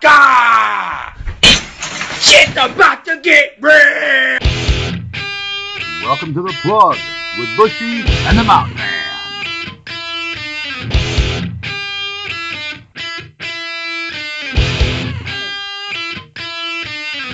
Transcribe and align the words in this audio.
America! 0.00 1.14
Shit's 2.20 2.52
about 2.52 3.04
to 3.04 3.20
get 3.22 3.58
real! 3.60 4.38
Welcome 6.02 6.34
to 6.34 6.42
the 6.42 6.54
plug 6.62 6.96
with 7.38 7.56
Bushy 7.56 8.02
and 8.26 8.38
the 8.38 8.44
Mountain 8.44 8.76
Man. 8.76 8.98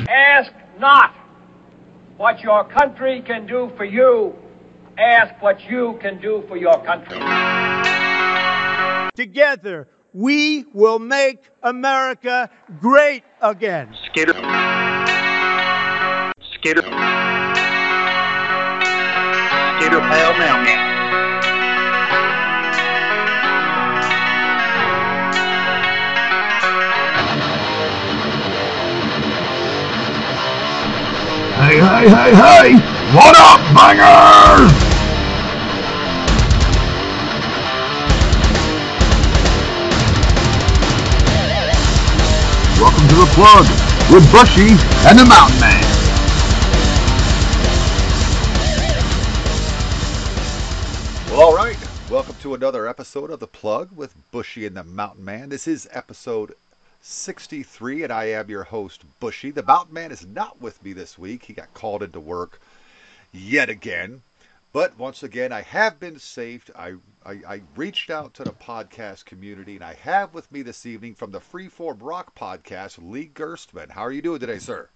Ask 0.09 0.53
not 0.79 1.15
what 2.17 2.41
your 2.41 2.65
country 2.65 3.23
can 3.23 3.47
do 3.47 3.71
for 3.77 3.85
you. 3.85 4.35
Ask 4.99 5.41
what 5.43 5.63
you 5.69 5.99
can 6.01 6.21
do 6.21 6.45
for 6.49 6.57
your 6.57 6.83
country. 6.85 7.19
Together, 9.15 9.89
we 10.13 10.65
will 10.73 10.99
make 10.99 11.39
America 11.63 12.51
great 12.81 13.23
again. 13.43 13.95
Skater. 14.07 14.35
Skater. 16.55 16.83
Skater 19.79 20.01
pile 20.01 20.39
mailman. 20.39 20.99
Hey, 31.59 31.81
hey, 31.81 32.09
hey, 32.09 32.35
hey! 32.35 32.99
What 33.15 33.35
up, 33.37 33.61
bangers? 33.75 34.88
Welcome 42.99 43.17
to 43.17 43.25
the 43.27 43.33
plug 43.33 43.65
with 44.13 44.33
Bushy 44.33 44.71
and 45.07 45.17
the 45.17 45.25
Mountain 45.25 45.61
Man. 45.61 45.83
Well, 51.31 51.43
all 51.43 51.55
right. 51.55 51.79
Welcome 52.11 52.35
to 52.41 52.55
another 52.55 52.89
episode 52.89 53.31
of 53.31 53.39
The 53.39 53.47
Plug 53.47 53.97
with 53.97 54.17
Bushy 54.33 54.67
and 54.67 54.77
the 54.77 54.83
Mountain 54.83 55.25
Man. 55.25 55.49
This 55.49 55.69
is 55.69 55.89
episode 55.93 56.57
63, 57.01 58.03
and 58.03 58.13
I 58.13 58.31
am 58.31 58.51
your 58.51 58.65
host, 58.65 59.05
Bushy. 59.21 59.53
The 59.53 59.63
Mountain 59.63 59.95
Man 59.95 60.11
is 60.11 60.27
not 60.27 60.61
with 60.61 60.83
me 60.83 60.93
this 60.93 61.17
week. 61.17 61.45
He 61.45 61.53
got 61.53 61.73
called 61.75 62.03
into 62.03 62.19
work 62.19 62.61
yet 63.31 63.69
again. 63.69 64.23
But 64.73 64.99
once 64.99 65.23
again, 65.23 65.53
I 65.53 65.63
have 65.63 66.01
been 66.01 66.19
saved. 66.19 66.73
I, 66.75 66.95
I, 67.29 67.41
I 67.47 67.63
reached 67.77 68.09
out 68.09 68.33
to 68.35 68.43
the 68.43 68.53
podcast 68.53 69.27
community, 69.27 69.75
and 69.75 69.85
I 69.85 69.93
have 70.01 70.33
with 70.33 70.51
me 70.51 70.63
this 70.63 70.87
evening 70.87 71.15
from 71.15 71.31
the 71.31 71.41
Freeform 71.41 71.99
Rock 72.01 72.35
podcast, 72.35 72.99
Lee 73.03 73.31
Gerstmann. 73.35 73.91
How 73.91 74.01
are 74.01 74.13
you 74.13 74.23
doing 74.23 74.41
today, 74.41 74.59
sir? 74.59 74.89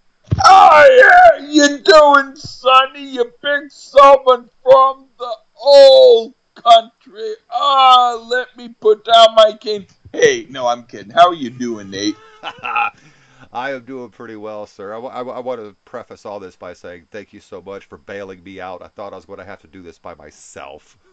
Oh 0.42 1.32
yeah, 1.38 1.46
you 1.46 1.78
doing, 1.80 2.34
Sonny? 2.34 3.04
You 3.04 3.30
big 3.42 3.70
someone 3.70 4.48
from 4.62 5.08
the 5.18 5.34
old 5.62 6.32
country. 6.54 7.34
Ah, 7.50 8.18
let 8.26 8.56
me 8.56 8.70
put 8.80 9.04
down 9.04 9.34
my 9.34 9.52
cane. 9.60 9.86
Hey, 10.10 10.46
no, 10.48 10.66
I'm 10.66 10.84
kidding. 10.84 11.10
How 11.10 11.28
are 11.28 11.34
you 11.34 11.50
doing, 11.50 11.90
Nate? 11.90 12.16
I 13.52 13.72
am 13.72 13.84
doing 13.84 14.08
pretty 14.08 14.36
well, 14.36 14.66
sir. 14.66 14.94
I, 14.94 14.98
I 14.98 15.22
I 15.22 15.40
want 15.40 15.60
to 15.60 15.76
preface 15.84 16.24
all 16.24 16.40
this 16.40 16.56
by 16.56 16.72
saying 16.72 17.06
thank 17.10 17.32
you 17.32 17.40
so 17.40 17.60
much 17.60 17.84
for 17.84 17.98
bailing 17.98 18.42
me 18.42 18.60
out. 18.60 18.82
I 18.82 18.88
thought 18.88 19.12
I 19.12 19.16
was 19.16 19.26
going 19.26 19.40
to 19.40 19.44
have 19.44 19.60
to 19.60 19.66
do 19.66 19.82
this 19.82 19.98
by 19.98 20.14
myself. 20.14 20.96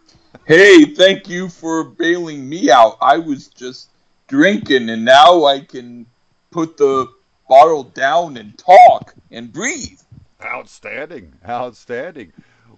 Hey, 0.48 0.86
thank 0.86 1.30
you 1.30 1.50
for 1.50 1.84
bailing 1.84 2.50
me 2.50 2.72
out. 2.72 2.98
I 3.00 3.20
was 3.20 3.48
just 3.48 3.90
drinking, 4.28 4.90
and 4.90 5.06
now 5.06 5.46
I 5.46 5.60
can 5.60 6.08
put 6.50 6.78
the 6.78 7.08
bottle 7.48 7.84
down 7.84 8.38
and 8.38 8.58
talk 8.58 9.14
and 9.30 9.54
breathe. 9.54 10.00
Outstanding, 10.44 11.34
outstanding. 11.48 12.34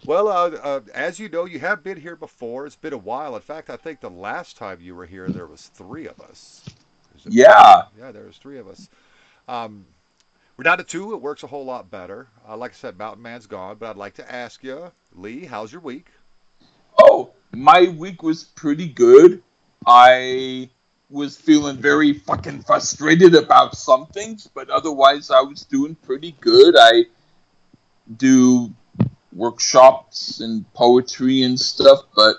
Well, 0.06 0.28
uh, 0.28 0.50
uh, 0.62 0.82
as 0.94 1.20
you 1.20 1.30
know, 1.30 1.46
you 1.46 1.60
have 1.60 1.84
been 1.84 2.00
here 2.00 2.18
before. 2.18 2.66
It's 2.66 2.76
been 2.76 2.94
a 2.94 2.98
while. 2.98 3.36
In 3.36 3.42
fact, 3.42 3.70
I 3.70 3.78
think 3.78 4.02
the 4.02 4.10
last 4.10 4.58
time 4.58 4.80
you 4.82 4.96
were 4.96 5.06
here, 5.06 5.30
there 5.30 5.46
was 5.46 5.68
three 5.68 6.08
of 6.08 6.20
us. 6.20 6.66
Yeah. 7.30 7.84
yeah, 7.98 8.12
there 8.12 8.26
was 8.26 8.38
three 8.38 8.58
of 8.58 8.68
us. 8.68 8.90
Um, 9.48 9.86
to 10.64 10.84
two. 10.84 11.14
It 11.14 11.22
works 11.22 11.44
a 11.44 11.48
whole 11.48 11.66
lot 11.66 11.90
better. 11.90 12.28
Uh, 12.48 12.56
like 12.58 12.72
I 12.72 12.76
said, 12.76 12.98
Mountain 12.98 13.24
Man's 13.24 13.48
gone, 13.48 13.78
but 13.80 13.90
I'd 13.90 13.98
like 13.98 14.16
to 14.16 14.32
ask 14.32 14.64
you, 14.64 14.92
Lee, 15.14 15.46
how's 15.46 15.72
your 15.72 15.82
week? 15.82 16.08
Oh, 17.00 17.32
my 17.52 17.94
week 17.98 18.22
was 18.24 18.44
pretty 18.44 18.88
good. 18.88 19.42
I 19.86 20.70
was 21.10 21.38
feeling 21.38 21.78
very 21.78 22.14
fucking 22.14 22.64
frustrated 22.64 23.36
about 23.36 23.76
some 23.76 24.06
things, 24.08 24.50
but 24.54 24.70
otherwise 24.70 25.30
I 25.32 25.42
was 25.42 25.64
doing 25.64 25.96
pretty 25.96 26.36
good. 26.40 26.76
I 26.78 27.06
do 28.18 28.72
workshops 29.34 30.40
and 30.40 30.72
poetry 30.74 31.44
and 31.44 31.60
stuff, 31.60 32.02
but 32.16 32.38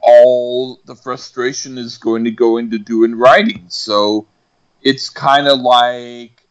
all 0.00 0.80
the 0.84 0.94
frustration 0.94 1.78
is 1.78 1.98
going 1.98 2.24
to 2.24 2.30
go 2.30 2.58
into 2.58 2.78
doing 2.78 3.14
writing. 3.14 3.64
So 3.68 4.26
it's 4.86 5.10
kind 5.10 5.48
of 5.48 5.58
like 5.58 6.46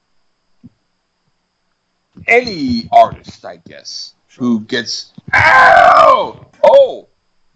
any 2.27 2.89
artist, 2.91 3.45
I 3.45 3.57
guess, 3.65 4.13
who 4.37 4.59
gets 4.59 5.13
ow 5.33 6.45
oh 6.61 7.07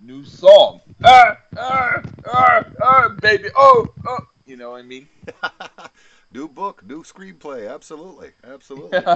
new 0.02 0.24
song 0.24 0.80
ah 1.04 1.38
ah 1.58 2.02
ah 2.26 2.64
ah 2.82 3.10
baby 3.22 3.50
oh 3.56 3.90
oh 4.08 4.20
you 4.46 4.56
know 4.56 4.72
what 4.72 4.80
I 4.80 4.84
mean. 4.84 5.10
new 6.34 6.48
book, 6.48 6.82
new 6.88 7.04
screenplay. 7.04 7.72
Absolutely, 7.72 8.32
absolutely. 8.44 9.00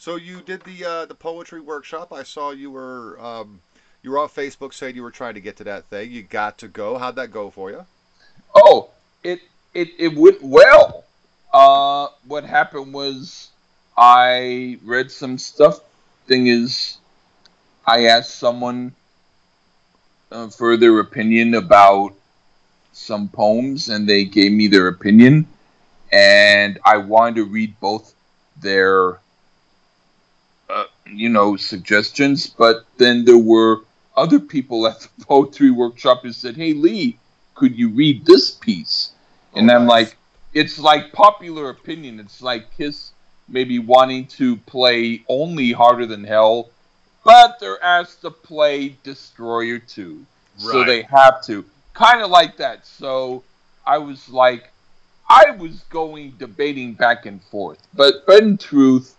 So 0.00 0.16
you 0.16 0.40
did 0.40 0.62
the 0.62 0.82
uh, 0.82 1.04
the 1.04 1.14
poetry 1.14 1.60
workshop. 1.60 2.10
I 2.10 2.22
saw 2.22 2.52
you 2.52 2.70
were 2.70 3.20
um, 3.20 3.60
you 4.02 4.10
were 4.10 4.18
on 4.18 4.30
Facebook 4.30 4.72
saying 4.72 4.96
you 4.96 5.02
were 5.02 5.10
trying 5.10 5.34
to 5.34 5.42
get 5.42 5.58
to 5.58 5.64
that 5.64 5.84
thing. 5.90 6.10
You 6.10 6.22
got 6.22 6.56
to 6.60 6.68
go. 6.68 6.96
How'd 6.96 7.16
that 7.16 7.30
go 7.30 7.50
for 7.50 7.70
you? 7.70 7.84
Oh, 8.54 8.88
it 9.22 9.40
it 9.74 9.90
it 9.98 10.16
went 10.16 10.42
well. 10.42 11.04
Uh, 11.52 12.08
what 12.26 12.44
happened 12.44 12.92
was 12.92 13.50
I 13.96 14.78
read 14.84 15.10
some 15.10 15.38
stuff. 15.38 15.80
Thing 16.26 16.46
is, 16.46 16.98
I 17.86 18.06
asked 18.06 18.36
someone 18.36 18.94
uh, 20.30 20.48
for 20.48 20.76
their 20.76 21.00
opinion 21.00 21.54
about 21.54 22.14
some 22.92 23.28
poems, 23.28 23.88
and 23.88 24.08
they 24.08 24.24
gave 24.24 24.52
me 24.52 24.68
their 24.68 24.88
opinion, 24.88 25.46
and 26.12 26.78
I 26.84 26.98
wanted 26.98 27.36
to 27.36 27.44
read 27.44 27.78
both 27.80 28.14
their, 28.60 29.18
uh, 30.68 30.84
you 31.06 31.28
know, 31.28 31.56
suggestions. 31.56 32.46
But 32.46 32.84
then 32.96 33.24
there 33.24 33.38
were 33.38 33.80
other 34.16 34.38
people 34.38 34.86
at 34.86 35.00
the 35.00 35.24
poetry 35.26 35.70
workshop 35.70 36.22
who 36.22 36.32
said, 36.32 36.56
"Hey, 36.56 36.74
Lee, 36.74 37.18
could 37.54 37.76
you 37.78 37.88
read 37.88 38.24
this 38.26 38.50
piece?" 38.50 39.12
And 39.54 39.70
I'm 39.70 39.86
like, 39.86 40.16
it's 40.54 40.78
like 40.78 41.12
popular 41.12 41.70
opinion. 41.70 42.20
It's 42.20 42.42
like 42.42 42.76
Kiss 42.76 43.12
maybe 43.48 43.78
wanting 43.78 44.26
to 44.26 44.56
play 44.56 45.24
only 45.28 45.72
Hotter 45.72 46.06
Than 46.06 46.24
Hell, 46.24 46.70
but 47.24 47.58
they're 47.58 47.82
asked 47.82 48.22
to 48.22 48.30
play 48.30 48.96
Destroyer 49.02 49.78
2. 49.78 50.24
So 50.56 50.84
they 50.84 51.02
have 51.02 51.44
to. 51.46 51.64
Kind 51.94 52.22
of 52.22 52.30
like 52.30 52.56
that. 52.58 52.86
So 52.86 53.42
I 53.86 53.98
was 53.98 54.28
like, 54.28 54.70
I 55.28 55.50
was 55.50 55.80
going 55.90 56.34
debating 56.38 56.94
back 56.94 57.26
and 57.26 57.42
forth. 57.42 57.78
But, 57.94 58.26
but 58.26 58.42
in 58.42 58.58
truth, 58.58 59.16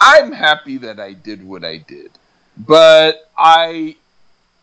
I'm 0.00 0.32
happy 0.32 0.78
that 0.78 1.00
I 1.00 1.14
did 1.14 1.46
what 1.46 1.64
I 1.64 1.78
did. 1.78 2.10
But 2.56 3.30
I 3.36 3.96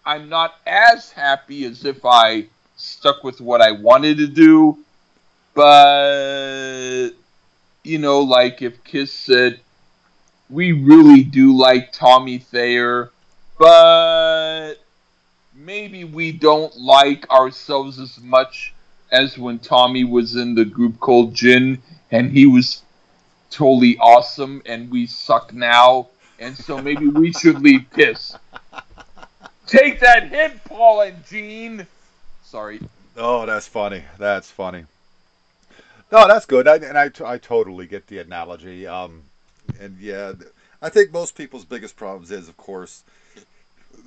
I'm 0.06 0.30
not 0.30 0.56
as 0.66 1.12
happy 1.12 1.66
as 1.66 1.86
if 1.86 2.06
I 2.06 2.48
stuck 2.76 3.24
with 3.24 3.42
what 3.42 3.62
I 3.62 3.72
wanted 3.72 4.18
to 4.18 4.28
do. 4.28 4.78
But 5.54 7.12
you 7.84 8.00
know, 8.00 8.22
like 8.22 8.62
if 8.62 8.84
Kiss 8.84 9.14
said, 9.14 9.60
"We 10.50 10.72
really 10.72 11.24
do 11.24 11.56
like 11.56 11.92
Tommy 11.92 12.40
Thayer, 12.40 13.12
but 13.60 14.76
maybe 15.54 16.04
we 16.04 16.32
don't 16.32 16.76
like 16.78 17.30
ourselves 17.30 18.00
as 18.00 18.20
much 18.20 18.74
as 19.12 19.38
when 19.38 19.60
Tommy 19.60 20.04
was 20.04 20.36
in 20.36 20.56
the 20.56 20.66
group 20.66 21.00
called 21.00 21.36
Gin, 21.36 21.82
and 22.10 22.32
he 22.32 22.46
was 22.48 22.82
totally 23.52 23.98
awesome, 24.00 24.64
and 24.66 24.90
we 24.90 25.06
suck 25.06 25.54
now, 25.54 26.08
and 26.40 26.58
so 26.58 26.82
maybe 26.82 27.08
we 27.08 27.32
should 27.32 27.62
leave 27.62 27.86
Kiss." 27.96 28.36
Take 29.68 30.00
that 30.02 30.28
hit, 30.30 30.64
Paul 30.66 31.02
and 31.02 31.26
Gene. 31.26 31.88
Sorry. 32.54 32.82
Oh, 33.18 33.48
that's 33.48 33.68
funny. 33.68 34.04
That's 34.20 34.52
funny. 34.52 34.86
No, 36.12 36.28
that's 36.28 36.46
good. 36.46 36.68
I, 36.68 36.76
and 36.76 36.98
I, 36.98 37.10
t- 37.10 37.24
I 37.26 37.40
totally 37.40 37.88
get 37.88 38.06
the 38.08 38.20
analogy. 38.20 38.86
Um, 38.86 39.24
and 39.80 39.98
yeah, 40.00 40.34
I 40.84 40.90
think 40.90 41.12
most 41.12 41.36
people's 41.36 41.66
biggest 41.66 41.96
problems 41.96 42.30
is, 42.32 42.48
of 42.48 42.58
course, 42.58 43.04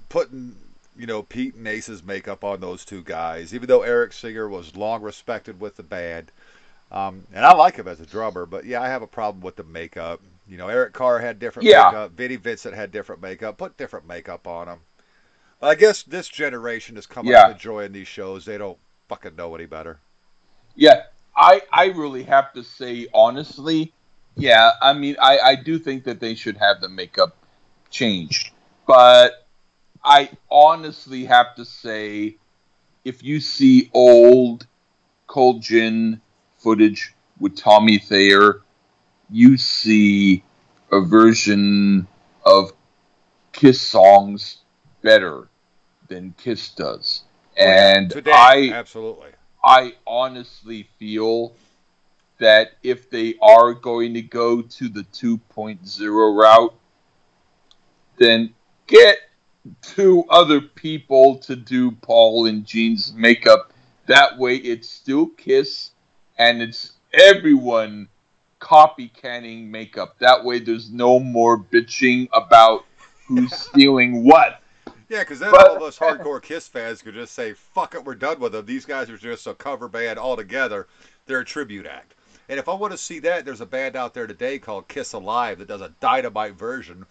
putting 0.08 0.56
you 0.96 1.06
know 1.06 1.22
Pete 1.22 1.54
and 1.56 1.66
Ace's 1.66 2.04
makeup 2.04 2.44
on 2.44 2.60
those 2.60 2.84
two 2.84 3.02
guys. 3.02 3.54
Even 3.54 3.68
though 3.68 3.82
Eric 3.82 4.12
Singer 4.12 4.48
was 4.48 4.76
long 4.76 5.02
respected 5.02 5.60
with 5.60 5.76
the 5.76 5.82
band, 5.82 6.30
Um, 6.92 7.26
and 7.34 7.44
I 7.44 7.54
like 7.54 7.76
him 7.76 7.88
as 7.88 8.00
a 8.00 8.06
drummer, 8.06 8.46
but 8.46 8.64
yeah, 8.64 8.82
I 8.82 8.88
have 8.88 9.02
a 9.02 9.08
problem 9.08 9.42
with 9.42 9.56
the 9.56 9.64
makeup. 9.64 10.20
You 10.48 10.56
know, 10.58 10.68
Eric 10.68 10.92
Carr 10.94 11.18
had 11.18 11.40
different 11.40 11.68
Yeah. 11.68 11.86
makeup. 11.86 12.12
Vinnie 12.12 12.36
Vincent 12.36 12.74
had 12.76 12.92
different 12.92 13.22
makeup. 13.22 13.58
Put 13.58 13.76
different 13.76 14.06
makeup 14.06 14.46
on 14.46 14.68
him. 14.68 14.78
I 15.62 15.74
guess 15.74 16.02
this 16.02 16.28
generation 16.28 16.96
is 16.96 17.06
coming 17.06 17.32
Yeah. 17.32 17.42
up 17.42 17.52
enjoying 17.52 17.92
these 17.92 18.08
shows. 18.08 18.44
They 18.44 18.58
don't 18.58 18.78
fucking 19.08 19.36
know 19.36 19.54
any 19.54 19.66
better. 19.66 20.00
Yeah, 20.74 21.04
I 21.36 21.62
I 21.72 21.86
really 21.86 22.24
have 22.24 22.52
to 22.52 22.62
say 22.62 23.06
honestly, 23.14 23.92
yeah, 24.36 24.72
I 24.82 24.92
mean 24.92 25.16
I 25.20 25.38
I 25.38 25.54
do 25.56 25.78
think 25.78 26.04
that 26.04 26.20
they 26.20 26.34
should 26.34 26.58
have 26.58 26.80
the 26.80 26.88
makeup 26.88 27.36
changed, 27.90 28.50
but 28.86 29.46
I 30.04 30.30
honestly 30.50 31.24
have 31.24 31.54
to 31.56 31.64
say 31.64 32.36
if 33.04 33.22
you 33.22 33.40
see 33.40 33.90
old 33.94 34.66
Cold 35.26 35.62
Gin 35.62 36.20
footage 36.58 37.14
with 37.40 37.56
Tommy 37.56 37.98
Thayer, 37.98 38.62
you 39.30 39.56
see 39.56 40.44
a 40.92 41.00
version 41.00 42.06
of 42.44 42.72
Kiss 43.52 43.80
songs 43.80 44.58
better 45.02 45.48
than 46.08 46.34
Kiss 46.38 46.70
does. 46.70 47.24
Oh, 47.58 47.64
and 47.64 48.10
Today, 48.10 48.32
I 48.32 48.70
absolutely. 48.72 49.30
I 49.64 49.94
honestly 50.06 50.88
feel 50.98 51.54
that 52.38 52.72
if 52.82 53.10
they 53.10 53.34
are 53.40 53.72
going 53.72 54.14
to 54.14 54.22
go 54.22 54.62
to 54.62 54.88
the 54.88 55.02
2.0 55.04 56.36
route, 56.36 56.74
then 58.18 58.54
get 58.86 59.18
two 59.82 60.24
other 60.28 60.60
people 60.60 61.38
to 61.38 61.56
do 61.56 61.90
Paul 61.90 62.46
and 62.46 62.64
Gene's 62.64 63.12
makeup. 63.14 63.72
That 64.06 64.38
way 64.38 64.56
it's 64.56 64.88
still 64.88 65.26
Kiss 65.26 65.90
and 66.38 66.62
it's 66.62 66.92
everyone 67.12 68.08
copycatting 68.60 69.68
makeup. 69.68 70.16
That 70.18 70.44
way 70.44 70.58
there's 70.58 70.90
no 70.90 71.18
more 71.18 71.58
bitching 71.58 72.28
about 72.32 72.84
who's 73.26 73.52
stealing 73.56 74.24
what. 74.24 74.60
Yeah, 75.08 75.20
because 75.20 75.38
then 75.38 75.50
But- 75.52 75.68
all 75.68 75.76
of 75.76 75.82
us 75.82 75.98
hardcore 75.98 76.42
Kiss 76.42 76.66
fans 76.66 77.00
could 77.02 77.14
just 77.14 77.34
say, 77.34 77.52
"Fuck 77.52 77.94
it, 77.94 78.04
we're 78.04 78.14
done 78.14 78.40
with 78.40 78.52
them." 78.52 78.66
These 78.66 78.84
guys 78.84 79.08
are 79.08 79.16
just 79.16 79.46
a 79.46 79.54
cover 79.54 79.88
band 79.88 80.18
altogether. 80.18 80.88
They're 81.26 81.40
a 81.40 81.44
tribute 81.44 81.86
act. 81.86 82.14
And 82.48 82.58
if 82.58 82.68
I 82.68 82.74
want 82.74 82.92
to 82.92 82.98
see 82.98 83.18
that, 83.20 83.44
there's 83.44 83.60
a 83.60 83.66
band 83.66 83.96
out 83.96 84.14
there 84.14 84.26
today 84.26 84.58
called 84.58 84.88
Kiss 84.88 85.12
Alive 85.12 85.58
that 85.58 85.68
does 85.68 85.80
a 85.80 85.92
dynamite 86.00 86.54
version 86.54 87.06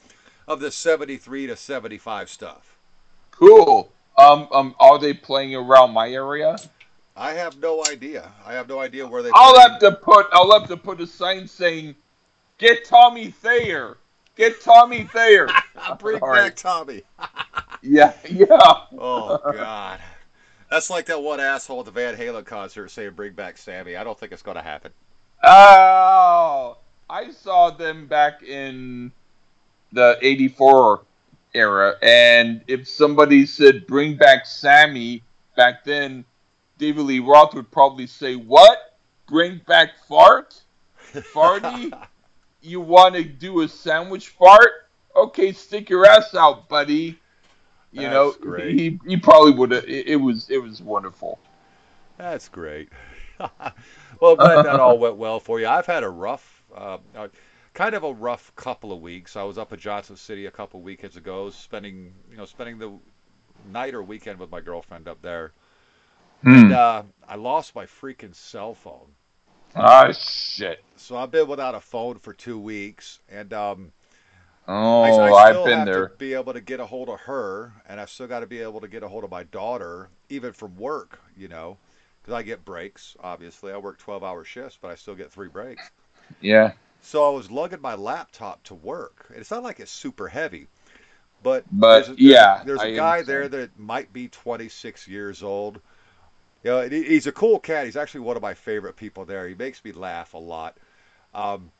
of 0.47 0.59
the 0.59 0.71
'73 0.71 1.47
to 1.47 1.55
'75 1.55 2.29
stuff. 2.29 2.77
Cool. 3.31 3.91
Um, 4.17 4.47
um, 4.51 4.75
are 4.79 4.97
they 4.97 5.13
playing 5.13 5.55
around 5.55 5.91
my 5.91 6.09
area? 6.09 6.57
I 7.17 7.33
have 7.33 7.57
no 7.59 7.85
idea. 7.85 8.31
I 8.45 8.53
have 8.53 8.67
no 8.67 8.79
idea 8.79 9.07
where 9.07 9.21
they. 9.23 9.31
I'll 9.33 9.59
have 9.59 9.79
to 9.79 9.91
put 9.93 10.27
I'll 10.31 10.51
have 10.57 10.67
to 10.69 10.77
put 10.77 10.99
a 11.01 11.07
sign 11.07 11.47
saying, 11.47 11.95
"Get 12.57 12.85
Tommy 12.85 13.31
Thayer, 13.31 13.97
get 14.35 14.61
Tommy 14.61 15.03
Thayer." 15.05 15.49
Bring 15.99 16.21
All 16.21 16.33
back 16.33 16.41
right. 16.41 16.57
Tommy. 16.57 17.03
Yeah, 17.85 18.13
yeah. 18.29 18.47
Oh 18.97 19.39
God, 19.51 19.99
that's 20.71 20.89
like 20.89 21.05
that 21.05 21.21
one 21.21 21.39
asshole 21.39 21.79
at 21.79 21.85
the 21.85 21.91
Van 21.91 22.15
Halen 22.15 22.45
concert 22.45 22.89
saying, 22.89 23.11
"Bring 23.11 23.33
back 23.33 23.57
Sammy." 23.57 23.95
I 23.95 24.03
don't 24.03 24.17
think 24.19 24.31
it's 24.31 24.41
going 24.41 24.57
to 24.57 24.63
happen. 24.63 24.91
Oh, 25.43 26.77
I 27.09 27.31
saw 27.31 27.69
them 27.69 28.07
back 28.07 28.41
in 28.41 29.11
the 29.91 30.17
'84 30.21 31.01
era, 31.53 31.95
and 32.01 32.61
if 32.67 32.87
somebody 32.87 33.45
said 33.45 33.85
"Bring 33.85 34.17
back 34.17 34.47
Sammy" 34.47 35.21
back 35.55 35.83
then, 35.83 36.25
David 36.79 37.03
Lee 37.03 37.19
Roth 37.19 37.53
would 37.53 37.69
probably 37.71 38.07
say, 38.07 38.35
"What? 38.35 38.97
Bring 39.27 39.61
back 39.67 39.91
fart? 40.07 40.59
Farty? 41.13 41.95
you 42.61 42.81
want 42.81 43.13
to 43.13 43.23
do 43.23 43.61
a 43.61 43.67
sandwich 43.67 44.29
fart? 44.29 44.87
Okay, 45.15 45.51
stick 45.51 45.89
your 45.89 46.07
ass 46.07 46.33
out, 46.33 46.67
buddy." 46.67 47.19
You 47.95 48.01
That's 48.01 48.13
know, 48.13 48.31
great. 48.33 48.77
he 48.77 48.99
he 49.07 49.15
probably 49.15 49.53
would 49.53 49.71
have. 49.71 49.85
It, 49.85 50.07
it 50.07 50.15
was 50.17 50.49
it 50.49 50.57
was 50.57 50.81
wonderful. 50.81 51.39
That's 52.17 52.49
great. 52.49 52.89
well, 54.19 54.35
glad 54.35 54.65
that 54.65 54.81
all 54.81 54.97
went 54.99 55.15
well 55.15 55.39
for 55.39 55.61
you. 55.61 55.67
I've 55.67 55.85
had 55.85 56.03
a 56.03 56.09
rough, 56.09 56.63
uh, 56.75 56.97
uh, 57.15 57.29
kind 57.73 57.95
of 57.95 58.03
a 58.03 58.13
rough 58.13 58.53
couple 58.57 58.91
of 58.91 58.99
weeks. 58.99 59.37
I 59.37 59.43
was 59.43 59.57
up 59.57 59.71
at 59.71 59.79
Johnson 59.79 60.17
City 60.17 60.45
a 60.45 60.51
couple 60.51 60.81
of 60.81 60.83
weekends 60.83 61.15
ago, 61.15 61.49
spending, 61.49 62.13
you 62.29 62.35
know, 62.35 62.43
spending 62.45 62.79
the 62.79 62.91
night 63.71 63.93
or 63.93 64.03
weekend 64.03 64.39
with 64.39 64.51
my 64.51 64.59
girlfriend 64.59 65.07
up 65.07 65.21
there. 65.21 65.53
And 66.43 66.73
uh, 66.73 67.03
I 67.29 67.35
lost 67.35 67.75
my 67.75 67.85
freaking 67.85 68.35
cell 68.35 68.73
phone. 68.73 69.07
Ah, 69.73 70.11
shit. 70.11 70.83
So 70.97 71.15
I've 71.15 71.31
been 71.31 71.47
without 71.47 71.75
a 71.75 71.79
phone 71.79 72.19
for 72.19 72.33
two 72.33 72.59
weeks, 72.59 73.19
and 73.29 73.53
um, 73.53 73.91
Oh, 74.67 75.33
I, 75.33 75.33
I've 75.33 75.63
been 75.63 75.83
have 75.83 75.85
there. 75.85 76.11
to 76.11 76.11
be 76.17 76.33
able 76.33 76.53
to 76.53 76.61
get 76.61 76.79
a 76.79 76.85
hold 76.85 77.09
of 77.09 77.19
her, 77.21 77.73
and 77.87 77.99
I've 77.99 78.09
still 78.09 78.27
got 78.27 78.41
to 78.41 78.47
be 78.47 78.59
able 78.61 78.81
to 78.81 78.87
get 78.87 79.03
a 79.03 79.07
hold 79.07 79.23
of 79.23 79.31
my 79.31 79.43
daughter, 79.43 80.09
even 80.29 80.53
from 80.53 80.75
work, 80.77 81.19
you 81.35 81.47
know, 81.47 81.77
because 82.21 82.33
I 82.33 82.43
get 82.43 82.65
breaks. 82.65 83.15
Obviously, 83.21 83.71
I 83.71 83.77
work 83.77 83.99
12-hour 83.99 84.43
shifts, 84.45 84.77
but 84.81 84.91
I 84.91 84.95
still 84.95 85.15
get 85.15 85.31
three 85.31 85.49
breaks. 85.49 85.91
Yeah. 86.41 86.73
So 87.01 87.25
I 87.25 87.29
was 87.35 87.51
lugging 87.51 87.81
my 87.81 87.95
laptop 87.95 88.63
to 88.63 88.75
work, 88.75 89.27
and 89.29 89.37
it's 89.39 89.51
not 89.51 89.63
like 89.63 89.79
it's 89.79 89.91
super 89.91 90.27
heavy, 90.27 90.67
but 91.43 91.65
But, 91.71 92.07
there's 92.07 92.09
a, 92.09 92.17
there's 92.17 92.41
yeah, 92.41 92.63
a, 92.63 92.65
there's 92.65 92.83
a 92.83 92.87
I 92.87 92.89
guy 92.89 93.21
understand. 93.21 93.23
there 93.23 93.49
that 93.49 93.77
might 93.79 94.13
be 94.13 94.29
26 94.29 95.07
years 95.07 95.43
old. 95.43 95.81
You 96.63 96.71
know, 96.71 96.89
he's 96.89 97.27
a 97.27 97.33
cool 97.33 97.59
cat. 97.59 97.85
He's 97.85 97.97
actually 97.97 98.21
one 98.21 98.37
of 98.37 98.43
my 98.43 98.53
favorite 98.55 98.95
people 98.97 99.25
there. 99.25 99.47
He 99.47 99.55
makes 99.55 99.83
me 99.83 99.91
laugh 99.93 100.33
a 100.35 100.39
lot. 100.39 100.77
Um, 101.33 101.71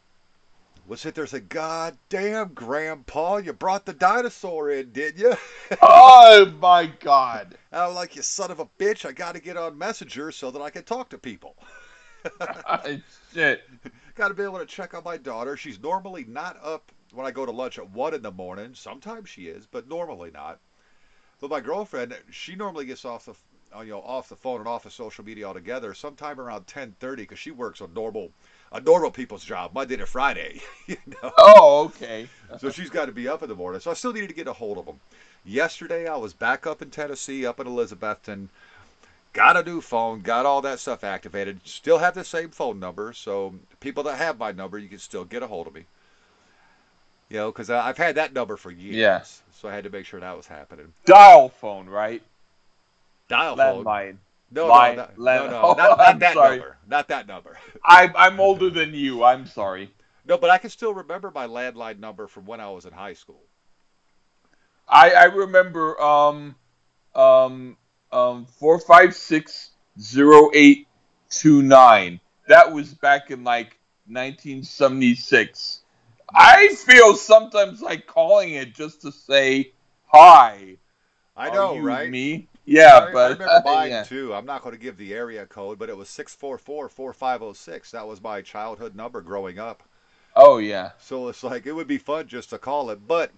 would 0.87 0.99
sit 0.99 1.15
there 1.15 1.23
and 1.23 1.31
say, 1.31 1.39
"God 1.39 1.97
damn, 2.09 2.53
Grandpa, 2.53 3.37
you 3.37 3.53
brought 3.53 3.85
the 3.85 3.93
dinosaur 3.93 4.69
in, 4.69 4.91
didn't 4.91 5.19
you?" 5.19 5.35
oh 5.81 6.53
my 6.59 6.85
god. 6.85 7.57
I'm 7.71 7.95
like, 7.95 8.15
"You 8.15 8.21
son 8.21 8.51
of 8.51 8.59
a 8.59 8.65
bitch! 8.79 9.05
I 9.05 9.11
got 9.11 9.35
to 9.35 9.41
get 9.41 9.57
on 9.57 9.77
Messenger 9.77 10.31
so 10.31 10.51
that 10.51 10.61
I 10.61 10.69
can 10.69 10.83
talk 10.83 11.09
to 11.09 11.17
people." 11.17 11.55
Shit. 13.33 13.63
Got 14.15 14.29
to 14.29 14.33
be 14.33 14.43
able 14.43 14.59
to 14.59 14.65
check 14.65 14.93
on 14.93 15.03
my 15.03 15.17
daughter. 15.17 15.57
She's 15.57 15.79
normally 15.79 16.25
not 16.25 16.57
up 16.63 16.91
when 17.13 17.25
I 17.25 17.31
go 17.31 17.45
to 17.45 17.51
lunch 17.51 17.77
at 17.77 17.89
one 17.89 18.13
in 18.13 18.21
the 18.21 18.31
morning. 18.31 18.73
Sometimes 18.73 19.29
she 19.29 19.47
is, 19.47 19.65
but 19.65 19.87
normally 19.87 20.31
not. 20.31 20.59
But 21.39 21.49
my 21.49 21.59
girlfriend, 21.59 22.17
she 22.31 22.55
normally 22.55 22.85
gets 22.85 23.05
off 23.05 23.25
the, 23.25 23.35
you 23.83 23.91
know, 23.91 24.01
off 24.01 24.29
the 24.29 24.35
phone 24.35 24.59
and 24.59 24.67
off 24.67 24.85
of 24.85 24.93
social 24.93 25.23
media 25.25 25.45
altogether 25.45 25.93
sometime 25.93 26.39
around 26.39 26.65
10:30 26.65 27.17
because 27.17 27.39
she 27.39 27.51
works 27.51 27.81
a 27.81 27.87
normal, 27.87 28.31
a 28.75 28.81
normal 28.81 29.09
people's 29.09 29.43
job 29.43 29.73
Monday 29.73 29.95
to 29.97 30.05
Friday. 30.05 30.61
You 30.87 30.97
know, 31.07 31.31
Oh, 31.39 31.85
okay. 31.85 32.27
so 32.59 32.69
she's 32.69 32.91
got 32.91 33.07
to 33.07 33.11
be 33.11 33.27
up 33.27 33.41
in 33.41 33.49
the 33.49 33.55
morning. 33.55 33.81
So 33.81 33.89
I 33.89 33.95
still 33.95 34.13
needed 34.13 34.29
to 34.29 34.35
get 34.35 34.47
a 34.47 34.53
hold 34.53 34.77
of 34.77 34.85
them. 34.85 34.99
Yesterday 35.43 36.07
I 36.07 36.15
was 36.15 36.33
back 36.33 36.67
up 36.67 36.81
in 36.83 36.91
Tennessee, 36.91 37.43
up 37.45 37.59
in 37.59 37.65
Elizabethton. 37.65 38.49
Got 39.33 39.57
a 39.57 39.63
new 39.63 39.81
phone, 39.81 40.21
got 40.21 40.45
all 40.45 40.61
that 40.61 40.79
stuff 40.79 41.03
activated. 41.03 41.59
Still 41.65 41.97
have 41.97 42.13
the 42.13 42.23
same 42.23 42.49
phone 42.51 42.79
number, 42.79 43.13
so 43.13 43.55
people 43.79 44.03
that 44.03 44.17
have 44.17 44.37
my 44.37 44.51
number, 44.51 44.77
you 44.77 44.87
can 44.87 44.99
still 44.99 45.25
get 45.25 45.41
a 45.43 45.47
hold 45.47 45.67
of 45.67 45.73
me. 45.73 45.85
You 47.29 47.37
know, 47.37 47.51
because 47.51 47.69
I've 47.69 47.97
had 47.97 48.15
that 48.15 48.33
number 48.33 48.55
for 48.57 48.69
years. 48.71 48.95
Yeah. 48.95 49.23
So 49.53 49.67
I 49.67 49.73
had 49.73 49.85
to 49.85 49.89
make 49.89 50.05
sure 50.05 50.19
that 50.19 50.37
was 50.37 50.47
happening. 50.47 50.93
Dial 51.05 51.49
phone, 51.49 51.87
right? 51.89 52.21
Dial 53.27 53.55
phone. 53.55 54.15
No, 54.51 54.67
Line- 54.67 54.95
no, 54.95 55.07
no, 55.17 55.47
no, 55.47 55.61
Oh, 55.61 55.73
no, 55.73 55.87
not, 55.89 55.97
not 55.97 56.19
that 56.19 56.33
sorry. 56.33 56.57
number. 56.57 56.77
Not 56.87 57.07
that 57.09 57.27
number. 57.27 57.57
I, 57.85 58.11
I'm 58.15 58.39
older 58.39 58.69
than 58.69 58.93
you. 58.93 59.23
I'm 59.23 59.45
sorry. 59.45 59.91
No, 60.25 60.37
but 60.37 60.49
I 60.49 60.57
can 60.57 60.69
still 60.69 60.93
remember 60.93 61.31
my 61.31 61.47
landline 61.47 61.99
number 61.99 62.27
from 62.27 62.45
when 62.45 62.59
I 62.59 62.69
was 62.69 62.85
in 62.85 62.93
high 62.93 63.13
school. 63.13 63.41
I, 64.87 65.11
I 65.11 65.23
remember 65.25 65.99
um 65.99 66.55
um 67.15 67.77
um 68.11 68.45
four 68.45 68.79
five 68.79 69.15
six 69.15 69.71
zero 69.99 70.51
eight 70.53 70.87
two 71.29 71.61
nine. 71.63 72.19
That 72.47 72.71
was 72.71 72.93
back 72.93 73.31
in 73.31 73.43
like 73.43 73.79
1976. 74.07 75.81
I 76.33 76.67
feel 76.75 77.15
sometimes 77.15 77.81
like 77.81 78.05
calling 78.05 78.51
it 78.53 78.73
just 78.75 79.01
to 79.01 79.11
say 79.11 79.71
hi. 80.05 80.77
I 81.35 81.49
know, 81.49 81.75
you 81.75 81.81
right? 81.81 82.09
Me? 82.09 82.47
Yeah, 82.65 83.07
I, 83.07 83.11
but 83.11 83.31
I 83.31 83.33
remember 83.33 83.61
mine 83.65 83.89
yeah. 83.89 84.03
too. 84.03 84.33
I'm 84.33 84.45
not 84.45 84.61
going 84.61 84.75
to 84.75 84.81
give 84.81 84.97
the 84.97 85.13
area 85.13 85.45
code, 85.45 85.79
but 85.79 85.89
it 85.89 85.97
was 85.97 86.09
644-4506. 86.09 87.91
That 87.91 88.07
was 88.07 88.21
my 88.21 88.41
childhood 88.41 88.95
number 88.95 89.21
growing 89.21 89.59
up. 89.59 89.83
Oh 90.35 90.57
yeah. 90.57 90.91
So 90.99 91.29
it's 91.29 91.43
like 91.43 91.65
it 91.65 91.71
would 91.71 91.87
be 91.87 91.97
fun 91.97 92.27
just 92.27 92.49
to 92.49 92.57
call 92.57 92.89
it, 92.89 93.07
but 93.07 93.31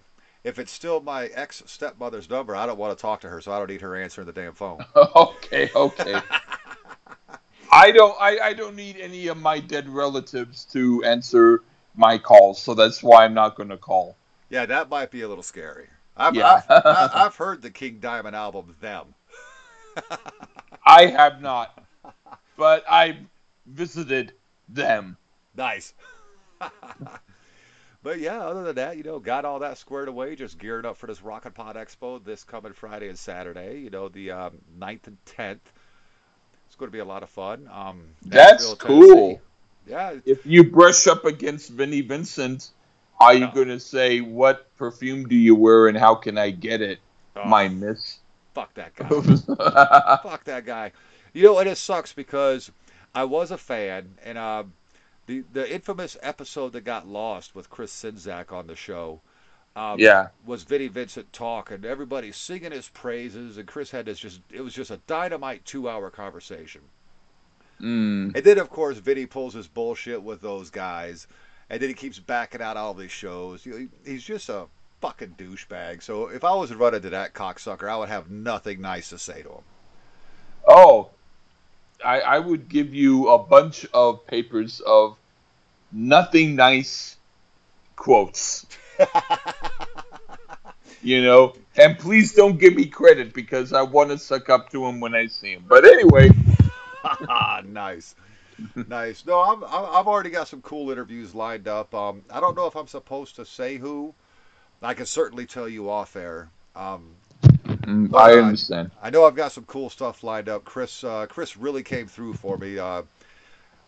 if 0.44 0.58
it's 0.58 0.72
still 0.72 1.00
my 1.00 1.26
ex 1.26 1.62
stepmother's 1.66 2.28
number, 2.28 2.56
I 2.56 2.66
don't 2.66 2.78
want 2.78 2.96
to 2.96 3.00
talk 3.00 3.20
to 3.20 3.28
her, 3.28 3.40
so 3.40 3.52
I 3.52 3.58
don't 3.58 3.70
need 3.70 3.82
her 3.82 3.96
answering 3.96 4.26
the 4.26 4.32
damn 4.32 4.54
phone. 4.54 4.84
okay, 5.16 5.70
okay. 5.74 6.20
I 7.72 7.92
don't 7.92 8.16
I, 8.20 8.38
I 8.38 8.52
don't 8.54 8.74
need 8.74 8.96
any 8.96 9.28
of 9.28 9.36
my 9.36 9.60
dead 9.60 9.88
relatives 9.88 10.64
to 10.72 11.04
answer 11.04 11.62
my 11.94 12.18
calls, 12.18 12.60
so 12.60 12.74
that's 12.74 13.02
why 13.02 13.24
I'm 13.24 13.34
not 13.34 13.56
going 13.56 13.68
to 13.68 13.76
call. 13.76 14.16
yeah, 14.50 14.66
that 14.66 14.88
might 14.88 15.10
be 15.10 15.22
a 15.22 15.28
little 15.28 15.42
scary. 15.42 15.86
I've, 16.16 16.34
Yeah. 16.34 16.62
I've, 16.68 17.10
I've 17.14 17.36
heard 17.36 17.62
the 17.62 17.70
King 17.70 17.98
Diamond 18.00 18.34
album, 18.34 18.74
Them. 18.80 19.14
I 20.86 21.06
have 21.06 21.40
not, 21.42 21.82
but 22.56 22.84
I 22.88 23.18
visited 23.66 24.32
them. 24.68 25.16
Nice. 25.54 25.92
but 28.02 28.18
yeah, 28.20 28.40
other 28.40 28.64
than 28.64 28.76
that, 28.76 28.96
you 28.96 29.02
know, 29.02 29.18
got 29.18 29.44
all 29.44 29.58
that 29.60 29.78
squared 29.78 30.08
away. 30.08 30.34
Just 30.36 30.58
gearing 30.58 30.86
up 30.86 30.96
for 30.96 31.06
this 31.06 31.20
RockNPod 31.20 31.74
Expo 31.76 32.22
this 32.24 32.44
coming 32.44 32.72
Friday 32.72 33.08
and 33.08 33.18
Saturday. 33.18 33.80
You 33.80 33.90
know, 33.90 34.08
the 34.08 34.30
um, 34.30 34.58
9th 34.78 35.06
and 35.08 35.18
10th. 35.26 35.58
It's 36.66 36.76
going 36.76 36.88
to 36.88 36.92
be 36.92 37.00
a 37.00 37.04
lot 37.04 37.22
of 37.22 37.30
fun. 37.30 37.68
Um, 37.72 38.04
That's 38.26 38.74
cool. 38.74 39.40
Yeah, 39.86 40.16
If 40.26 40.44
you 40.44 40.64
brush 40.70 41.06
up 41.06 41.24
against 41.24 41.70
Vinnie 41.70 42.02
Vincent, 42.02 42.70
are 43.18 43.32
you 43.32 43.46
No. 43.46 43.52
going 43.52 43.68
to 43.68 43.80
say, 43.80 44.20
What 44.20 44.74
perfume 44.76 45.28
do 45.28 45.34
you 45.34 45.54
wear 45.54 45.88
and 45.88 45.96
how 45.96 46.14
can 46.14 46.36
I 46.36 46.50
get 46.50 46.82
it, 46.82 46.98
oh, 47.36 47.44
my 47.46 47.68
miss? 47.68 48.18
Fuck 48.58 48.74
that 48.74 48.94
guy. 48.96 49.08
fuck 50.28 50.44
that 50.44 50.66
guy. 50.66 50.92
You 51.32 51.44
know, 51.44 51.58
and 51.58 51.68
it 51.68 51.78
sucks 51.78 52.12
because 52.12 52.70
I 53.14 53.24
was 53.24 53.50
a 53.50 53.58
fan, 53.58 54.14
and 54.24 54.38
uh, 54.38 54.64
the 55.26 55.44
the 55.52 55.72
infamous 55.72 56.16
episode 56.22 56.72
that 56.72 56.84
got 56.84 57.06
lost 57.06 57.54
with 57.54 57.70
Chris 57.70 57.92
Sinzak 57.92 58.52
on 58.52 58.66
the 58.66 58.76
show. 58.76 59.20
Um, 59.76 60.00
yeah. 60.00 60.28
was 60.44 60.64
Vinnie 60.64 60.88
Vincent 60.88 61.32
talk 61.32 61.70
and 61.70 61.84
everybody 61.84 62.32
singing 62.32 62.72
his 62.72 62.88
praises 62.88 63.58
and 63.58 63.68
Chris 63.68 63.92
had 63.92 64.06
this 64.06 64.18
just 64.18 64.40
it 64.50 64.60
was 64.60 64.74
just 64.74 64.90
a 64.90 64.96
dynamite 65.06 65.64
two 65.64 65.88
hour 65.88 66.10
conversation. 66.10 66.80
Mm. 67.80 68.34
And 68.34 68.44
then 68.44 68.58
of 68.58 68.70
course 68.70 68.98
Vinnie 68.98 69.26
pulls 69.26 69.54
his 69.54 69.68
bullshit 69.68 70.20
with 70.20 70.40
those 70.40 70.70
guys 70.70 71.28
and 71.70 71.80
then 71.80 71.90
he 71.90 71.94
keeps 71.94 72.18
backing 72.18 72.60
out 72.60 72.76
all 72.76 72.92
these 72.92 73.12
shows. 73.12 73.64
You 73.64 73.72
know, 73.72 73.78
he- 74.04 74.10
He's 74.12 74.24
just 74.24 74.48
a 74.48 74.66
fucking 75.00 75.34
douchebag. 75.38 76.02
So 76.02 76.28
if 76.28 76.44
I 76.44 76.54
was 76.54 76.70
to 76.70 76.76
run 76.76 76.94
into 76.94 77.10
that 77.10 77.34
cocksucker, 77.34 77.88
I 77.88 77.96
would 77.96 78.08
have 78.08 78.30
nothing 78.30 78.80
nice 78.80 79.10
to 79.10 79.18
say 79.18 79.42
to 79.42 79.48
him. 79.48 79.62
Oh, 80.66 81.10
I, 82.04 82.20
I 82.20 82.38
would 82.38 82.68
give 82.68 82.94
you 82.94 83.28
a 83.28 83.38
bunch 83.38 83.86
of 83.92 84.26
papers 84.26 84.80
of 84.80 85.16
nothing 85.92 86.56
nice 86.56 87.16
quotes. 87.96 88.66
You 91.00 91.22
know, 91.22 91.54
and 91.76 91.96
please 91.96 92.34
don't 92.34 92.58
give 92.58 92.74
me 92.74 92.86
credit 92.86 93.32
because 93.32 93.72
I 93.72 93.82
want 93.82 94.10
to 94.10 94.18
suck 94.18 94.48
up 94.50 94.70
to 94.70 94.84
him 94.84 94.98
when 94.98 95.14
I 95.14 95.26
see 95.28 95.52
him. 95.52 95.64
But 95.68 95.84
anyway, 95.84 96.28
nice, 97.64 98.16
nice. 98.88 99.24
No, 99.24 99.40
I'm, 99.40 99.62
I'm- 99.62 99.86
I've 99.92 100.08
already 100.08 100.30
got 100.30 100.48
some 100.48 100.60
cool 100.60 100.90
interviews 100.90 101.36
lined 101.36 101.68
up. 101.68 101.94
Um, 101.94 102.22
I 102.30 102.40
don't 102.40 102.56
know 102.56 102.66
if 102.66 102.74
I'm 102.74 102.88
supposed 102.88 103.36
to 103.36 103.44
say 103.46 103.76
who. 103.76 104.12
I 104.82 104.94
can 104.94 105.06
certainly 105.06 105.46
tell 105.46 105.68
you 105.68 105.90
off 105.90 106.16
air. 106.16 106.50
Um, 106.76 107.14
mm, 107.42 108.14
I 108.14 108.34
understand. 108.34 108.90
I 109.02 109.10
know 109.10 109.24
I've 109.24 109.34
got 109.34 109.52
some 109.52 109.64
cool 109.64 109.90
stuff 109.90 110.22
lined 110.22 110.48
up. 110.48 110.64
Chris, 110.64 111.02
uh, 111.02 111.26
Chris 111.28 111.56
really 111.56 111.82
came 111.82 112.06
through 112.06 112.34
for 112.34 112.56
me. 112.56 112.78
Uh, 112.78 113.02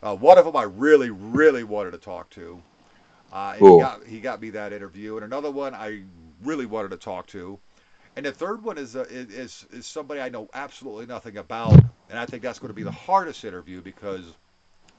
uh, 0.03 0.17
one 0.17 0.39
of 0.39 0.45
them 0.45 0.57
I 0.57 0.65
really, 0.65 1.11
really 1.11 1.65
wanted 1.65 1.93
to 1.93 1.99
talk 1.99 2.31
to. 2.31 2.61
Uh, 3.33 3.55
Cool. 3.57 3.79
he 3.79 3.83
got 3.83 4.07
he 4.07 4.21
got 4.21 4.41
me 4.41 4.51
that 4.51 4.73
interview, 4.73 5.17
and 5.17 5.25
another 5.25 5.51
one 5.51 5.75
I 5.75 6.03
really 6.43 6.67
wanted 6.67 6.91
to 6.91 6.97
talk 6.97 7.29
to, 7.29 7.61
and 8.17 8.27
the 8.27 8.33
third 8.33 8.65
one 8.65 8.77
is 8.77 8.97
uh, 8.97 9.07
is 9.09 9.67
is 9.71 9.87
somebody 9.87 10.21
I 10.21 10.31
know 10.31 10.49
absolutely 10.53 11.07
nothing 11.07 11.37
about, 11.37 11.75
and 12.09 12.19
I 12.19 12.27
think 12.27 12.43
that's 12.43 12.59
going 12.59 12.71
to 12.71 12.75
be 12.75 12.83
the 12.83 12.91
hardest 12.91 13.45
interview 13.45 13.83
because 13.83 14.25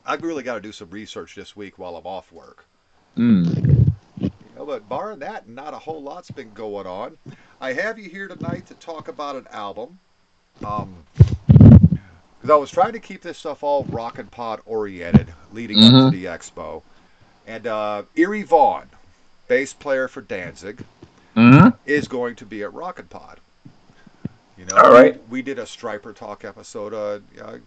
I've 0.06 0.24
really 0.24 0.44
got 0.44 0.56
to 0.56 0.62
do 0.62 0.72
some 0.72 0.90
research 0.92 1.36
this 1.36 1.58
week 1.58 1.78
while 1.78 1.98
I'm 1.98 2.06
off 2.06 2.32
work. 2.32 2.66
Mm. 3.18 3.71
But 4.72 4.88
barring 4.88 5.20
that, 5.20 5.50
not 5.50 5.74
a 5.74 5.78
whole 5.78 6.02
lot's 6.02 6.32
been 6.32 6.54
going 6.54 6.88
on. 6.88 7.18
I 7.60 7.74
have 7.74 8.00
you 8.00 8.10
here 8.10 8.30
tonight 8.30 8.66
to 8.68 8.74
talk 8.76 9.10
about 9.10 9.36
an 9.36 9.46
album. 9.52 10.00
Um, 10.64 10.96
because 11.50 12.50
I 12.50 12.56
was 12.56 12.72
trying 12.72 12.94
to 12.94 13.00
keep 13.02 13.22
this 13.22 13.38
stuff 13.38 13.64
all 13.64 13.84
rock 13.90 14.18
and 14.18 14.32
pod 14.32 14.62
oriented 14.66 15.34
leading 15.52 15.78
up 15.84 15.92
Mhm. 15.92 16.10
to 16.10 16.18
the 16.18 16.24
expo. 16.24 16.84
And 17.46 17.68
uh, 17.68 18.04
Eerie 18.16 18.44
Von, 18.44 18.88
bass 19.50 19.74
player 19.74 20.08
for 20.08 20.22
Danzig, 20.22 20.86
hmm 21.36 21.68
is 21.86 22.08
going 22.08 22.36
to 22.38 22.46
be 22.46 22.64
at 22.64 22.72
RockNPod. 22.72 23.40
You 24.58 24.64
know, 24.68 24.78
All 24.78 24.94
right. 24.94 25.16
we, 25.28 25.40
we 25.40 25.42
did 25.42 25.60
a 25.60 25.64
Stryper 25.66 26.16
Talk 26.16 26.46
episode 26.46 26.94
uh, 26.94 27.20
a 27.46 27.60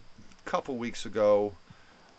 couple 0.46 0.78
weeks 0.78 1.04
ago. 1.04 1.52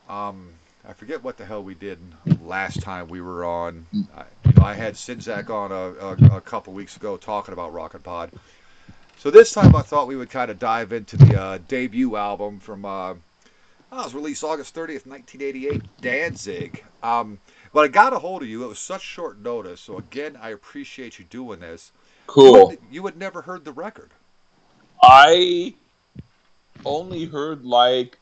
Um, 0.07 0.49
I 0.87 0.93
forget 0.93 1.23
what 1.23 1.37
the 1.37 1.45
hell 1.45 1.63
we 1.63 1.73
did 1.73 1.99
last 2.41 2.81
time 2.81 3.07
we 3.07 3.21
were 3.21 3.43
on. 3.43 3.85
I, 4.15 4.23
you 4.45 4.53
know, 4.55 4.63
I 4.63 4.73
had 4.73 4.93
Sinzak 4.93 5.49
on 5.49 5.71
a, 5.71 6.33
a, 6.33 6.37
a 6.37 6.41
couple 6.41 6.73
weeks 6.73 6.95
ago 6.95 7.17
talking 7.17 7.53
about 7.53 7.73
RockNPod. 7.73 8.31
So 9.17 9.31
this 9.31 9.51
time 9.51 9.75
I 9.75 9.81
thought 9.81 10.07
we 10.07 10.15
would 10.15 10.29
kind 10.29 10.51
of 10.51 10.59
dive 10.59 10.93
into 10.93 11.17
the 11.17 11.41
uh, 11.41 11.59
debut 11.67 12.15
album 12.15 12.59
from. 12.59 12.85
Uh, 12.85 13.15
oh, 13.91 13.99
it 13.99 14.03
was 14.03 14.13
released 14.13 14.43
August 14.43 14.75
30th, 14.75 15.07
1988, 15.07 15.81
Danzig. 16.01 16.83
Um, 17.01 17.39
when 17.71 17.85
I 17.85 17.87
got 17.87 18.13
a 18.13 18.19
hold 18.19 18.43
of 18.43 18.47
you, 18.47 18.63
it 18.63 18.67
was 18.67 18.79
such 18.79 19.01
short 19.01 19.39
notice. 19.39 19.81
So 19.81 19.97
again, 19.97 20.37
I 20.39 20.49
appreciate 20.49 21.17
you 21.17 21.25
doing 21.25 21.59
this. 21.59 21.91
Cool. 22.27 22.69
had, 22.69 22.79
you 22.91 23.05
had 23.05 23.17
never 23.17 23.41
heard 23.41 23.65
the 23.65 23.71
record. 23.71 24.11
I 25.01 25.75
only 26.83 27.25
heard 27.25 27.65
like, 27.65 28.17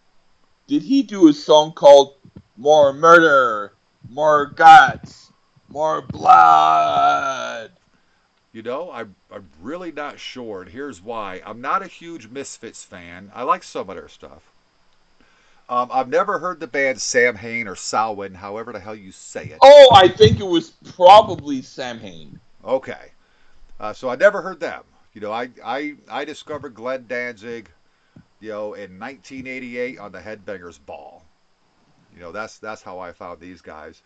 did 0.67 0.83
he 0.83 1.03
do 1.03 1.27
a 1.27 1.33
song 1.33 1.73
called 1.73 2.15
"More 2.57 2.93
Murder, 2.93 3.73
More 4.09 4.45
Guts, 4.45 5.31
More 5.69 6.01
Blood"? 6.01 7.71
You 8.51 8.61
know, 8.61 8.91
I'm, 8.91 9.15
I'm 9.31 9.47
really 9.61 9.91
not 9.91 10.19
sure, 10.19 10.61
and 10.61 10.71
here's 10.71 11.01
why. 11.01 11.41
I'm 11.43 11.59
not 11.59 11.81
a 11.81 11.87
huge 11.87 12.29
Misfits 12.29 12.83
fan. 12.83 13.31
I 13.33 13.41
like 13.43 13.63
some 13.63 13.89
of 13.89 13.95
their 13.95 14.07
stuff. 14.07 14.43
Um, 15.69 15.89
I've 15.91 16.09
never 16.09 16.37
heard 16.37 16.59
the 16.59 16.67
band 16.67 17.01
Samhain 17.01 17.67
or 17.67 17.75
Salwin, 17.75 18.35
however 18.35 18.71
the 18.71 18.79
hell 18.79 18.95
you 18.95 19.11
say 19.11 19.45
it. 19.45 19.57
Oh, 19.61 19.89
I 19.95 20.07
think 20.07 20.39
it 20.39 20.45
was 20.45 20.71
probably 20.95 21.63
Samhain. 21.63 22.39
Okay. 22.63 23.11
Uh, 23.79 23.91
so 23.91 24.09
I 24.09 24.15
never 24.15 24.41
heard 24.41 24.59
them. 24.59 24.83
You 25.15 25.21
know, 25.21 25.31
I, 25.31 25.49
I, 25.65 25.95
I 26.09 26.25
discovered 26.25 26.75
Glenn 26.75 27.05
Danzig, 27.07 27.69
you 28.39 28.49
know, 28.49 28.73
in 28.73 28.99
1988 28.99 29.97
on 29.97 30.11
the 30.11 30.19
Headbangers 30.19 30.79
Ball. 30.85 31.22
You 32.15 32.21
know, 32.21 32.31
that's 32.31 32.57
that's 32.59 32.81
how 32.81 32.99
I 32.99 33.11
found 33.13 33.39
these 33.39 33.61
guys. 33.61 34.01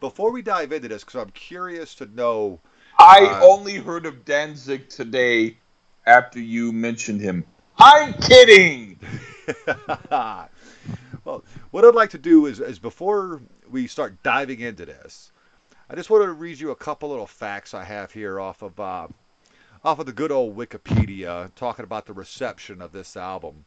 Before 0.00 0.32
we 0.32 0.42
dive 0.42 0.72
into 0.72 0.88
this, 0.88 1.04
because 1.04 1.20
I'm 1.20 1.30
curious 1.30 1.94
to 1.96 2.06
know 2.06 2.60
I 2.98 3.20
Uh, 3.26 3.40
only 3.44 3.76
heard 3.76 4.06
of 4.06 4.24
Danzig 4.24 4.88
today 4.88 5.58
after 6.06 6.40
you 6.40 6.72
mentioned 6.72 7.20
him. 7.20 7.44
I'm 7.78 8.14
kidding. 8.14 8.98
well, 10.10 10.50
what 11.70 11.84
I'd 11.84 11.94
like 11.94 12.10
to 12.10 12.18
do 12.18 12.46
is, 12.46 12.60
is 12.60 12.78
before 12.78 13.40
we 13.70 13.86
start 13.86 14.22
diving 14.22 14.60
into 14.60 14.84
this, 14.84 15.32
I 15.88 15.94
just 15.94 16.10
wanted 16.10 16.26
to 16.26 16.32
read 16.32 16.60
you 16.60 16.70
a 16.70 16.76
couple 16.76 17.08
little 17.08 17.26
facts 17.26 17.72
I 17.74 17.84
have 17.84 18.12
here 18.12 18.38
off 18.38 18.62
of 18.62 18.78
uh, 18.78 19.08
off 19.82 19.98
of 19.98 20.06
the 20.06 20.12
good 20.12 20.30
old 20.30 20.56
Wikipedia, 20.56 21.50
talking 21.54 21.84
about 21.84 22.06
the 22.06 22.12
reception 22.12 22.82
of 22.82 22.92
this 22.92 23.16
album. 23.16 23.64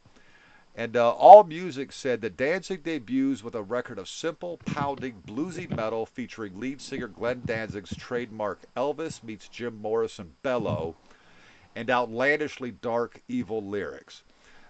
And 0.76 0.98
uh, 0.98 1.12
All 1.12 1.44
Music 1.44 1.92
said 1.92 2.22
that 2.22 2.36
Danzig 2.36 2.82
debuts 2.82 3.44
with 3.44 3.54
a 3.54 3.62
record 3.62 4.00
of 4.00 4.10
simple, 4.10 4.58
pounding, 4.66 5.22
bluesy 5.28 5.70
metal 5.70 6.08
featuring 6.08 6.60
lead 6.60 6.82
singer 6.82 7.08
Glenn 7.08 7.44
Danzig's 7.46 7.96
trademark 7.96 8.60
Elvis 8.76 9.22
meets 9.22 9.48
Jim 9.48 9.80
Morrison 9.80 10.34
bellow 10.42 10.96
and 11.76 11.92
outlandishly 11.92 12.72
dark, 12.72 13.22
evil 13.28 13.62
lyrics. 13.62 14.24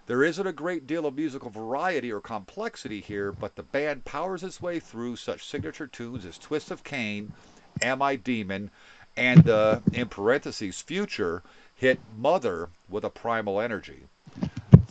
There 0.06 0.22
isn't 0.22 0.46
a 0.46 0.52
great 0.52 0.86
deal 0.86 1.06
of 1.06 1.16
musical 1.16 1.48
variety 1.48 2.12
or 2.12 2.20
complexity 2.20 3.00
here, 3.00 3.32
but 3.32 3.56
the 3.56 3.62
band 3.62 4.04
powers 4.04 4.42
its 4.42 4.60
way 4.60 4.80
through 4.80 5.16
such 5.16 5.46
signature 5.46 5.86
tunes 5.86 6.26
as 6.26 6.36
Twist 6.36 6.70
of 6.70 6.84
Cain, 6.84 7.32
Am 7.80 8.02
I 8.02 8.16
Demon, 8.16 8.70
and 9.16 9.42
the, 9.44 9.82
in 9.94 10.08
parentheses, 10.08 10.82
future 10.82 11.42
hit 11.74 11.98
Mother 12.14 12.68
with 12.90 13.04
a 13.04 13.10
primal 13.10 13.58
energy. 13.58 14.06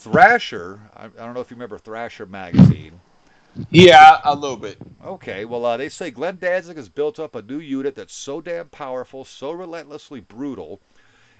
Thrasher, 0.03 0.81
I, 0.97 1.05
I 1.05 1.07
don't 1.07 1.33
know 1.33 1.39
if 1.39 1.49
you 1.49 1.55
remember 1.55 1.77
Thrasher 1.77 2.25
magazine. 2.25 2.99
Yeah, 3.69 4.19
a 4.25 4.35
little 4.35 4.57
bit. 4.57 4.77
Okay, 5.01 5.45
well, 5.45 5.65
uh, 5.65 5.77
they 5.77 5.87
say 5.87 6.11
Glenn 6.11 6.37
Danzig 6.41 6.75
has 6.75 6.89
built 6.89 7.19
up 7.19 7.35
a 7.35 7.41
new 7.41 7.59
unit 7.59 7.95
that's 7.95 8.13
so 8.13 8.41
damn 8.41 8.67
powerful, 8.67 9.23
so 9.23 9.51
relentlessly 9.51 10.19
brutal, 10.19 10.81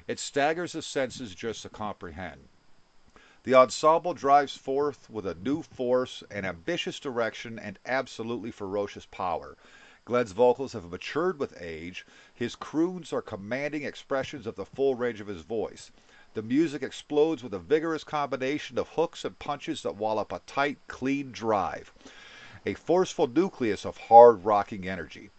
it 0.08 0.17
staggers 0.17 0.72
the 0.72 0.82
senses 0.82 1.36
just 1.36 1.63
to 1.63 1.70
comprehend. 1.70 2.39
The 3.43 3.55
ensemble 3.55 4.13
drives 4.13 4.55
forth 4.55 5.10
with 5.10 5.27
a 5.27 5.36
new 5.36 5.62
force, 5.62 6.24
an 6.32 6.46
ambitious 6.46 7.01
direction, 7.01 7.60
and 7.60 7.77
absolutely 7.86 8.51
ferocious 8.51 9.05
power. 9.08 9.58
Glenn's 10.05 10.32
vocals 10.32 10.72
have 10.72 10.89
matured 10.89 11.38
with 11.38 11.62
age. 11.62 12.05
His 12.34 12.55
croons 12.55 13.12
are 13.12 13.22
commanding 13.22 13.84
expressions 13.84 14.48
of 14.48 14.55
the 14.55 14.65
full 14.65 14.96
range 14.96 15.20
of 15.20 15.27
his 15.27 15.41
voice. 15.41 15.91
The 16.35 16.41
music 16.41 16.81
explodes 16.81 17.43
with 17.43 17.53
a 17.53 17.59
vigorous 17.59 18.03
combination 18.03 18.79
of 18.79 18.89
hooks 18.89 19.23
and 19.23 19.37
punches 19.37 19.83
that 19.83 19.97
wallop 19.97 20.31
a 20.31 20.41
tight, 20.47 20.79
clean 20.87 21.31
drive. 21.31 21.93
A 22.65 22.73
forceful 22.73 23.27
nucleus 23.27 23.85
of 23.85 23.97
hard 23.97 24.43
rocking 24.43 24.87
energy. 24.87 25.29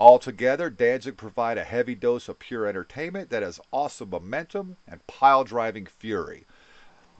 Altogether, 0.00 0.68
Danzig 0.68 1.16
provide 1.16 1.56
a 1.56 1.62
heavy 1.62 1.94
dose 1.94 2.28
of 2.28 2.40
pure 2.40 2.66
entertainment 2.66 3.30
that 3.30 3.44
has 3.44 3.60
awesome 3.70 4.10
momentum 4.10 4.76
and 4.88 5.06
pile 5.06 5.44
driving 5.44 5.86
fury. 5.86 6.46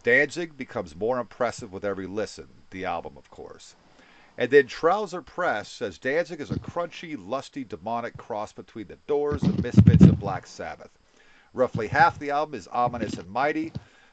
Danzig 0.03 0.57
becomes 0.57 0.97
more 0.97 1.21
impressive 1.21 1.73
with 1.73 1.85
every 1.85 2.09
listen, 2.09 2.49
the 2.71 2.85
album, 2.85 3.17
of 3.17 3.31
course. 3.31 3.77
And 4.37 4.51
then 4.51 4.67
Trouser 4.67 5.23
Press 5.23 5.69
says 5.69 5.99
Danzig 5.99 6.41
is 6.41 6.51
a 6.51 6.59
crunchy, 6.59 7.17
lusty, 7.17 7.63
demonic 7.63 8.17
cross 8.17 8.53
between 8.53 8.89
the 8.89 8.97
Doors, 9.07 9.43
the 9.43 9.63
Misfits, 9.63 10.03
and 10.03 10.19
Black 10.19 10.49
Sabbath. 10.49 10.91
Roughly 11.53 11.89
half 11.89 12.19
the 12.19 12.31
album 12.31 12.55
is 12.55 12.69
ominous 12.69 13.15
and 13.15 13.29
mighty. 13.29 13.73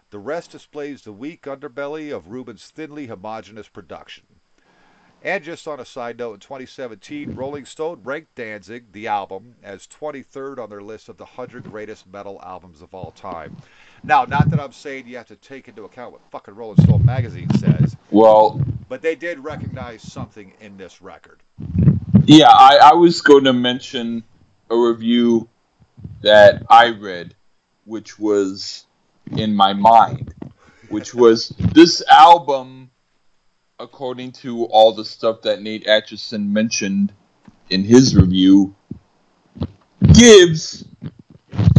The 0.10 0.20
rest 0.20 0.52
displays 0.52 1.02
the 1.04 1.12
weak 1.12 1.44
underbelly 1.44 2.16
of 2.16 2.30
Rubin's 2.30 2.66
thinly 2.70 3.08
homogeneous 3.08 3.68
production. 3.68 4.24
And 5.24 5.44
just 5.44 5.68
on 5.68 5.80
a 5.80 5.86
side 5.86 6.20
note, 6.20 6.36
in 6.36 6.40
2017, 6.40 7.34
Rolling 7.36 7.66
Stone 7.66 8.02
ranked 8.04 8.36
Danzig, 8.36 8.92
the 8.92 9.08
album, 9.08 9.56
as 9.64 9.88
23rd 9.88 10.60
on 10.60 10.70
their 10.70 10.82
list 10.82 11.10
of 11.10 11.18
the 11.18 11.26
100 11.26 11.64
greatest 11.64 12.08
metal 12.08 12.40
albums 12.44 12.82
of 12.82 12.94
all 12.94 13.12
time. 13.12 13.58
Now, 14.04 14.26
not 14.26 14.50
that 14.52 14.60
I'm 14.60 14.72
saying 14.72 15.08
you 15.08 15.18
have 15.18 15.28
to 15.28 15.36
take 15.36 15.68
into 15.68 15.86
account 15.86 16.12
what 16.12 16.22
fucking 16.32 16.54
Rolling 16.56 16.82
Stone 16.84 17.04
magazine 17.04 17.50
says, 17.56 17.98
Well, 18.12 18.62
but 18.90 19.02
they 19.02 19.16
did 19.16 19.40
recognize 19.40 20.02
something 20.04 20.54
in 20.62 20.78
this 20.78 21.02
record. 21.02 21.42
yeah, 22.26 22.50
I, 22.50 22.92
I 22.92 22.94
was 22.94 23.22
going 23.22 23.46
to 23.46 23.54
mention 23.54 24.24
a 24.70 24.78
review 24.78 25.50
that 26.22 26.64
I 26.70 26.90
read, 26.90 27.36
which 27.86 28.18
was 28.20 28.86
in 29.32 29.56
my 29.56 29.74
mind, 29.74 30.34
which 30.90 31.14
was 31.14 31.50
this 31.74 32.04
album, 32.10 32.92
according 33.80 34.32
to 34.34 34.66
all 34.66 34.94
the 34.94 35.06
stuff 35.06 35.42
that 35.44 35.62
Nate 35.62 35.88
Atchison 35.88 36.52
mentioned 36.52 37.14
in 37.70 37.84
his 37.84 38.16
review, 38.16 38.76
gives 40.14 40.86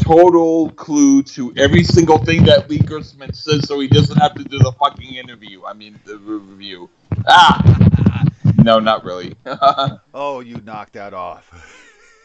total 0.00 0.70
clue 0.70 1.22
to 1.22 1.52
every 1.56 1.84
single 1.84 2.18
thing 2.18 2.44
that 2.44 2.68
Lee 2.70 2.78
Gerstmann 2.78 3.34
says, 3.34 3.66
so 3.68 3.78
he 3.80 3.88
doesn't 3.88 4.16
have 4.16 4.34
to 4.34 4.44
do 4.44 4.58
the 4.58 4.72
fucking 4.72 5.14
interview. 5.14 5.64
I 5.64 5.74
mean, 5.74 5.98
the 6.04 6.16
review. 6.18 6.88
Ah, 7.28 8.24
no, 8.56 8.78
not 8.78 9.04
really. 9.04 9.34
Oh, 10.14 10.40
you 10.40 10.60
knocked 10.64 10.94
that 10.94 11.14
off. 11.14 11.48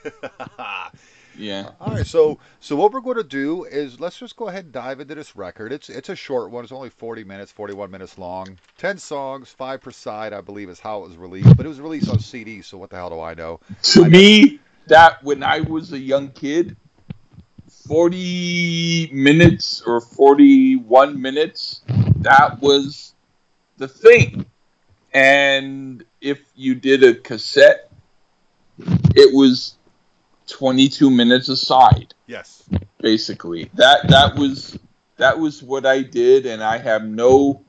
yeah. 1.37 1.71
All 1.79 1.93
right, 1.93 2.05
so 2.05 2.39
so 2.59 2.75
what 2.75 2.91
we're 2.91 3.01
going 3.01 3.17
to 3.17 3.23
do 3.23 3.65
is 3.65 3.99
let's 3.99 4.17
just 4.17 4.35
go 4.35 4.47
ahead 4.47 4.65
and 4.65 4.73
dive 4.73 4.99
into 4.99 5.15
this 5.15 5.35
record. 5.35 5.71
It's 5.71 5.89
it's 5.89 6.09
a 6.09 6.15
short 6.15 6.51
one. 6.51 6.63
It's 6.63 6.71
only 6.71 6.89
40 6.89 7.23
minutes, 7.23 7.51
41 7.51 7.89
minutes 7.91 8.17
long. 8.17 8.57
10 8.77 8.97
songs, 8.97 9.49
five 9.49 9.81
per 9.81 9.91
side, 9.91 10.33
I 10.33 10.41
believe, 10.41 10.69
is 10.69 10.79
how 10.79 11.03
it 11.03 11.07
was 11.07 11.17
released. 11.17 11.55
But 11.55 11.65
it 11.65 11.69
was 11.69 11.81
released 11.81 12.09
on 12.09 12.19
CD, 12.19 12.61
so 12.61 12.77
what 12.77 12.89
the 12.89 12.95
hell 12.95 13.09
do 13.09 13.19
I 13.19 13.33
know? 13.33 13.59
To 13.81 14.05
I 14.05 14.09
me, 14.09 14.59
that 14.87 15.23
when 15.23 15.43
I 15.43 15.61
was 15.61 15.93
a 15.93 15.99
young 15.99 16.31
kid, 16.31 16.75
40 17.87 19.09
minutes 19.11 19.81
or 19.85 20.01
41 20.01 21.21
minutes, 21.21 21.81
that 22.21 22.61
was 22.61 23.13
the 23.77 23.87
thing. 23.87 24.45
And 25.13 26.03
if 26.21 26.39
you 26.55 26.75
did 26.75 27.03
a 27.03 27.13
cassette, 27.13 27.91
it 29.15 29.35
was 29.35 29.75
22 30.53 31.09
minutes 31.09 31.49
aside, 31.49 32.13
Yes. 32.27 32.63
basically. 32.99 33.71
That 33.73 34.07
that 34.09 34.35
was 34.35 34.77
that 35.17 35.39
was 35.39 35.63
what 35.63 35.85
I 35.85 36.03
did 36.03 36.45
and 36.45 36.63
I 36.63 36.77
have 36.77 37.03
no 37.03 37.65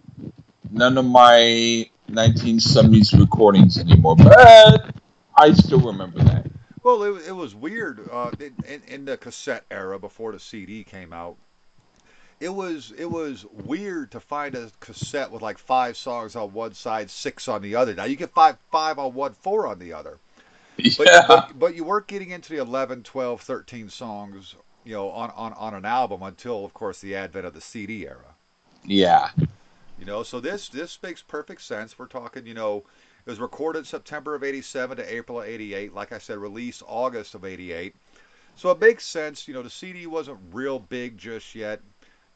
none 0.70 0.98
of 0.98 1.06
my 1.06 1.88
1970s 2.10 3.18
recordings 3.18 3.78
anymore. 3.78 4.16
But 4.16 4.94
I 5.36 5.52
still 5.54 5.80
remember 5.80 6.18
that. 6.24 6.46
Well, 6.82 7.02
it, 7.04 7.28
it 7.28 7.32
was 7.32 7.54
weird 7.54 8.06
uh, 8.12 8.32
in, 8.38 8.82
in, 8.86 9.04
the 9.06 9.16
cassette 9.16 9.64
era 9.70 9.98
before 9.98 10.32
the 10.32 10.38
CD 10.38 10.84
came 10.84 11.14
out. 11.14 11.38
It 12.38 12.50
was 12.50 12.92
it 12.98 13.10
was 13.10 13.46
weird 13.64 14.10
to 14.10 14.20
find 14.20 14.54
a 14.54 14.70
cassette 14.80 15.30
with 15.30 15.40
like 15.40 15.56
five 15.56 15.96
songs 15.96 16.36
on 16.36 16.52
one 16.52 16.74
side, 16.74 17.08
six 17.08 17.48
on 17.48 17.62
the 17.62 17.76
other. 17.76 17.94
Now 17.94 18.04
you 18.04 18.16
get 18.16 18.34
five 18.34 18.58
five 18.70 18.98
on 18.98 19.14
one, 19.14 19.32
four 19.32 19.66
on 19.66 19.78
the 19.78 19.94
other. 19.94 20.18
But, 20.99 21.07
yeah. 21.07 21.25
but, 21.28 21.59
but 21.59 21.75
you 21.75 21.85
weren't 21.85 22.06
getting 22.08 22.30
into 22.30 22.52
the 22.54 22.60
11, 22.60 23.02
12, 23.04 23.41
13 23.41 23.89
songs, 23.89 24.54
you 24.84 24.93
know, 24.93 25.10
on, 25.10 25.30
on, 25.37 25.52
on 25.54 25.75
an 25.75 25.84
album 25.84 26.23
until, 26.23 26.65
of 26.65 26.75
course, 26.75 27.00
the 27.00 27.15
advent 27.15 27.47
of 27.47 27.54
the 27.54 27.60
CD 27.60 28.06
era. 28.06 28.34
yeah. 28.84 29.30
You 29.97 30.06
know, 30.06 30.25
so 30.25 30.41
this 30.41 30.69
this 30.69 30.99
makes 31.04 31.23
perfect 31.23 31.63
sense. 31.63 31.97
We're 31.97 32.06
talking, 32.08 32.45
you 32.49 32.54
know, 32.54 32.78
it 33.25 33.30
was 33.30 33.39
recorded 33.39 33.87
September 33.87 34.34
of 34.34 34.43
'87 34.43 34.97
to 34.97 35.15
April 35.15 35.41
of 35.41 35.47
'88. 35.47 35.95
Like 35.95 36.10
I 36.10 36.19
said, 36.19 36.37
released 36.39 36.82
August 36.89 37.37
of 37.37 37.45
'88. 37.45 37.95
So 38.56 38.71
it 38.73 38.80
makes 38.80 39.06
sense. 39.06 39.47
You 39.47 39.54
know, 39.54 39.63
the 39.63 39.71
CD 39.71 40.08
wasn't 40.08 40.39
real 40.52 40.80
big 40.80 41.17
just 41.17 41.54
yet. 41.54 41.80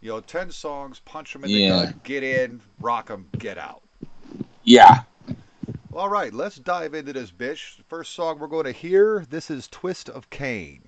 You 0.01 0.11
know, 0.11 0.21
ten 0.21 0.53
songs, 0.53 1.01
punch 1.05 1.33
them 1.33 1.43
in 1.43 1.51
the 1.51 1.59
Yeah. 1.59 1.85
gut, 1.87 2.05
get 2.05 2.23
in, 2.23 2.61
rock 2.81 3.09
them, 3.09 3.27
get 3.39 3.59
out. 3.59 3.83
Yeah. 4.63 5.03
All 5.95 6.11
right, 6.11 6.35
let's 6.35 6.57
dive 6.57 6.93
into 6.93 7.15
this 7.15 7.31
bitch. 7.31 7.83
First 7.89 8.15
song 8.15 8.39
we're 8.39 8.47
going 8.47 8.67
to 8.67 8.73
hear. 8.73 9.25
This 9.31 9.51
is 9.51 9.67
"Twist 9.69 10.11
of 10.11 10.29
Cain." 10.29 10.83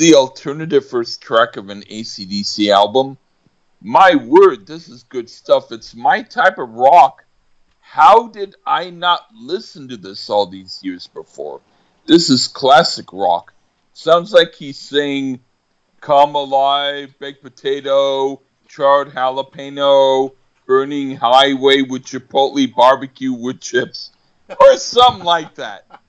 The 0.00 0.14
alternative 0.14 0.88
first 0.88 1.20
track 1.20 1.58
of 1.58 1.68
an 1.68 1.82
ACDC 1.82 2.72
album? 2.72 3.18
My 3.82 4.14
word, 4.14 4.66
this 4.66 4.88
is 4.88 5.02
good 5.02 5.28
stuff. 5.28 5.72
It's 5.72 5.94
my 5.94 6.22
type 6.22 6.56
of 6.56 6.70
rock. 6.70 7.26
How 7.80 8.28
did 8.28 8.54
I 8.64 8.88
not 8.88 9.26
listen 9.34 9.88
to 9.88 9.98
this 9.98 10.30
all 10.30 10.46
these 10.46 10.80
years 10.82 11.06
before? 11.08 11.60
This 12.06 12.30
is 12.30 12.48
classic 12.48 13.12
rock. 13.12 13.52
Sounds 13.92 14.32
like 14.32 14.54
he's 14.54 14.78
saying 14.78 15.40
Come 16.00 16.34
Alive, 16.34 17.14
Baked 17.18 17.42
Potato, 17.42 18.40
Charred 18.68 19.10
Jalapeno, 19.10 20.32
Burning 20.64 21.16
Highway 21.16 21.82
with 21.82 22.04
Chipotle 22.04 22.74
Barbecue 22.74 23.34
Wood 23.34 23.60
Chips, 23.60 24.12
or 24.48 24.78
something 24.78 25.26
like 25.26 25.56
that. 25.56 25.99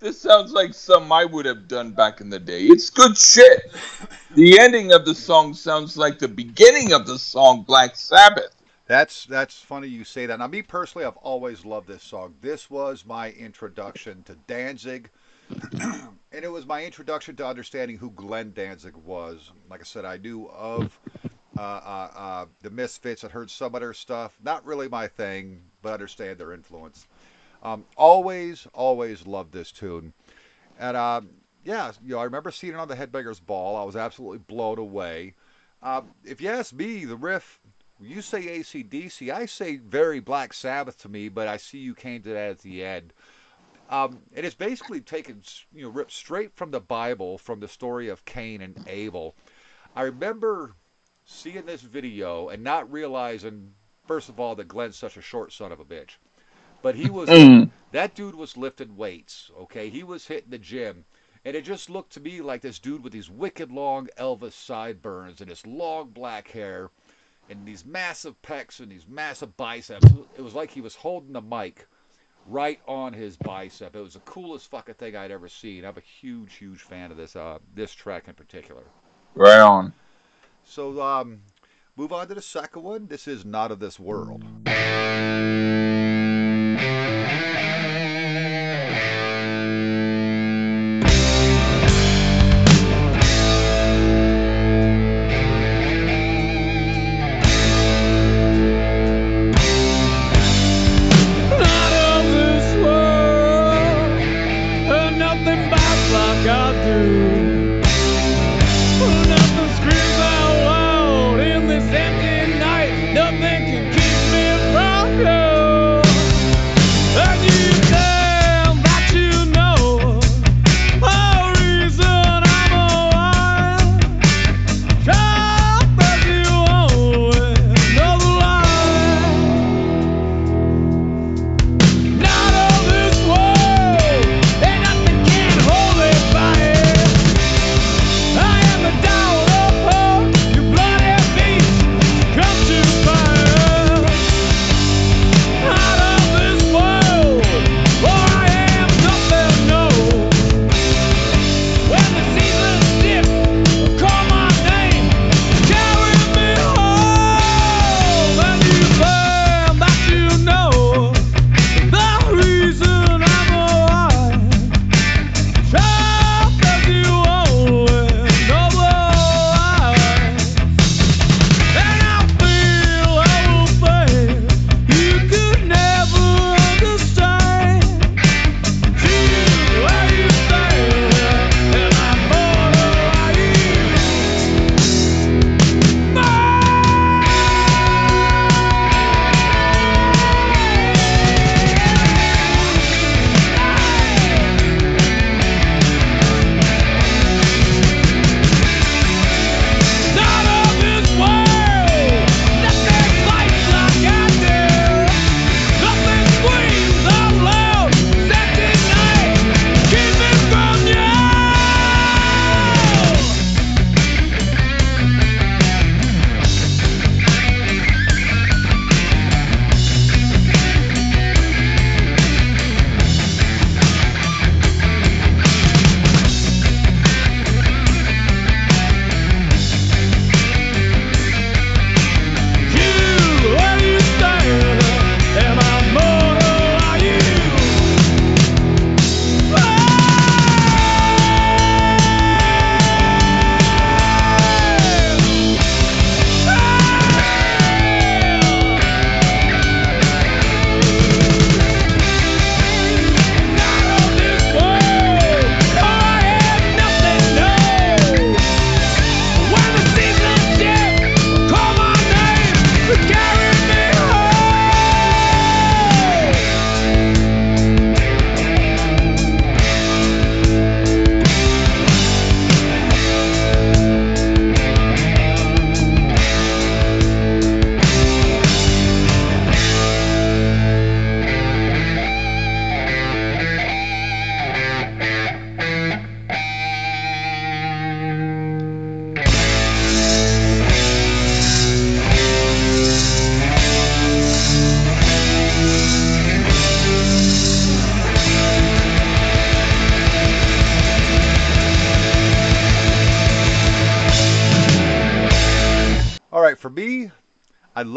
This 0.00 0.18
sounds 0.18 0.52
like 0.52 0.72
some 0.72 1.12
I 1.12 1.26
would 1.26 1.44
have 1.44 1.68
done 1.68 1.90
back 1.90 2.22
in 2.22 2.30
the 2.30 2.38
day. 2.38 2.62
It's 2.62 2.88
good 2.88 3.18
shit. 3.18 3.70
The 4.34 4.58
ending 4.58 4.92
of 4.92 5.04
the 5.04 5.14
song 5.14 5.52
sounds 5.52 5.98
like 5.98 6.18
the 6.18 6.26
beginning 6.26 6.94
of 6.94 7.06
the 7.06 7.18
song 7.18 7.64
Black 7.64 7.96
Sabbath. 7.96 8.56
That's 8.86 9.26
that's 9.26 9.60
funny 9.60 9.88
you 9.88 10.04
say 10.04 10.24
that. 10.24 10.38
Now, 10.38 10.46
me 10.46 10.62
personally, 10.62 11.04
I've 11.04 11.18
always 11.18 11.66
loved 11.66 11.86
this 11.86 12.02
song. 12.02 12.34
This 12.40 12.70
was 12.70 13.04
my 13.04 13.32
introduction 13.32 14.22
to 14.22 14.36
Danzig, 14.46 15.10
and 15.80 16.44
it 16.44 16.50
was 16.50 16.64
my 16.64 16.82
introduction 16.82 17.36
to 17.36 17.46
understanding 17.46 17.98
who 17.98 18.10
Glenn 18.12 18.52
Danzig 18.54 18.96
was. 18.96 19.52
Like 19.68 19.80
I 19.80 19.84
said, 19.84 20.06
I 20.06 20.16
knew 20.16 20.48
of 20.48 20.98
uh, 21.58 21.60
uh, 21.60 22.10
uh, 22.16 22.46
the 22.62 22.70
Misfits. 22.70 23.22
I'd 23.22 23.30
heard 23.30 23.50
some 23.50 23.74
of 23.74 23.82
their 23.82 23.92
stuff. 23.92 24.36
Not 24.42 24.64
really 24.64 24.88
my 24.88 25.08
thing, 25.08 25.60
but 25.82 25.92
understand 25.92 26.38
their 26.38 26.52
influence. 26.52 27.06
Um, 27.62 27.84
always, 27.96 28.66
always 28.72 29.26
loved 29.26 29.52
this 29.52 29.70
tune, 29.70 30.12
and 30.78 30.96
uh, 30.96 31.20
yeah, 31.64 31.92
you 32.02 32.14
know, 32.14 32.18
I 32.18 32.24
remember 32.24 32.50
seeing 32.50 32.74
it 32.74 32.78
on 32.78 32.88
the 32.88 32.96
Headbangers 32.96 33.44
Ball. 33.44 33.76
I 33.76 33.84
was 33.84 33.96
absolutely 33.96 34.38
blown 34.38 34.78
away. 34.78 35.34
Uh, 35.82 36.02
if 36.24 36.40
you 36.40 36.48
ask 36.48 36.72
me, 36.72 37.04
the 37.04 37.16
riff 37.16 37.60
you 38.00 38.22
say 38.22 38.60
ACDC, 38.60 39.30
I 39.30 39.46
say 39.46 39.76
very 39.76 40.20
Black 40.20 40.54
Sabbath 40.54 40.98
to 41.02 41.08
me, 41.08 41.28
but 41.28 41.48
I 41.48 41.58
see 41.58 41.78
you 41.78 41.94
came 41.94 42.22
to 42.22 42.30
that 42.30 42.50
at 42.50 42.58
the 42.60 42.82
end. 42.82 43.12
Um, 43.90 44.22
and 44.34 44.46
it's 44.46 44.54
basically 44.54 45.00
taken, 45.00 45.42
you 45.74 45.82
know, 45.82 45.90
ripped 45.90 46.12
straight 46.12 46.54
from 46.54 46.70
the 46.70 46.80
Bible, 46.80 47.38
from 47.38 47.60
the 47.60 47.68
story 47.68 48.08
of 48.08 48.24
Cain 48.24 48.62
and 48.62 48.76
Abel. 48.86 49.34
I 49.94 50.02
remember 50.02 50.74
seeing 51.26 51.66
this 51.66 51.82
video 51.82 52.48
and 52.48 52.62
not 52.62 52.90
realizing, 52.90 53.74
first 54.06 54.28
of 54.28 54.40
all, 54.40 54.54
that 54.54 54.68
Glenn's 54.68 54.96
such 54.96 55.16
a 55.16 55.22
short 55.22 55.52
son 55.52 55.72
of 55.72 55.80
a 55.80 55.84
bitch. 55.84 56.16
But 56.82 56.94
he 56.94 57.10
was, 57.10 57.28
that 57.92 58.14
dude 58.14 58.34
was 58.34 58.56
lifting 58.56 58.96
weights, 58.96 59.50
okay? 59.60 59.90
He 59.90 60.02
was 60.02 60.26
hitting 60.26 60.50
the 60.50 60.58
gym. 60.58 61.04
And 61.44 61.56
it 61.56 61.64
just 61.64 61.88
looked 61.88 62.12
to 62.14 62.20
me 62.20 62.40
like 62.40 62.60
this 62.60 62.78
dude 62.78 63.02
with 63.02 63.12
these 63.12 63.30
wicked 63.30 63.72
long 63.72 64.08
Elvis 64.18 64.52
sideburns 64.52 65.40
and 65.40 65.48
his 65.48 65.66
long 65.66 66.10
black 66.10 66.48
hair 66.48 66.90
and 67.48 67.66
these 67.66 67.84
massive 67.84 68.40
pecs 68.42 68.80
and 68.80 68.90
these 68.90 69.06
massive 69.08 69.56
biceps. 69.56 70.06
It 70.36 70.42
was 70.42 70.54
like 70.54 70.70
he 70.70 70.80
was 70.80 70.94
holding 70.94 71.32
the 71.32 71.40
mic 71.40 71.86
right 72.46 72.80
on 72.86 73.12
his 73.12 73.36
bicep. 73.36 73.96
It 73.96 74.00
was 74.00 74.14
the 74.14 74.20
coolest 74.20 74.70
fucking 74.70 74.94
thing 74.94 75.16
I'd 75.16 75.30
ever 75.30 75.48
seen. 75.48 75.84
I'm 75.84 75.96
a 75.96 76.00
huge, 76.00 76.56
huge 76.56 76.80
fan 76.80 77.10
of 77.10 77.16
this 77.16 77.36
uh, 77.36 77.58
this 77.74 77.92
track 77.92 78.28
in 78.28 78.34
particular. 78.34 78.82
Right 79.34 79.60
on. 79.60 79.92
So 80.64 81.00
um, 81.02 81.40
move 81.96 82.12
on 82.12 82.28
to 82.28 82.34
the 82.34 82.42
second 82.42 82.82
one. 82.82 83.06
This 83.06 83.26
is 83.26 83.44
not 83.44 83.70
of 83.70 83.80
this 83.80 83.98
world. 83.98 84.44
Not 86.80 87.49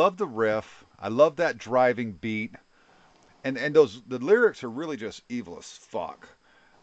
love 0.03 0.17
the 0.17 0.27
riff. 0.27 0.85
I 0.99 1.07
love 1.09 1.37
that 1.37 1.57
driving 1.57 2.13
beat, 2.13 2.55
and 3.43 3.57
and 3.57 3.75
those 3.75 4.01
the 4.07 4.19
lyrics 4.19 4.63
are 4.63 4.69
really 4.69 4.97
just 4.97 5.23
evil 5.29 5.57
as 5.57 5.71
fuck. 5.71 6.27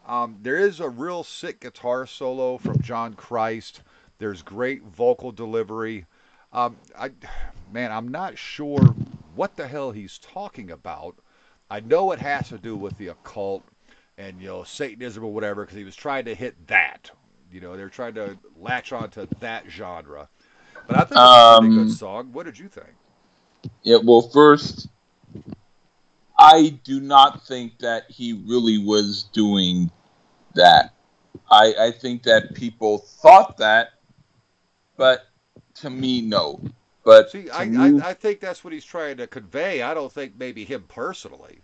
Um, 0.07 0.39
there 0.41 0.57
is 0.57 0.79
a 0.79 0.89
real 0.89 1.23
sick 1.23 1.59
guitar 1.61 2.07
solo 2.07 2.57
from 2.57 2.81
John 2.81 3.13
Christ. 3.13 3.81
There's 4.17 4.41
great 4.41 4.83
vocal 4.83 5.31
delivery. 5.31 6.05
Um, 6.53 6.77
I, 6.97 7.11
man, 7.71 7.91
I'm 7.91 8.07
not 8.09 8.37
sure 8.37 8.95
what 9.35 9.55
the 9.55 9.67
hell 9.67 9.91
he's 9.91 10.17
talking 10.19 10.71
about. 10.71 11.15
I 11.69 11.79
know 11.81 12.11
it 12.11 12.19
has 12.19 12.49
to 12.49 12.57
do 12.57 12.75
with 12.75 12.97
the 12.97 13.09
occult 13.09 13.63
and 14.17 14.41
you 14.41 14.47
know 14.47 14.63
Satanism 14.63 15.23
or 15.23 15.33
whatever 15.33 15.63
because 15.63 15.77
he 15.77 15.83
was 15.85 15.95
trying 15.95 16.25
to 16.25 16.35
hit 16.35 16.67
that. 16.67 17.11
You 17.51 17.61
know, 17.61 17.77
they're 17.77 17.89
trying 17.89 18.15
to 18.15 18.37
latch 18.57 18.91
onto 18.91 19.27
that 19.39 19.69
genre. 19.69 20.29
But 20.87 20.97
I 20.97 21.05
think 21.05 21.23
it's 21.23 21.37
a 21.37 21.43
pretty 21.43 21.69
Um, 21.69 21.69
good 21.69 21.91
song. 21.91 22.31
What 22.33 22.45
did 22.45 22.59
you 22.59 22.69
think? 22.69 22.95
Yeah, 23.83 23.97
well, 24.03 24.21
first, 24.21 24.87
I 26.37 26.79
do 26.83 26.99
not 26.99 27.45
think 27.45 27.79
that 27.79 28.09
he 28.09 28.33
really 28.33 28.77
was 28.77 29.23
doing 29.33 29.91
that. 30.55 30.93
I, 31.49 31.73
I 31.79 31.91
think 31.91 32.23
that 32.23 32.55
people 32.55 32.99
thought 32.99 33.57
that, 33.57 33.89
but 34.97 35.27
to 35.75 35.89
me, 35.89 36.21
no. 36.21 36.59
But 37.03 37.31
See, 37.31 37.49
I, 37.49 37.65
me, 37.65 38.01
I 38.01 38.09
I 38.09 38.13
think 38.13 38.39
that's 38.39 38.63
what 38.63 38.73
he's 38.73 38.85
trying 38.85 39.17
to 39.17 39.27
convey. 39.27 39.81
I 39.81 39.93
don't 39.93 40.11
think 40.11 40.33
maybe 40.37 40.65
him 40.65 40.85
personally. 40.87 41.59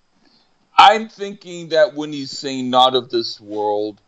I'm 0.78 1.10
thinking 1.10 1.70
that 1.70 1.94
when 1.96 2.12
he's 2.12 2.32
saying 2.32 2.70
"not 2.70 2.96
of 2.96 3.10
this 3.10 3.40
world," 3.40 4.02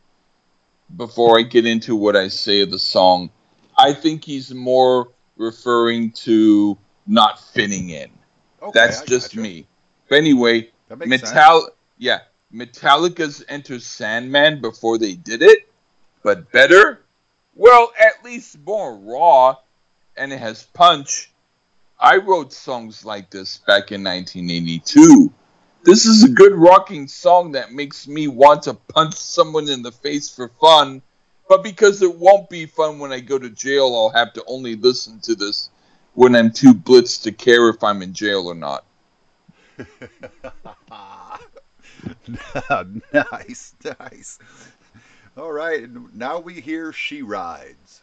before 0.95 1.39
I 1.39 1.43
get 1.43 1.65
into 1.65 1.95
what 1.95 2.15
I 2.15 2.28
say 2.28 2.62
of 2.62 2.71
the 2.71 2.80
song, 2.80 3.30
I 3.78 3.93
think 3.93 4.23
he's 4.23 4.54
more 4.54 5.10
referring 5.38 6.12
to 6.12 6.78
not 7.10 7.39
fitting 7.39 7.89
in. 7.89 8.10
Okay, 8.62 8.72
That's 8.74 9.02
I 9.02 9.06
just 9.06 9.32
gotcha. 9.32 9.41
me. 9.41 9.67
But 10.08 10.19
anyway, 10.19 10.69
makes 10.95 11.22
sense. 11.22 11.34
Metal, 11.34 11.69
yeah, 11.98 12.19
Metallica's 12.54 13.43
Enter 13.50 13.80
Sandman 13.80 14.62
before 14.62 14.98
they 14.98 15.15
did 15.15 15.41
it, 15.41 15.69
but 16.24 16.52
better. 16.52 17.02
Well, 17.56 17.91
at 18.00 18.24
least 18.24 18.58
more 18.65 18.95
raw, 18.95 19.56
and 20.15 20.32
it 20.32 20.39
has 20.39 20.63
punch. 20.63 21.32
I 22.00 22.17
wrote 22.17 22.54
songs 22.54 23.04
like 23.04 23.30
this 23.30 23.58
back 23.58 23.91
in 23.91 24.04
1982. 24.04 25.34
This 25.84 26.06
is 26.06 26.24
a 26.24 26.30
good 26.30 26.54
rocking 26.54 27.08
song 27.08 27.54
that 27.54 27.72
makes 27.72 28.08
me 28.08 28.28
want 28.28 28.63
to 28.63 28.74
punch 28.74 29.15
someone 29.15 29.69
in 29.69 29.82
the 29.82 29.91
face 29.91 30.30
for 30.30 30.50
fun, 30.62 31.02
but 31.48 31.63
because 31.63 32.02
it 32.02 32.15
won't 32.15 32.50
be 32.50 32.65
fun 32.65 33.00
when 33.00 33.12
I 33.12 33.19
go 33.19 33.39
to 33.39 33.50
jail, 33.50 33.95
I'll 33.95 34.10
have 34.10 34.34
to 34.34 34.43
only 34.45 34.76
listen 34.76 35.19
to 35.22 35.36
this 35.36 35.69
when 36.19 36.36
I'm 36.36 36.51
too 36.51 36.73
blitzed 36.73 37.23
to 37.23 37.32
care 37.32 37.69
if 37.69 37.82
I'm 37.82 38.01
in 38.01 38.13
jail 38.13 38.47
or 38.47 38.53
not. 38.53 38.84
nice, 43.13 43.73
nice. 44.01 44.38
All 45.38 45.53
right, 45.53 45.88
now 46.13 46.39
we 46.39 46.60
hear 46.60 46.91
She 46.91 47.21
Rides. 47.21 48.01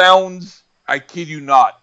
Sounds, 0.00 0.62
I 0.88 0.98
kid 0.98 1.28
you 1.28 1.40
not, 1.40 1.78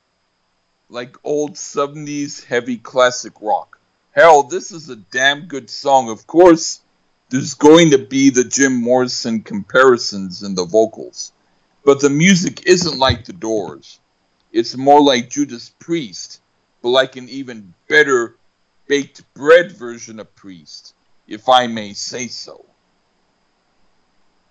like 0.89 1.15
old 1.23 1.53
70s 1.53 2.43
heavy 2.43 2.77
classic 2.77 3.33
rock. 3.41 3.79
Hell, 4.11 4.41
this 4.41 4.71
is 4.71 4.89
a 4.89 4.95
damn 4.95 5.41
good 5.41 5.69
song. 5.69 6.09
Of 6.09 6.25
course, 6.25 6.81
there's 7.29 7.53
going 7.53 7.91
to 7.91 7.99
be 7.99 8.31
the 8.31 8.43
Jim 8.43 8.73
Morrison 8.73 9.43
comparisons 9.43 10.41
in 10.41 10.55
the 10.55 10.65
vocals. 10.65 11.31
But 11.85 12.01
the 12.01 12.09
music 12.09 12.65
isn't 12.65 12.97
like 12.97 13.25
The 13.25 13.33
Doors. 13.33 13.99
It's 14.51 14.75
more 14.75 15.01
like 15.01 15.29
Judas 15.29 15.69
Priest, 15.77 16.41
but 16.81 16.89
like 16.89 17.17
an 17.17 17.29
even 17.29 17.75
better 17.87 18.35
baked 18.87 19.31
bread 19.35 19.71
version 19.73 20.19
of 20.19 20.35
Priest, 20.35 20.95
if 21.27 21.47
I 21.47 21.67
may 21.67 21.93
say 21.93 22.27
so. 22.27 22.65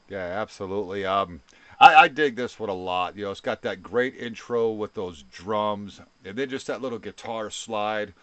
Yeah, 0.09 0.19
absolutely. 0.19 1.05
Um, 1.05 1.41
I, 1.79 1.95
I 1.95 2.09
dig 2.09 2.37
this 2.37 2.59
one 2.59 2.71
a 2.71 2.75
lot. 2.75 3.17
You 3.17 3.25
know, 3.25 3.31
it's 3.31 3.41
got 3.41 3.63
that 3.63 3.83
great 3.83 4.17
intro 4.17 4.71
with 4.71 4.95
those 4.95 5.23
drums, 5.25 6.01
and 6.25 6.37
then 6.37 6.49
just 6.49 6.67
that 6.69 6.81
little 6.81 6.99
guitar 6.99 7.51
slide, 7.51 8.15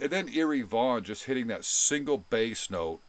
and 0.00 0.10
then 0.10 0.28
Eerie 0.28 0.62
Von 0.62 1.04
just 1.04 1.24
hitting 1.24 1.46
that 1.48 1.64
single 1.64 2.18
bass 2.18 2.70
note 2.70 3.00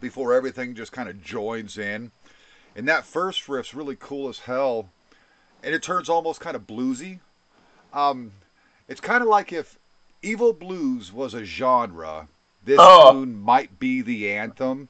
before 0.00 0.34
everything 0.34 0.74
just 0.74 0.92
kind 0.92 1.08
of 1.08 1.22
joins 1.22 1.78
in. 1.78 2.10
And 2.76 2.86
that 2.88 3.04
first 3.04 3.48
riff's 3.48 3.74
really 3.74 3.96
cool 3.98 4.28
as 4.28 4.38
hell, 4.38 4.88
and 5.62 5.74
it 5.74 5.82
turns 5.82 6.08
almost 6.08 6.40
kind 6.40 6.54
of 6.54 6.66
bluesy. 6.66 7.18
Um, 7.92 8.30
it's 8.86 9.00
kind 9.00 9.22
of 9.22 9.28
like 9.28 9.52
if 9.52 9.78
Evil 10.22 10.52
Blues 10.52 11.12
was 11.12 11.34
a 11.34 11.44
genre, 11.44 12.28
this 12.64 12.78
Oh. 12.80 13.12
tune 13.12 13.40
might 13.40 13.78
be 13.78 14.02
the 14.02 14.30
anthem. 14.30 14.88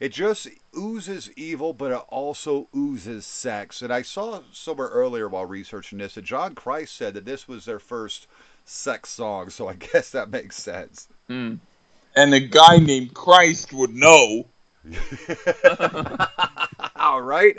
It 0.00 0.10
just 0.10 0.48
oozes 0.78 1.30
evil, 1.36 1.72
but 1.72 1.92
it 1.92 2.02
also 2.08 2.68
oozes 2.74 3.26
sex. 3.26 3.82
And 3.82 3.92
I 3.92 4.02
saw 4.02 4.40
somewhere 4.52 4.88
earlier 4.88 5.28
while 5.28 5.44
researching 5.44 5.98
this 5.98 6.14
that 6.14 6.22
John 6.22 6.54
Christ 6.54 6.96
said 6.96 7.14
that 7.14 7.24
this 7.24 7.48
was 7.48 7.64
their 7.64 7.80
first 7.80 8.28
sex 8.64 9.10
song, 9.10 9.50
so 9.50 9.68
I 9.68 9.74
guess 9.92 10.10
that 10.10 10.30
makes 10.30 10.56
sense. 10.56 11.08
Hmm. 11.26 11.56
And 12.14 12.32
a 12.34 12.40
guy 12.40 12.78
named 12.78 13.14
Christ 13.14 13.72
would 13.72 13.94
know. 13.94 14.46
All 16.96 17.20
right. 17.20 17.58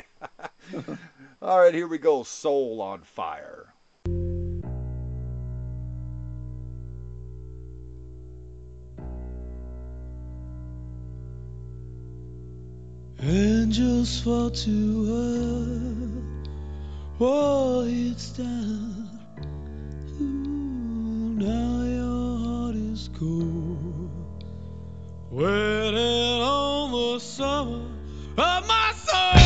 All 1.42 1.60
right, 1.60 1.74
here 1.74 1.88
we 1.88 1.98
go. 1.98 2.24
Soul 2.24 2.82
on 2.82 3.02
fire. 3.02 3.74
Angels 13.22 14.22
fall 14.22 14.50
to 14.50 15.06
earth, 15.12 16.50
oh, 17.20 17.82
war 17.82 17.86
hits 17.86 18.30
down. 18.30 19.10
Ooh, 20.22 21.36
now 21.36 21.84
your 21.84 22.38
heart 22.40 22.76
is 22.78 23.10
cold, 23.20 24.46
waiting 25.32 26.42
on 26.42 26.92
the 26.92 27.20
summer 27.20 27.88
of 28.38 28.68
my 28.68 28.94
soul. 28.96 29.39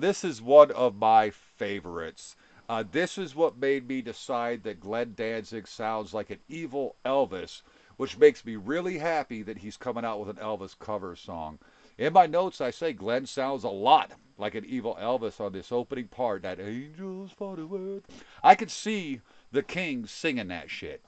This 0.00 0.24
is 0.24 0.40
one 0.40 0.70
of 0.72 0.96
my 0.96 1.30
favorites. 1.30 2.36
Uh, 2.68 2.84
this 2.90 3.18
is 3.18 3.34
what 3.34 3.58
made 3.58 3.86
me 3.86 4.00
decide 4.00 4.62
that 4.62 4.80
Glenn 4.80 5.14
Danzig 5.14 5.66
sounds 5.66 6.14
like 6.14 6.30
an 6.30 6.38
evil 6.48 6.96
Elvis, 7.04 7.62
which 7.96 8.16
makes 8.16 8.44
me 8.44 8.56
really 8.56 8.98
happy 8.98 9.42
that 9.42 9.58
he's 9.58 9.76
coming 9.76 10.04
out 10.04 10.20
with 10.20 10.28
an 10.28 10.42
Elvis 10.42 10.78
cover 10.78 11.16
song. 11.16 11.58
In 11.98 12.12
my 12.12 12.26
notes, 12.26 12.60
I 12.60 12.70
say 12.70 12.92
Glenn 12.92 13.26
sounds 13.26 13.64
a 13.64 13.68
lot 13.68 14.12
like 14.38 14.54
an 14.54 14.64
evil 14.64 14.96
Elvis 15.00 15.40
on 15.40 15.52
this 15.52 15.70
opening 15.70 16.08
part, 16.08 16.42
that 16.42 16.58
angels 16.58 17.30
for 17.30 17.56
the 17.56 17.66
world. 17.66 18.04
I 18.42 18.54
could 18.54 18.70
see 18.70 19.20
the 19.52 19.62
King 19.62 20.06
singing 20.06 20.48
that 20.48 20.70
shit. 20.70 21.02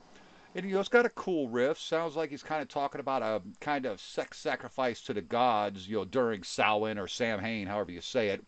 And 0.55 0.66
you 0.66 0.74
know, 0.74 0.80
it's 0.80 0.90
got 0.90 1.07
a 1.07 1.11
cool 1.11 1.49
riff. 1.49 1.78
Sounds 1.78 2.14
like 2.14 2.28
he's 2.28 2.43
kind 2.43 2.61
of 2.61 2.68
talking 2.68 3.01
about 3.01 3.22
a 3.22 3.40
kind 3.61 3.86
of 3.86 4.01
sex 4.01 4.38
sacrifice 4.38 5.01
to 5.03 5.14
the 5.14 5.22
gods, 5.22 5.88
you 5.88 5.97
know, 5.97 6.05
during 6.05 6.43
Samhain 6.43 6.99
or 6.99 7.09
Sam 7.09 7.38
Samhain, 7.38 7.68
however 7.68 7.90
you 7.93 8.03
say 8.03 8.28
it, 8.28 8.45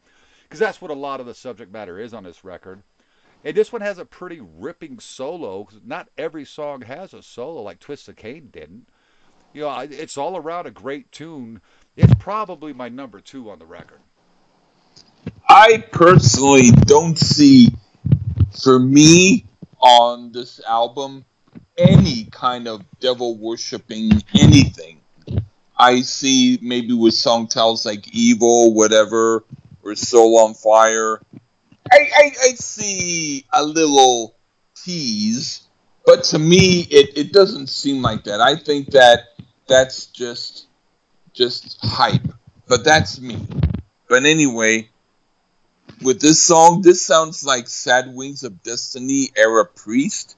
because 0.54 0.68
that's 0.68 0.80
what 0.80 0.92
a 0.92 0.94
lot 0.94 1.18
of 1.18 1.26
the 1.26 1.34
subject 1.34 1.72
matter 1.72 1.98
is 1.98 2.14
on 2.14 2.22
this 2.22 2.44
record. 2.44 2.80
And 3.42 3.56
this 3.56 3.72
one 3.72 3.82
has 3.82 3.98
a 3.98 4.04
pretty 4.04 4.40
ripping 4.40 5.00
solo. 5.00 5.66
not 5.84 6.08
every 6.16 6.44
song 6.44 6.82
has 6.82 7.12
a 7.12 7.24
solo 7.24 7.60
like 7.60 7.80
Twist 7.80 8.08
of 8.08 8.14
Cain 8.14 8.50
didn't. 8.52 8.86
You 9.52 9.62
know, 9.62 9.76
it's 9.80 10.16
all 10.16 10.36
around 10.36 10.66
a 10.66 10.70
great 10.70 11.10
tune. 11.10 11.60
It's 11.96 12.14
probably 12.20 12.72
my 12.72 12.88
number 12.88 13.18
two 13.18 13.50
on 13.50 13.58
the 13.58 13.66
record. 13.66 13.98
I 15.48 15.82
personally 15.90 16.70
don't 16.70 17.18
see, 17.18 17.70
for 18.62 18.78
me, 18.78 19.46
on 19.80 20.30
this 20.30 20.60
album, 20.68 21.24
any 21.76 22.26
kind 22.26 22.68
of 22.68 22.84
devil 23.00 23.36
worshipping 23.36 24.22
anything. 24.38 25.00
I 25.76 26.02
see 26.02 26.60
maybe 26.62 26.92
with 26.92 27.14
song 27.14 27.48
titles 27.48 27.84
like 27.84 28.06
Evil, 28.14 28.72
whatever, 28.72 29.42
or 29.84 29.94
Soul 29.94 30.38
on 30.38 30.54
Fire. 30.54 31.20
I, 31.92 31.96
I, 32.16 32.32
I 32.42 32.48
see 32.54 33.44
a 33.52 33.62
little 33.62 34.34
tease, 34.74 35.62
but 36.06 36.24
to 36.24 36.38
me, 36.38 36.80
it, 36.90 37.16
it 37.16 37.32
doesn't 37.32 37.68
seem 37.68 38.02
like 38.02 38.24
that. 38.24 38.40
I 38.40 38.56
think 38.56 38.90
that 38.92 39.20
that's 39.68 40.06
just 40.06 40.66
just 41.34 41.78
hype, 41.82 42.26
but 42.68 42.84
that's 42.84 43.20
me. 43.20 43.46
But 44.08 44.24
anyway, 44.24 44.88
with 46.02 46.20
this 46.20 46.42
song, 46.42 46.82
this 46.82 47.04
sounds 47.04 47.44
like 47.44 47.68
Sad 47.68 48.14
Wings 48.14 48.44
of 48.44 48.62
Destiny 48.62 49.30
era 49.36 49.64
Priest, 49.66 50.36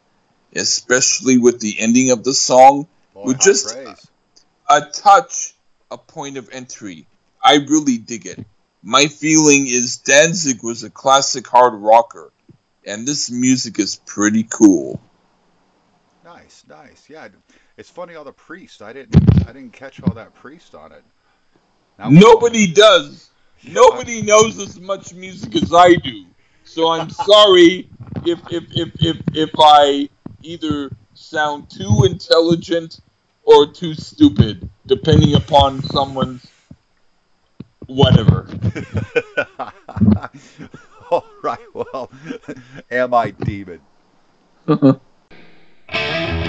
especially 0.55 1.39
with 1.39 1.61
the 1.61 1.77
ending 1.79 2.11
of 2.11 2.25
the 2.25 2.33
song. 2.35 2.87
Boy, 3.15 3.25
With 3.27 3.41
just- 3.41 3.73
praise. 3.75 4.09
A 4.69 4.81
touch, 4.81 5.55
a 5.93 5.97
point 5.99 6.37
of 6.37 6.49
entry. 6.51 7.07
I 7.41 7.55
really 7.69 7.99
dig 7.99 8.27
it. 8.27 8.45
My 8.89 9.09
feeling 9.09 9.67
is 9.67 9.97
Danzig 9.97 10.63
was 10.63 10.85
a 10.85 10.91
classic 10.91 11.45
hard 11.49 11.75
rocker, 11.75 12.31
and 12.87 13.05
this 13.05 13.33
music 13.33 13.81
is 13.81 13.97
pretty 14.07 14.45
cool. 14.45 15.01
Nice, 16.25 16.63
nice. 16.69 17.11
Yeah, 17.11 17.27
it's 17.77 17.91
funny 17.91 18.15
all 18.15 18.23
the 18.23 18.31
priest. 18.31 18.83
I 18.83 18.93
didn't, 18.93 19.49
I 19.49 19.53
didn't 19.53 19.73
catch 19.73 20.01
all 20.05 20.15
that 20.15 20.37
priest 20.37 20.77
on 20.77 20.93
it. 20.93 21.03
Now, 21.99 22.11
Nobody 22.11 22.73
does. 22.73 23.29
Nobody 23.67 24.23
knows 24.23 24.61
as 24.61 24.79
much 24.79 25.13
music 25.13 25.57
as 25.57 25.75
I 25.75 25.95
do. 25.95 26.25
So 26.63 26.89
I'm 26.89 27.11
sorry 27.27 27.89
if 28.25 28.39
if 28.53 28.65
if 28.71 28.91
if, 29.01 29.17
if 29.35 29.51
I 29.59 30.09
either 30.43 30.93
sound 31.15 31.71
too 31.71 32.05
intelligent 32.05 33.01
or 33.43 33.67
too 33.67 33.95
stupid, 33.95 34.71
depending 34.87 35.35
upon 35.35 35.83
someone's 35.83 36.47
whatever. 37.87 38.49
all 41.11 41.25
right. 41.43 41.59
Well, 41.75 42.11
am 42.91 43.15
I 43.15 43.31
demon? 43.31 43.81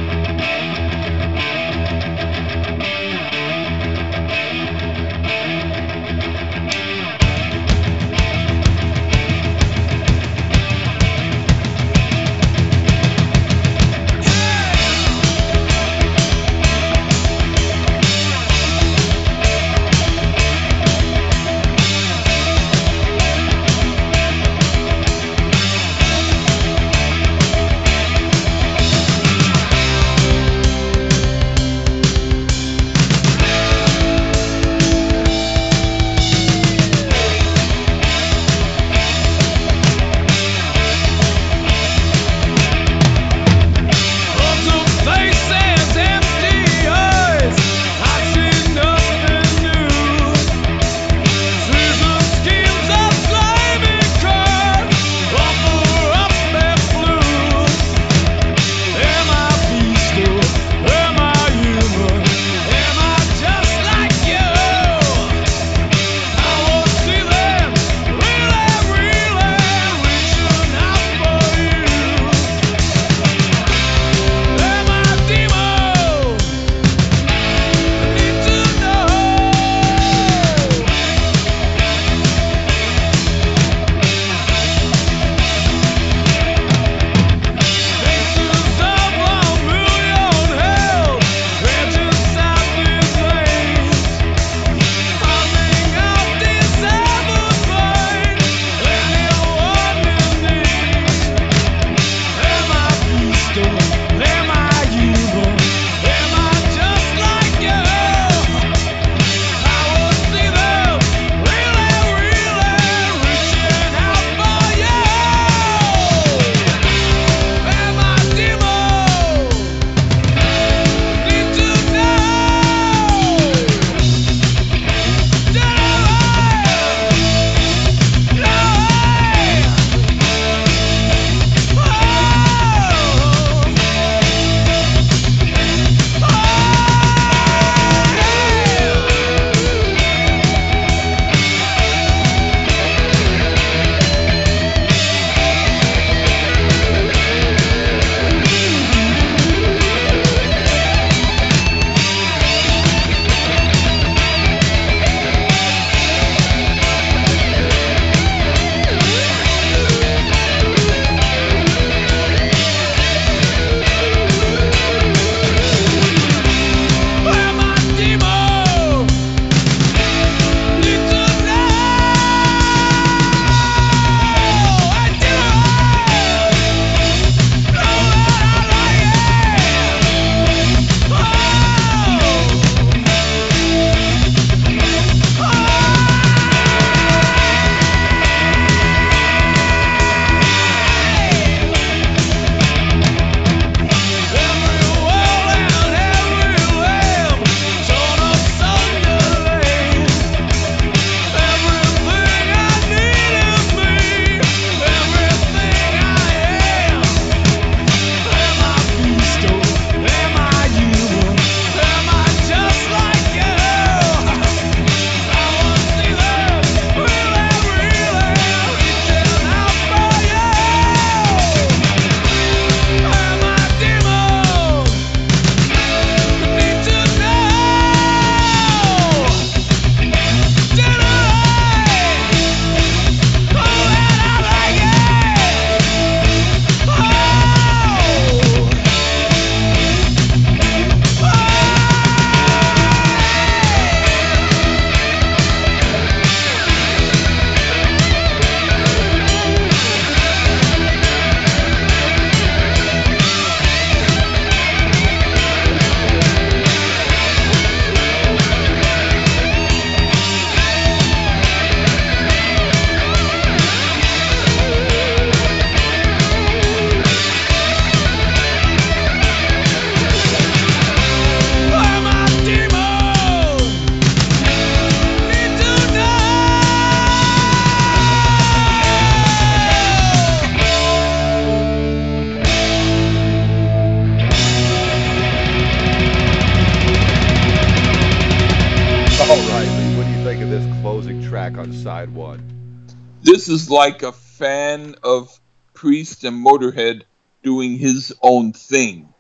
This 293.48 293.62
is 293.62 293.70
like 293.70 294.04
a 294.04 294.12
fan 294.12 294.96
of 295.04 295.40
Priest 295.74 296.26
and 296.26 296.46
Motorhead 296.46 297.04
doing 297.44 297.78
his 297.78 298.14
own 298.22 298.52
thing, 298.52 299.14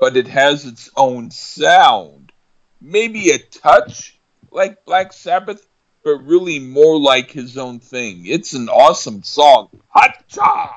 but 0.00 0.16
it 0.16 0.26
has 0.26 0.66
its 0.66 0.90
own 0.96 1.30
sound. 1.30 2.32
Maybe 2.80 3.30
a 3.30 3.38
touch 3.38 4.18
like 4.50 4.84
Black 4.84 5.12
Sabbath, 5.12 5.68
but 6.02 6.16
really 6.16 6.58
more 6.58 6.98
like 6.98 7.30
his 7.30 7.56
own 7.56 7.78
thing. 7.78 8.26
It's 8.26 8.54
an 8.54 8.68
awesome 8.68 9.22
song. 9.22 9.68
Hacha! 9.94 10.70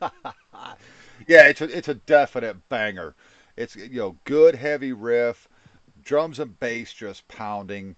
yeah, 1.26 1.48
it's 1.48 1.62
a 1.62 1.76
it's 1.76 1.88
a 1.88 1.94
definite 1.94 2.68
banger. 2.68 3.16
It's 3.56 3.74
you 3.74 3.98
know 3.98 4.16
good 4.22 4.54
heavy 4.54 4.92
riff, 4.92 5.48
drums 6.04 6.38
and 6.38 6.56
bass 6.60 6.92
just 6.92 7.26
pounding. 7.26 7.96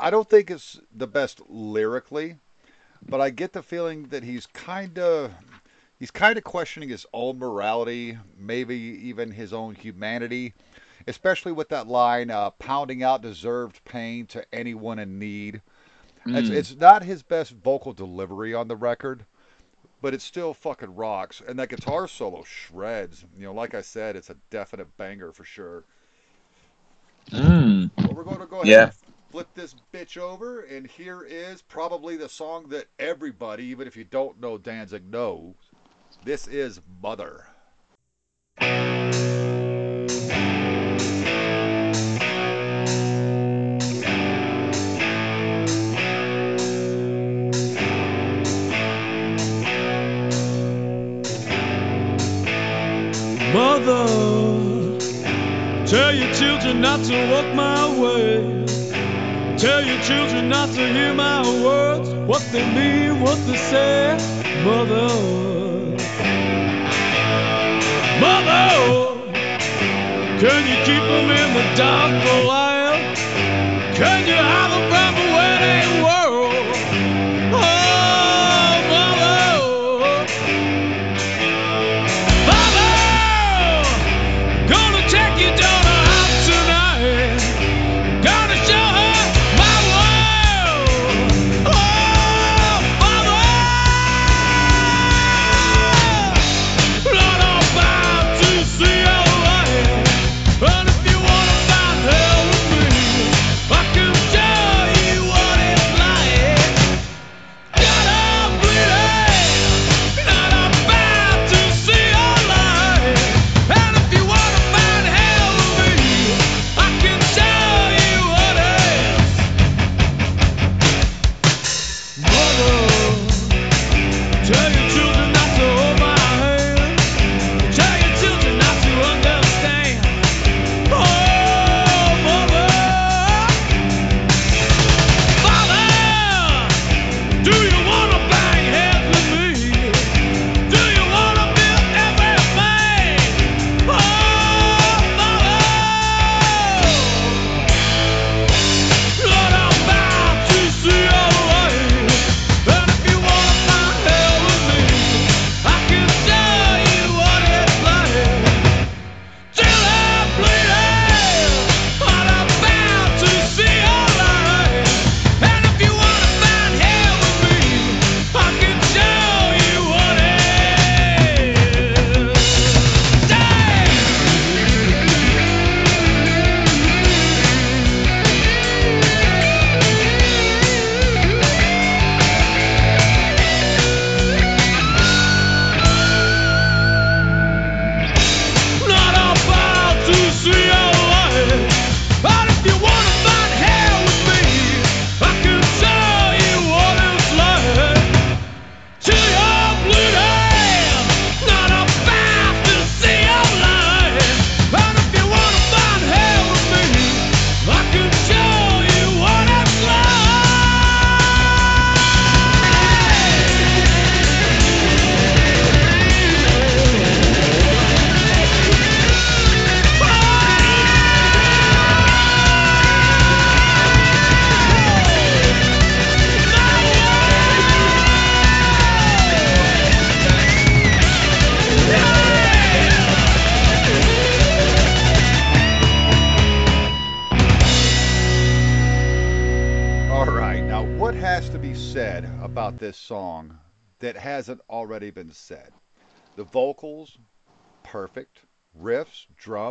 I, 0.00 0.10
don't 0.10 0.28
think 0.28 0.50
it's 0.50 0.80
the 0.94 1.06
best 1.06 1.40
lyrically, 1.48 2.36
but 3.08 3.20
I 3.20 3.30
get 3.30 3.52
the 3.52 3.62
feeling 3.62 4.08
that 4.08 4.22
he's 4.22 4.46
kind 4.46 4.98
of 4.98 5.32
he's 5.98 6.10
kind 6.10 6.36
of 6.36 6.44
questioning 6.44 6.88
his 6.88 7.06
own 7.12 7.38
morality, 7.38 8.18
maybe 8.38 8.76
even 8.76 9.30
his 9.30 9.52
own 9.52 9.74
humanity, 9.74 10.54
especially 11.06 11.52
with 11.52 11.68
that 11.70 11.88
line, 11.88 12.30
uh, 12.30 12.50
"pounding 12.50 13.02
out 13.02 13.22
deserved 13.22 13.82
pain 13.84 14.26
to 14.26 14.44
anyone 14.54 14.98
in 14.98 15.18
need." 15.18 15.62
It's, 16.26 16.50
Mm. 16.50 16.54
it's 16.54 16.76
not 16.76 17.02
his 17.02 17.22
best 17.22 17.52
vocal 17.52 17.94
delivery 17.94 18.52
on 18.52 18.68
the 18.68 18.76
record, 18.76 19.24
but 20.02 20.12
it 20.12 20.20
still 20.20 20.52
fucking 20.52 20.94
rocks. 20.94 21.40
And 21.46 21.58
that 21.58 21.70
guitar 21.70 22.06
solo 22.06 22.42
shreds. 22.44 23.24
You 23.38 23.44
know, 23.44 23.54
like 23.54 23.74
I 23.74 23.80
said, 23.80 24.16
it's 24.16 24.28
a 24.28 24.36
definite 24.50 24.94
banger 24.98 25.32
for 25.32 25.44
sure. 25.44 25.84
Mm. 27.30 27.90
Well, 27.96 28.14
we're 28.14 28.24
going 28.24 28.40
to 28.40 28.46
go 28.46 28.56
ahead 28.56 28.66
Yeah. 28.68 28.90
Flip 29.30 29.48
this 29.54 29.74
bitch 29.92 30.18
over, 30.18 30.60
and 30.60 30.86
here 30.86 31.22
is 31.22 31.62
probably 31.62 32.16
the 32.16 32.28
song 32.28 32.68
that 32.70 32.86
everybody, 32.98 33.64
even 33.66 33.86
if 33.86 33.96
you 33.96 34.04
don't 34.04 34.40
know 34.40 34.58
Danzig, 34.58 35.08
knows. 35.08 35.54
This 36.24 36.48
is 36.48 36.80
Mother. 37.00 37.46
Mother, 53.52 54.06
tell 55.86 56.14
your 56.14 56.32
children 56.34 56.80
not 56.80 57.04
to 57.04 57.30
walk 57.30 57.54
my 57.54 58.00
way. 58.00 58.59
Tell 59.60 59.84
your 59.84 60.00
children 60.00 60.48
not 60.48 60.70
to 60.70 60.88
hear 60.94 61.12
my 61.12 61.42
words, 61.62 62.08
what 62.26 62.40
they 62.50 62.64
mean, 62.74 63.20
what 63.20 63.36
they 63.46 63.56
say. 63.56 64.16
Mother, 64.64 65.08
Mother, 68.20 69.36
can 70.40 70.62
you 70.66 70.76
keep 70.86 71.02
them 71.12 71.30
in 71.30 71.52
the 71.52 71.76
dark 71.76 72.22
for 72.22 72.40
a 72.40 72.69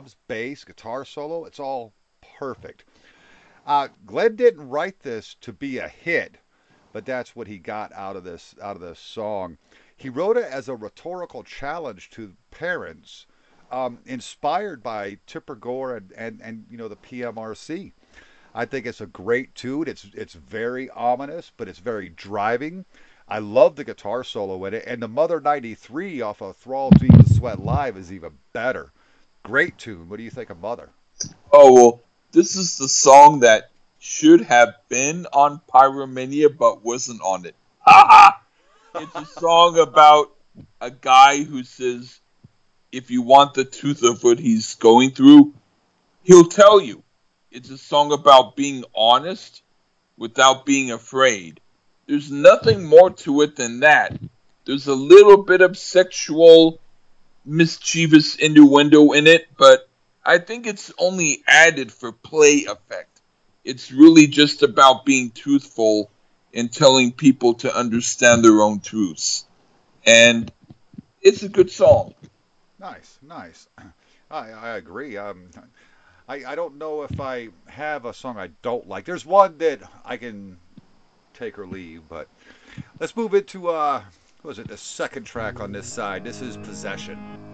drums, 0.10 0.16
bass, 0.28 0.64
guitar 0.64 1.06
solo, 1.06 1.46
it's 1.46 1.60
all 1.60 1.94
perfect. 2.40 2.84
Uh, 3.68 3.90
Glenn 4.08 4.36
didn't 4.36 4.68
write 4.68 5.02
this 5.02 5.36
to 5.42 5.54
be 5.54 5.78
a 5.78 5.88
hit, 5.88 6.38
but 6.92 7.06
that's 7.06 7.36
what 7.36 7.48
he 7.48 7.60
got 7.60 7.94
out 7.94 8.16
of 8.16 8.24
this 8.24 8.56
out 8.62 8.76
of 8.76 8.82
this 8.82 8.98
song. 8.98 9.58
He 9.96 10.10
wrote 10.10 10.38
it 10.38 10.46
as 10.46 10.68
a 10.68 10.76
rhetorical 10.76 11.44
challenge 11.44 12.10
to 12.12 12.36
parents, 12.50 13.28
um, 13.72 14.00
inspired 14.06 14.82
by 14.82 15.20
Tipper 15.28 15.56
Gore 15.56 15.98
and, 15.98 16.12
and, 16.14 16.42
and 16.42 16.66
you 16.72 16.78
know 16.78 16.88
the 16.88 16.96
PMRC. 16.96 17.92
I 18.56 18.66
think 18.66 18.88
it's 18.88 19.02
a 19.02 19.06
great 19.06 19.54
tune. 19.54 19.88
It's 19.88 20.08
it's 20.16 20.34
very 20.34 20.90
ominous, 20.90 21.52
but 21.56 21.68
it's 21.68 21.80
very 21.80 22.10
driving. 22.10 22.86
I 23.28 23.38
love 23.38 23.76
the 23.76 23.84
guitar 23.84 24.24
solo 24.24 24.66
in 24.66 24.74
it, 24.74 24.86
and 24.88 25.04
the 25.04 25.08
Mother 25.08 25.40
'93 25.40 26.22
off 26.22 26.42
of 26.42 26.58
Thrall-Demonsweatlive 26.58 27.96
is 27.96 28.12
even 28.12 28.40
better. 28.54 28.92
Great 29.44 29.78
tune. 29.78 30.10
What 30.10 30.18
do 30.18 30.24
you 30.24 30.30
think 30.30 30.50
of 30.50 30.60
Mother? 30.60 30.90
Oh 31.52 31.74
well, 31.74 32.02
this 32.32 32.56
is 32.56 32.78
the 32.78 32.88
song 32.88 33.42
that 33.42 33.72
should 34.00 34.42
have 34.42 34.76
been 34.88 35.26
on 35.34 35.62
Pyromania 35.74 36.56
but 36.56 36.84
wasn't 36.84 37.22
on 37.22 37.46
it. 37.46 37.56
Ha 37.82 38.06
ha! 38.08 38.42
It's 38.96 39.16
a 39.16 39.40
song 39.40 39.78
about 39.78 40.32
a 40.82 40.92
guy 40.92 41.44
who 41.44 41.64
says, 41.64 42.20
if 42.92 43.12
you 43.12 43.22
want 43.22 43.54
the 43.54 43.66
truth 43.66 44.04
of 44.04 44.24
what 44.24 44.40
he's 44.40 44.76
going 44.76 45.12
through, 45.12 45.54
he'll 46.24 46.48
tell 46.48 46.82
you. 46.82 47.04
It's 47.52 47.70
a 47.70 47.78
song 47.78 48.12
about 48.12 48.56
being 48.56 48.84
honest 48.94 49.64
without 50.18 50.66
being 50.66 50.92
afraid. 50.92 51.60
There's 52.08 52.32
nothing 52.32 52.84
more 52.86 53.12
to 53.12 53.42
it 53.42 53.56
than 53.56 53.82
that. 53.82 54.18
There's 54.66 54.88
a 54.88 54.96
little 54.96 55.44
bit 55.44 55.62
of 55.62 55.78
sexual 55.78 56.80
mischievous 57.50 58.36
innuendo 58.36 59.12
in 59.12 59.28
it, 59.28 59.48
but 59.58 59.90
I 60.24 60.38
think 60.38 60.68
it's 60.68 60.92
only 60.98 61.44
added 61.48 61.92
for 61.92 62.12
play 62.12 62.66
effect. 62.66 63.22
It's 63.64 63.92
really 63.92 64.28
just 64.28 64.64
about 64.64 65.06
being 65.06 65.32
truthful 65.32 66.10
and 66.54 66.72
telling 66.72 67.12
people 67.12 67.56
to 67.56 67.76
understand 67.76 68.44
their 68.44 68.62
own 68.62 68.80
truths. 68.80 69.46
And 70.06 70.52
it's 71.22 71.44
a 71.44 71.50
good 71.50 71.70
song. 71.70 72.14
Nice, 72.80 73.18
nice. 73.22 73.68
I, 74.32 74.52
I 74.52 74.70
agree. 74.78 75.18
Um, 75.18 75.50
I, 76.28 76.46
I 76.46 76.56
don't 76.56 76.78
know 76.78 77.04
if 77.04 77.20
I 77.20 77.50
have 77.66 78.06
a 78.06 78.14
song 78.14 78.38
I 78.38 78.50
don't 78.62 78.88
like. 78.88 79.06
There's 79.06 79.26
one 79.26 79.58
that 79.58 79.82
I 80.06 80.18
can 80.18 80.58
take 81.34 81.58
or 81.58 81.66
leave, 81.66 82.04
but 82.08 82.28
let's 83.00 83.16
move 83.16 83.34
into 83.34 83.70
uh, 83.70 84.04
was 84.44 84.60
it 84.60 84.68
the 84.68 84.78
second 84.78 85.26
track 85.26 85.60
on 85.60 85.72
this 85.72 85.86
side? 85.86 86.24
This 86.24 86.42
is 86.42 86.56
Possession. 86.58 87.49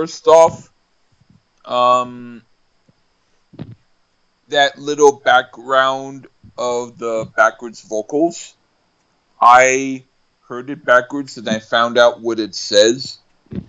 First 0.00 0.26
off, 0.28 0.72
um, 1.66 2.40
that 4.48 4.78
little 4.78 5.12
background 5.12 6.26
of 6.56 6.96
the 6.96 7.30
backwards 7.36 7.82
vocals, 7.82 8.56
I 9.38 10.04
heard 10.48 10.70
it 10.70 10.86
backwards 10.86 11.36
and 11.36 11.46
I 11.50 11.58
found 11.58 11.98
out 11.98 12.22
what 12.22 12.40
it 12.40 12.54
says, 12.54 13.18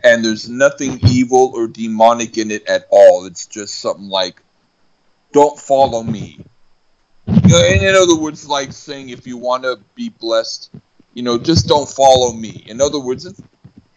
and 0.05 0.23
there's 0.23 0.47
nothing 0.47 1.01
evil 1.05 1.51
or 1.53 1.67
demonic 1.67 2.37
in 2.37 2.49
it 2.49 2.65
at 2.65 2.87
all. 2.91 3.25
It's 3.25 3.45
just 3.45 3.79
something 3.79 4.07
like, 4.07 4.41
"Don't 5.33 5.59
follow 5.59 6.01
me." 6.01 6.39
And 7.27 7.83
in 7.83 7.93
other 7.93 8.15
words, 8.15 8.47
like 8.47 8.71
saying, 8.71 9.09
if 9.09 9.27
you 9.27 9.35
want 9.35 9.63
to 9.63 9.81
be 9.95 10.07
blessed, 10.07 10.71
you 11.13 11.23
know, 11.23 11.37
just 11.37 11.67
don't 11.67 11.89
follow 11.89 12.31
me. 12.31 12.63
In 12.67 12.79
other 12.79 13.01
words, 13.01 13.25
it, 13.25 13.35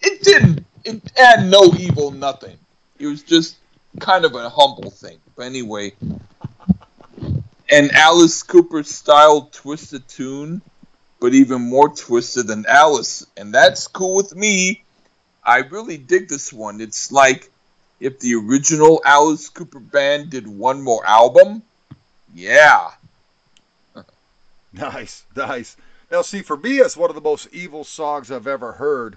it 0.03 0.23
didn't, 0.23 0.67
it 0.85 1.03
had 1.17 1.47
no 1.47 1.73
evil, 1.79 2.11
nothing. 2.11 2.57
It 2.99 3.07
was 3.07 3.23
just 3.23 3.57
kind 4.01 4.25
of 4.25 4.35
a 4.35 4.49
humble 4.49 4.91
thing. 4.91 5.19
But 5.37 5.47
anyway, 5.47 5.93
an 7.71 7.91
Alice 7.93 8.43
Cooper 8.43 8.83
style 8.83 9.49
twisted 9.53 10.07
tune, 10.09 10.63
but 11.21 11.35
even 11.35 11.63
more 11.63 11.89
twisted 11.89 12.47
than 12.47 12.67
Alice, 12.69 13.27
and 13.37 13.53
that's 13.55 13.87
cool 13.87 14.15
with 14.15 14.35
me. 14.35 14.85
I 15.45 15.59
really 15.59 15.99
dig 15.99 16.29
this 16.29 16.53
one. 16.53 16.81
It's 16.81 17.13
like 17.13 17.51
if 18.01 18.21
the 18.21 18.35
original 18.35 19.01
Alice 19.05 19.49
Cooper 19.49 19.81
band 19.81 20.31
did 20.31 20.47
one 20.47 20.83
more 20.83 21.05
album. 21.07 21.63
Yeah. 22.35 22.91
Nice, 24.77 25.25
nice. 25.37 25.77
Now, 26.11 26.23
see, 26.23 26.43
for 26.43 26.57
me, 26.57 26.79
it's 26.79 26.97
one 26.97 27.09
of 27.09 27.15
the 27.15 27.23
most 27.23 27.47
evil 27.53 27.85
songs 27.85 28.33
I've 28.33 28.49
ever 28.49 28.73
heard, 28.73 29.17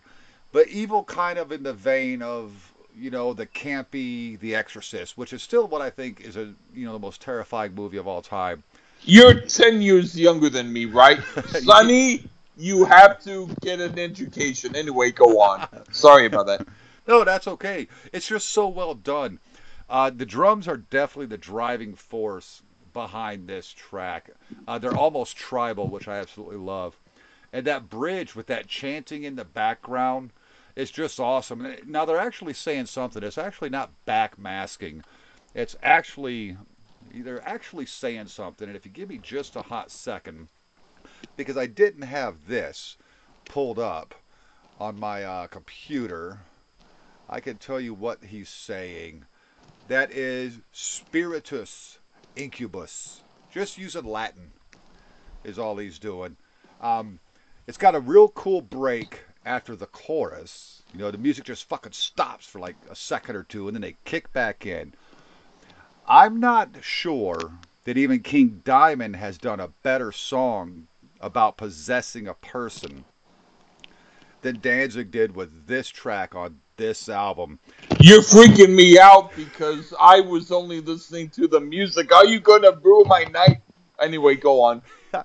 but 0.51 0.67
evil 0.67 1.03
kind 1.03 1.37
of 1.39 1.51
in 1.51 1.63
the 1.63 1.73
vein 1.73 2.21
of, 2.21 2.73
you 2.95 3.09
know, 3.09 3.33
the 3.33 3.45
campy 3.45 4.39
The 4.39 4.55
Exorcist, 4.55 5.17
which 5.17 5.33
is 5.33 5.41
still 5.43 5.67
what 5.67 5.81
I 5.81 5.89
think 5.89 6.21
is 6.21 6.37
a, 6.37 6.53
you 6.73 6.85
know, 6.85 6.93
the 6.93 6.99
most 6.99 7.21
terrifying 7.21 7.75
movie 7.75 7.97
of 7.97 8.07
all 8.07 8.21
time. 8.21 8.63
You're 9.03 9.41
10 9.41 9.81
years 9.81 10.17
younger 10.19 10.49
than 10.49 10.71
me, 10.71 10.85
right? 10.85 11.19
Sonny, 11.47 12.27
you 12.57 12.85
have 12.85 13.23
to 13.23 13.47
get 13.61 13.79
an 13.79 13.99
education. 13.99 14.75
Anyway, 14.75 15.11
go 15.11 15.41
on. 15.41 15.67
Sorry 15.91 16.25
about 16.25 16.47
that. 16.47 16.67
No, 17.07 17.23
that's 17.23 17.47
okay. 17.47 17.87
It's 18.11 18.27
just 18.27 18.49
so 18.49 18.67
well 18.67 18.93
done. 18.93 19.39
Uh, 19.89 20.09
the 20.09 20.25
drums 20.25 20.67
are 20.67 20.75
definitely 20.75 21.27
the 21.27 21.37
driving 21.37 21.95
force 21.95 22.61
behind 22.91 23.47
this 23.47 23.69
track. 23.71 24.29
Uh, 24.67 24.77
they're 24.77 24.93
almost 24.93 25.37
tribal, 25.37 25.87
which 25.87 26.09
I 26.09 26.17
absolutely 26.17 26.57
love. 26.57 26.97
And 27.53 27.65
that 27.65 27.89
bridge 27.89 28.35
with 28.35 28.47
that 28.47 28.67
chanting 28.67 29.23
in 29.23 29.35
the 29.35 29.45
background 29.45 30.31
is 30.75 30.91
just 30.91 31.19
awesome. 31.19 31.75
Now 31.85 32.05
they're 32.05 32.19
actually 32.19 32.53
saying 32.53 32.85
something. 32.87 33.23
It's 33.23 33.37
actually 33.37 33.69
not 33.69 33.91
backmasking. 34.05 35.03
It's 35.55 35.75
actually 35.81 36.57
they're 37.13 37.47
actually 37.47 37.85
saying 37.85 38.27
something. 38.27 38.67
And 38.67 38.77
if 38.77 38.85
you 38.85 38.91
give 38.91 39.09
me 39.09 39.17
just 39.17 39.55
a 39.55 39.61
hot 39.61 39.91
second, 39.91 40.47
because 41.35 41.57
I 41.57 41.65
didn't 41.65 42.03
have 42.03 42.47
this 42.47 42.97
pulled 43.45 43.79
up 43.79 44.13
on 44.79 44.99
my 44.99 45.23
uh, 45.23 45.47
computer, 45.47 46.39
I 47.29 47.39
can 47.39 47.57
tell 47.57 47.79
you 47.79 47.93
what 47.93 48.23
he's 48.23 48.49
saying. 48.49 49.25
That 49.87 50.11
is 50.11 50.59
spiritus 50.73 51.97
incubus. 52.35 53.21
Just 53.51 53.77
using 53.77 54.05
Latin 54.05 54.51
is 55.43 55.57
all 55.57 55.77
he's 55.77 55.97
doing. 55.97 56.35
Um, 56.81 57.19
it's 57.67 57.77
got 57.77 57.95
a 57.95 57.99
real 57.99 58.29
cool 58.29 58.61
break 58.61 59.19
after 59.45 59.75
the 59.75 59.85
chorus. 59.85 60.81
You 60.93 60.99
know, 60.99 61.11
the 61.11 61.17
music 61.17 61.43
just 61.43 61.67
fucking 61.67 61.91
stops 61.91 62.47
for 62.47 62.59
like 62.59 62.75
a 62.89 62.95
second 62.95 63.35
or 63.35 63.43
two, 63.43 63.67
and 63.67 63.75
then 63.75 63.81
they 63.81 63.95
kick 64.05 64.31
back 64.31 64.65
in. 64.65 64.93
I'm 66.07 66.39
not 66.39 66.69
sure 66.81 67.51
that 67.83 67.97
even 67.97 68.21
King 68.21 68.61
Diamond 68.63 69.17
has 69.17 69.37
done 69.37 69.59
a 69.59 69.67
better 69.83 70.13
song 70.13 70.87
about 71.19 71.57
possessing 71.57 72.27
a 72.27 72.33
person 72.33 73.03
than 74.41 74.59
Danzig 74.61 75.11
did 75.11 75.35
with 75.35 75.67
this 75.67 75.89
track 75.89 76.35
on 76.35 76.59
this 76.77 77.09
album. 77.09 77.59
You're 77.99 78.21
freaking 78.21 78.73
me 78.73 78.97
out 78.99 79.35
because 79.35 79.93
I 79.99 80.21
was 80.21 80.51
only 80.51 80.79
listening 80.79 81.29
to 81.31 81.47
the 81.47 81.59
music. 81.59 82.13
Are 82.13 82.25
you 82.25 82.39
going 82.39 82.61
to 82.61 82.77
ruin 82.81 83.07
my 83.07 83.23
night? 83.23 83.61
Anyway, 83.99 84.35
go 84.35 84.61
on. 84.61 84.81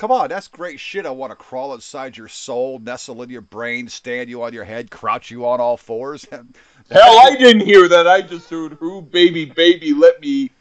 Come 0.00 0.12
on, 0.12 0.30
that's 0.30 0.48
great 0.48 0.80
shit. 0.80 1.04
I 1.04 1.10
want 1.10 1.30
to 1.30 1.36
crawl 1.36 1.74
inside 1.74 2.16
your 2.16 2.26
soul, 2.26 2.78
nestle 2.78 3.22
in 3.22 3.28
your 3.28 3.42
brain, 3.42 3.86
stand 3.86 4.30
you 4.30 4.42
on 4.42 4.54
your 4.54 4.64
head, 4.64 4.90
crouch 4.90 5.30
you 5.30 5.46
on 5.46 5.60
all 5.60 5.76
fours. 5.76 6.26
Hell, 6.90 7.18
I 7.18 7.36
didn't 7.36 7.66
hear 7.66 7.86
that. 7.86 8.08
I 8.08 8.22
just 8.22 8.48
heard, 8.48 8.78
"Who, 8.80 9.02
baby, 9.02 9.44
baby, 9.44 9.92
let 9.92 10.18
me 10.22 10.52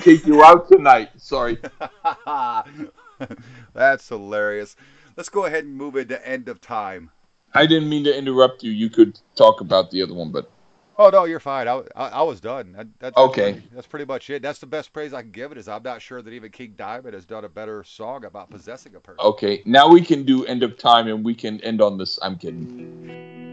take 0.00 0.26
you 0.26 0.42
out 0.42 0.68
tonight." 0.68 1.10
Sorry. 1.18 1.58
That's 3.74 4.08
hilarious. 4.08 4.76
Let's 5.14 5.28
go 5.28 5.44
ahead 5.44 5.64
and 5.64 5.76
move 5.76 5.96
into 5.96 6.26
End 6.26 6.48
of 6.48 6.62
Time. 6.62 7.10
I 7.52 7.66
didn't 7.66 7.90
mean 7.90 8.04
to 8.04 8.16
interrupt 8.16 8.62
you. 8.62 8.70
You 8.70 8.88
could 8.88 9.20
talk 9.34 9.60
about 9.60 9.90
the 9.90 10.00
other 10.02 10.14
one, 10.14 10.32
but 10.32 10.50
Oh 10.98 11.10
no, 11.10 11.24
you're 11.24 11.40
fine. 11.40 11.68
I, 11.68 11.82
I, 11.94 12.08
I 12.08 12.22
was 12.22 12.40
done. 12.40 12.72
That, 12.72 12.86
that's 12.98 13.16
Okay. 13.16 13.52
Pretty, 13.52 13.68
that's 13.74 13.86
pretty 13.86 14.04
much 14.06 14.30
it. 14.30 14.42
That's 14.42 14.58
the 14.58 14.66
best 14.66 14.92
praise 14.92 15.12
I 15.12 15.22
can 15.22 15.30
give 15.30 15.52
it. 15.52 15.58
Is 15.58 15.68
I'm 15.68 15.82
not 15.82 16.00
sure 16.00 16.22
that 16.22 16.32
even 16.32 16.50
King 16.50 16.74
Diamond 16.76 17.14
has 17.14 17.24
done 17.26 17.44
a 17.44 17.48
better 17.48 17.84
song 17.84 18.24
about 18.24 18.50
possessing 18.50 18.94
a 18.94 19.00
person. 19.00 19.20
okay. 19.20 19.62
Now 19.66 19.88
we 19.88 20.00
can 20.00 20.24
do 20.24 20.44
end 20.46 20.62
of 20.62 20.78
time, 20.78 21.06
and 21.08 21.24
we 21.24 21.34
can 21.34 21.60
end 21.60 21.82
on 21.82 21.98
this. 21.98 22.18
I'm 22.22 22.36
kidding. 22.38 23.45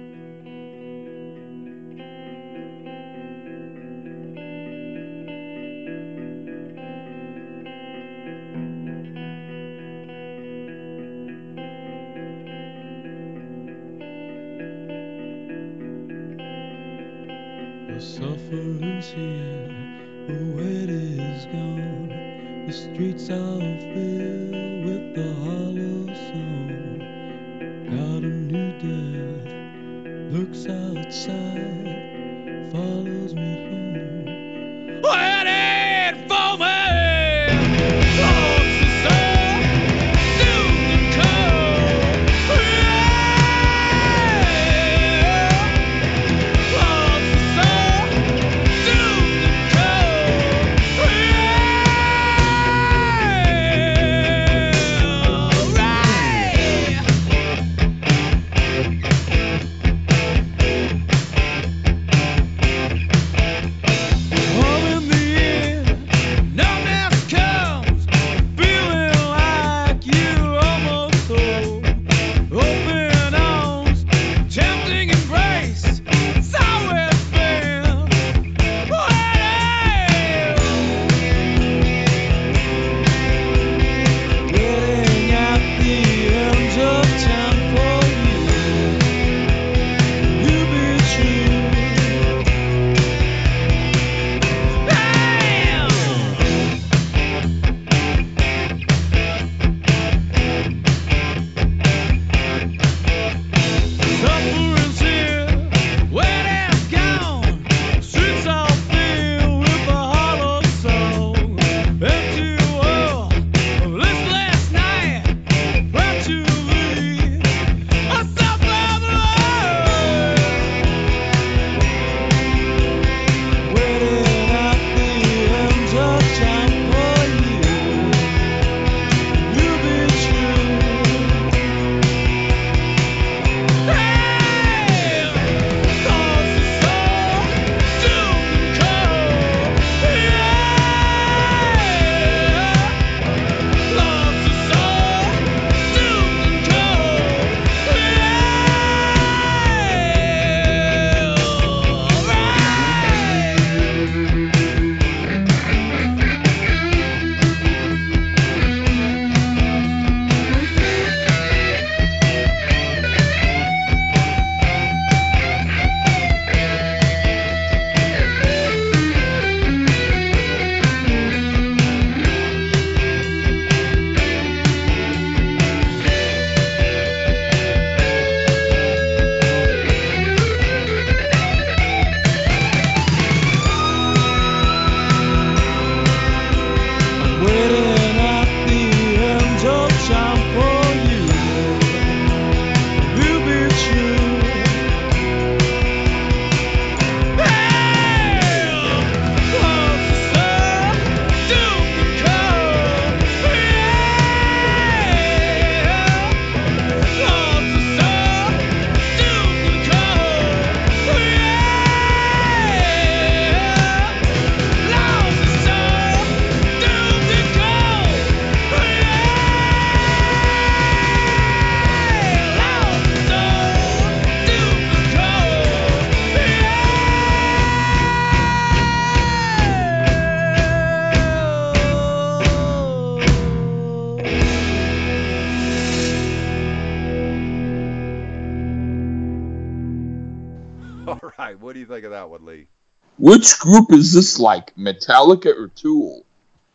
Which 243.24 243.58
group 243.58 243.94
is 243.94 244.12
this 244.12 244.38
like, 244.38 244.76
Metallica 244.76 245.58
or 245.58 245.70
Tool? 245.70 246.26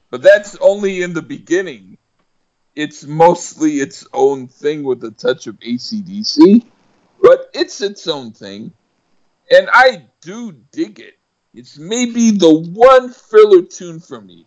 But 0.08 0.22
that's 0.22 0.56
only 0.62 1.02
in 1.02 1.12
the 1.12 1.20
beginning. 1.20 1.98
It's 2.74 3.04
mostly 3.04 3.80
its 3.80 4.06
own 4.14 4.48
thing 4.48 4.82
with 4.82 5.04
a 5.04 5.10
touch 5.10 5.46
of 5.46 5.60
ACDC, 5.60 6.64
but 7.20 7.50
it's 7.52 7.82
its 7.82 8.08
own 8.08 8.32
thing. 8.32 8.72
And 9.50 9.68
I 9.70 10.06
do 10.22 10.52
dig 10.72 11.00
it. 11.00 11.18
It's 11.52 11.76
maybe 11.76 12.30
the 12.30 12.54
one 12.54 13.10
filler 13.10 13.60
tune 13.60 14.00
for 14.00 14.18
me, 14.18 14.46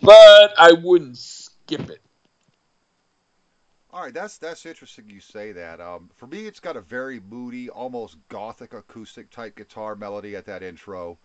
but 0.00 0.54
I 0.58 0.72
wouldn't 0.72 1.18
skip 1.18 1.90
it. 1.90 2.00
All 3.94 4.02
right, 4.02 4.12
that's 4.12 4.38
that's 4.38 4.66
interesting 4.66 5.08
you 5.08 5.20
say 5.20 5.52
that. 5.52 5.80
Um, 5.80 6.10
for 6.16 6.26
me, 6.26 6.46
it's 6.46 6.58
got 6.58 6.76
a 6.76 6.80
very 6.80 7.20
moody, 7.30 7.70
almost 7.70 8.16
gothic 8.28 8.74
acoustic 8.74 9.30
type 9.30 9.54
guitar 9.54 9.94
melody 9.94 10.34
at 10.34 10.46
that 10.46 10.64
intro. 10.64 11.16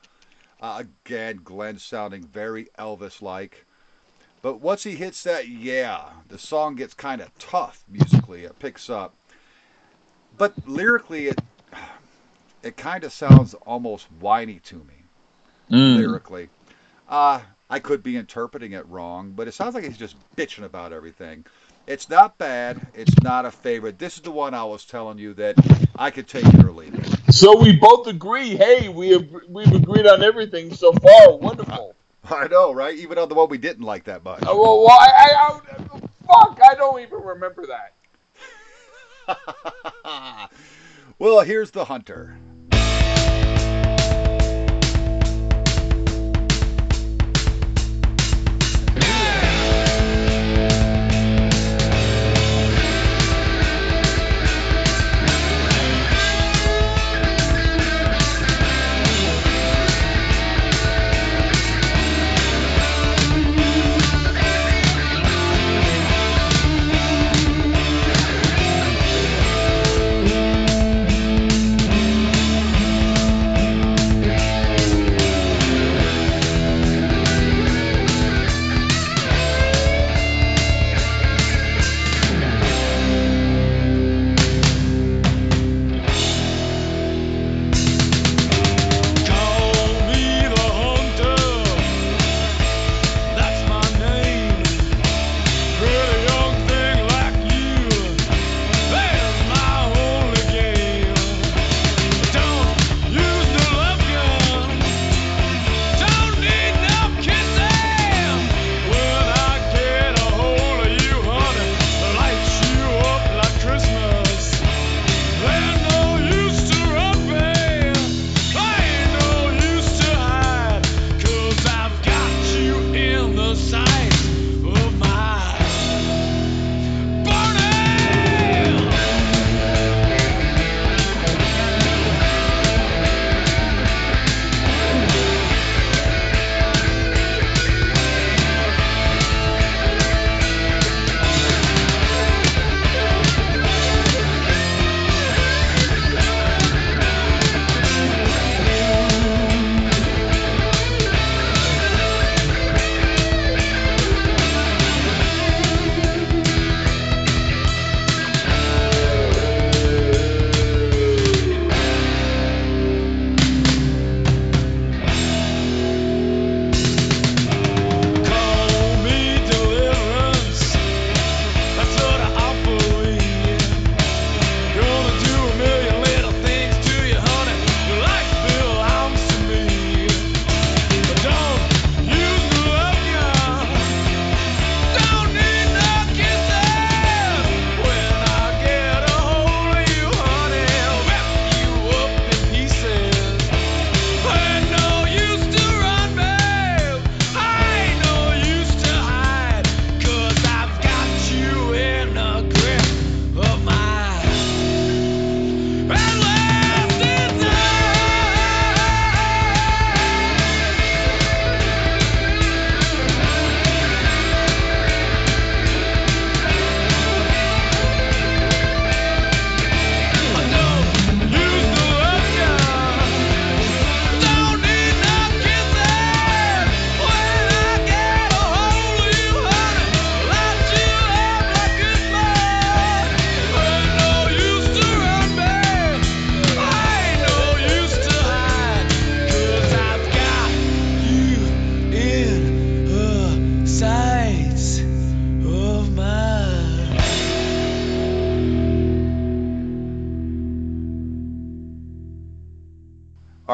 Uh, 0.61 0.83
again, 1.05 1.41
Glenn 1.43 1.79
sounding 1.79 2.23
very 2.23 2.67
Elvis-like. 2.77 3.65
But 4.43 4.61
once 4.61 4.83
he 4.83 4.95
hits 4.95 5.23
that, 5.23 5.47
yeah, 5.47 6.11
the 6.27 6.37
song 6.37 6.75
gets 6.75 6.93
kind 6.93 7.21
of 7.21 7.35
tough 7.39 7.83
musically. 7.89 8.43
It 8.43 8.59
picks 8.59 8.87
up, 8.87 9.15
but 10.37 10.53
lyrically, 10.67 11.29
it 11.29 11.41
it 12.61 12.77
kind 12.77 13.03
of 13.03 13.11
sounds 13.11 13.55
almost 13.65 14.05
whiny 14.19 14.59
to 14.59 14.75
me 14.75 14.93
Mm. 15.71 15.95
lyrically. 15.97 16.49
Uh, 17.07 17.41
I 17.69 17.79
could 17.79 18.03
be 18.03 18.15
interpreting 18.17 18.73
it 18.73 18.87
wrong, 18.87 19.33
but 19.35 19.47
it 19.47 19.53
sounds 19.53 19.75
like 19.75 19.83
he's 19.83 19.97
just 19.97 20.15
bitching 20.35 20.63
about 20.65 20.93
everything. 20.93 21.45
It's 21.89 22.07
not 22.07 22.37
bad. 22.37 22.79
It's 22.93 23.19
not 23.23 23.45
a 23.45 23.51
favorite. 23.51 23.97
This 23.97 24.17
is 24.17 24.21
the 24.21 24.29
one 24.29 24.53
I 24.53 24.63
was 24.63 24.85
telling 24.85 25.17
you 25.17 25.33
that 25.33 25.55
I 25.97 26.11
could 26.11 26.27
take 26.27 26.45
it 26.45 26.63
or 26.63 26.71
leave 26.71 26.93
it. 26.93 27.33
So 27.33 27.59
we 27.59 27.75
both 27.75 28.05
agree. 28.05 28.49
Hey, 28.55 28.89
we 28.89 29.09
have, 29.09 29.27
we've 29.47 29.73
agreed 29.73 30.05
on 30.05 30.21
everything 30.21 30.71
so 30.75 30.93
far. 30.93 31.35
Wonderful. 31.37 31.95
I 32.29 32.47
know, 32.47 32.71
right? 32.71 32.95
Even 32.95 33.17
on 33.17 33.27
the 33.27 33.33
one 33.33 33.49
we 33.49 33.57
didn't 33.57 33.83
like 33.83 34.03
that 34.03 34.23
much. 34.23 34.43
Uh, 34.43 34.53
well, 34.53 34.83
well, 34.83 34.91
I, 34.91 35.09
I, 35.09 35.49
I, 35.49 35.99
fuck, 36.27 36.59
I 36.63 36.75
don't 36.75 37.01
even 37.01 37.23
remember 37.23 37.65
that. 37.65 37.95
well, 41.17 41.39
here's 41.39 41.71
the 41.71 41.85
hunter. 41.85 42.37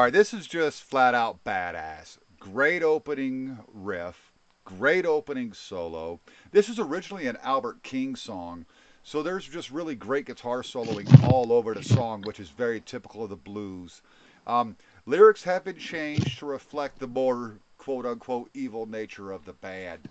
Right, 0.06 0.12
this 0.12 0.32
is 0.32 0.46
just 0.46 0.84
flat 0.84 1.16
out 1.16 1.42
badass. 1.42 2.18
Great 2.38 2.84
opening 2.84 3.58
riff, 3.74 4.30
great 4.64 5.04
opening 5.04 5.52
solo. 5.52 6.20
This 6.52 6.68
is 6.68 6.78
originally 6.78 7.26
an 7.26 7.36
Albert 7.42 7.82
King 7.82 8.14
song, 8.14 8.66
so 9.02 9.20
there's 9.20 9.48
just 9.48 9.72
really 9.72 9.96
great 9.96 10.26
guitar 10.26 10.62
soloing 10.62 11.08
all 11.24 11.52
over 11.52 11.74
the 11.74 11.82
song, 11.82 12.22
which 12.22 12.38
is 12.38 12.50
very 12.50 12.80
typical 12.82 13.24
of 13.24 13.30
the 13.30 13.36
blues. 13.36 14.00
Um, 14.46 14.76
lyrics 15.06 15.42
have 15.42 15.64
been 15.64 15.76
changed 15.76 16.38
to 16.38 16.46
reflect 16.46 17.00
the 17.00 17.08
more 17.08 17.58
quote 17.76 18.06
unquote 18.06 18.48
evil 18.54 18.86
nature 18.86 19.32
of 19.32 19.44
the 19.44 19.54
band. 19.54 20.08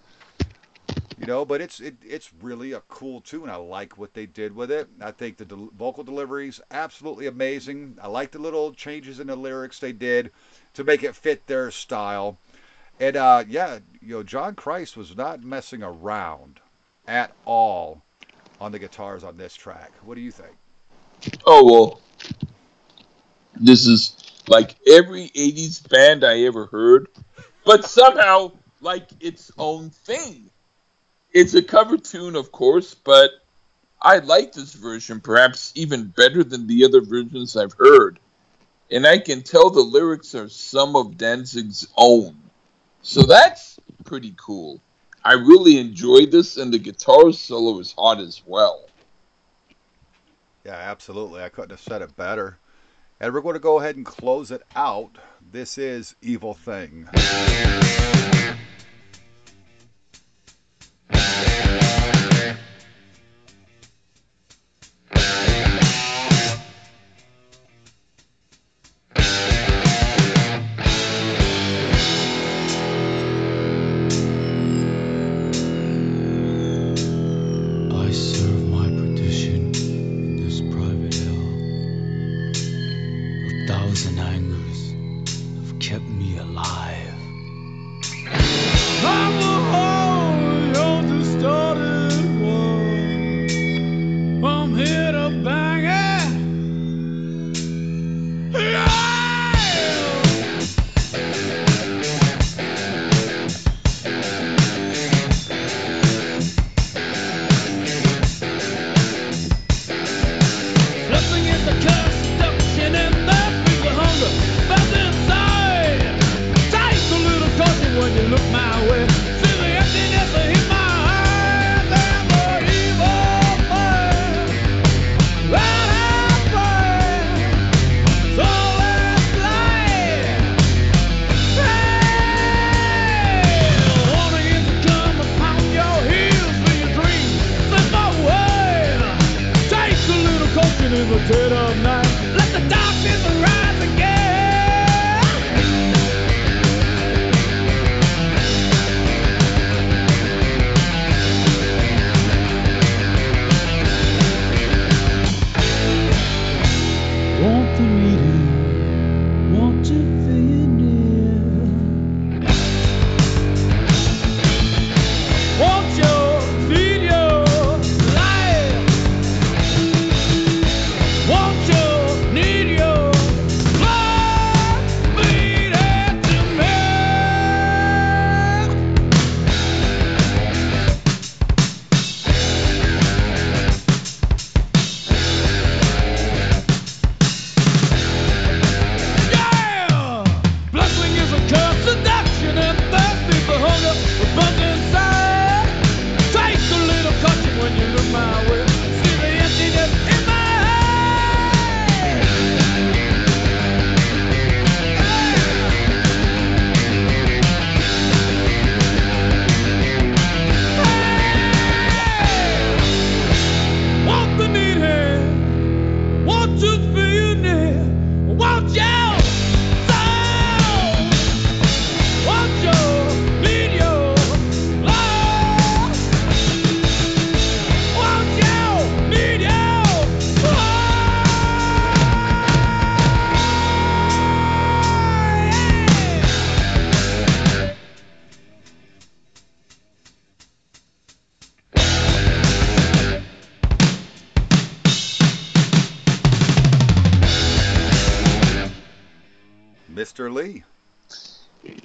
You 1.25 1.33
know, 1.33 1.43
but 1.43 1.59
it's 1.59 1.79
it, 1.79 1.95
it's 2.03 2.29
really 2.39 2.73
a 2.73 2.81
cool 2.81 3.19
tune. 3.19 3.49
I 3.49 3.55
like 3.55 3.97
what 3.97 4.13
they 4.13 4.27
did 4.27 4.55
with 4.55 4.69
it. 4.69 4.87
I 5.01 5.09
think 5.09 5.37
the 5.37 5.45
del- 5.45 5.71
vocal 5.75 6.03
delivery's 6.03 6.61
absolutely 6.69 7.25
amazing. 7.25 7.97
I 7.99 8.07
like 8.09 8.29
the 8.29 8.37
little 8.37 8.71
changes 8.71 9.19
in 9.19 9.25
the 9.25 9.35
lyrics 9.35 9.79
they 9.79 9.91
did 9.91 10.31
to 10.75 10.83
make 10.83 11.01
it 11.01 11.15
fit 11.15 11.47
their 11.47 11.71
style. 11.71 12.37
And 12.99 13.15
uh, 13.15 13.43
yeah, 13.47 13.79
you 14.01 14.17
know, 14.17 14.21
John 14.23 14.53
Christ 14.53 14.97
was 14.97 15.17
not 15.17 15.43
messing 15.43 15.81
around 15.81 16.59
at 17.07 17.31
all 17.45 18.03
on 18.61 18.71
the 18.71 18.77
guitars 18.77 19.23
on 19.23 19.35
this 19.35 19.55
track. 19.55 19.93
What 20.03 20.13
do 20.13 20.21
you 20.21 20.31
think? 20.31 20.55
Oh 21.47 21.65
well, 21.65 22.01
this 23.55 23.87
is 23.87 24.15
like 24.47 24.75
every 24.87 25.29
'80s 25.29 25.89
band 25.89 26.23
I 26.23 26.41
ever 26.41 26.67
heard, 26.67 27.07
but 27.65 27.85
somehow 27.85 28.51
like 28.79 29.07
its 29.19 29.51
own 29.57 29.89
thing. 29.89 30.44
It's 31.35 31.53
a 31.53 31.61
cover 31.61 31.97
tune, 31.97 32.37
of 32.37 32.53
course, 32.53 32.93
but 32.93 33.29
I 34.01 34.19
like 34.19 34.53
this 34.53 34.73
version 34.73 35.19
perhaps 35.19 35.73
even 35.75 36.05
better 36.05 36.45
than 36.45 36.65
the 36.65 36.85
other 36.85 37.01
versions 37.01 37.57
I've 37.57 37.73
heard. 37.73 38.19
And 38.89 39.05
I 39.05 39.17
can 39.17 39.41
tell 39.41 39.69
the 39.69 39.81
lyrics 39.81 40.33
are 40.33 40.47
some 40.47 40.95
of 40.95 41.17
Danzig's 41.17 41.89
own. 41.97 42.37
So 43.01 43.23
that's 43.23 43.77
pretty 44.05 44.33
cool. 44.37 44.79
I 45.25 45.33
really 45.33 45.77
enjoyed 45.77 46.31
this, 46.31 46.55
and 46.55 46.73
the 46.73 46.79
guitar 46.79 47.33
solo 47.33 47.79
is 47.79 47.91
hot 47.91 48.21
as 48.21 48.41
well. 48.45 48.85
Yeah, 50.63 50.75
absolutely. 50.75 51.43
I 51.43 51.49
couldn't 51.49 51.71
have 51.71 51.81
said 51.81 52.01
it 52.01 52.15
better. 52.15 52.57
And 53.19 53.33
we're 53.33 53.41
going 53.41 53.55
to 53.55 53.59
go 53.59 53.81
ahead 53.81 53.97
and 53.97 54.05
close 54.05 54.51
it 54.51 54.61
out. 54.73 55.11
This 55.51 55.77
is 55.77 56.15
Evil 56.21 56.53
Thing. 56.53 57.09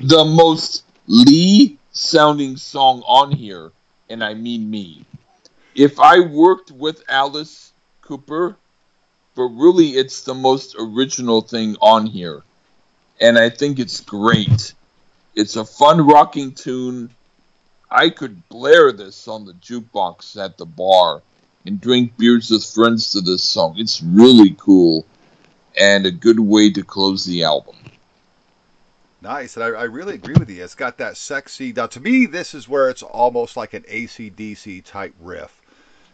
The 0.00 0.24
most 0.24 0.84
Lee 1.06 1.78
sounding 1.92 2.56
song 2.56 3.02
on 3.06 3.30
here, 3.30 3.70
and 4.08 4.24
I 4.24 4.32
mean 4.32 4.70
me. 4.70 5.04
If 5.74 6.00
I 6.00 6.20
worked 6.20 6.70
with 6.70 7.02
Alice 7.08 7.72
Cooper, 8.00 8.56
but 9.34 9.42
really 9.42 9.90
it's 9.90 10.24
the 10.24 10.34
most 10.34 10.74
original 10.78 11.42
thing 11.42 11.76
on 11.80 12.06
here. 12.06 12.42
And 13.20 13.38
I 13.38 13.50
think 13.50 13.78
it's 13.78 14.00
great. 14.00 14.72
It's 15.34 15.56
a 15.56 15.64
fun 15.64 16.06
rocking 16.06 16.52
tune. 16.52 17.10
I 17.90 18.08
could 18.08 18.48
blare 18.48 18.92
this 18.92 19.28
on 19.28 19.44
the 19.44 19.52
jukebox 19.54 20.42
at 20.42 20.56
the 20.56 20.64
bar 20.64 21.20
and 21.66 21.80
drink 21.80 22.16
beers 22.16 22.50
with 22.50 22.64
friends 22.64 23.12
to 23.12 23.20
this 23.20 23.44
song. 23.44 23.74
It's 23.76 24.02
really 24.02 24.56
cool 24.58 25.04
and 25.78 26.06
a 26.06 26.10
good 26.10 26.40
way 26.40 26.70
to 26.72 26.82
close 26.82 27.24
the 27.24 27.44
album. 27.44 27.76
Nice, 29.22 29.56
and 29.56 29.64
I, 29.64 29.68
I 29.68 29.84
really 29.84 30.14
agree 30.14 30.34
with 30.38 30.48
you. 30.48 30.64
It's 30.64 30.74
got 30.74 30.96
that 30.98 31.16
sexy. 31.16 31.72
Now, 31.72 31.86
to 31.88 32.00
me, 32.00 32.24
this 32.24 32.54
is 32.54 32.68
where 32.68 32.88
it's 32.88 33.02
almost 33.02 33.56
like 33.56 33.74
an 33.74 33.82
ACDC 33.82 34.82
type 34.84 35.14
riff. 35.20 35.60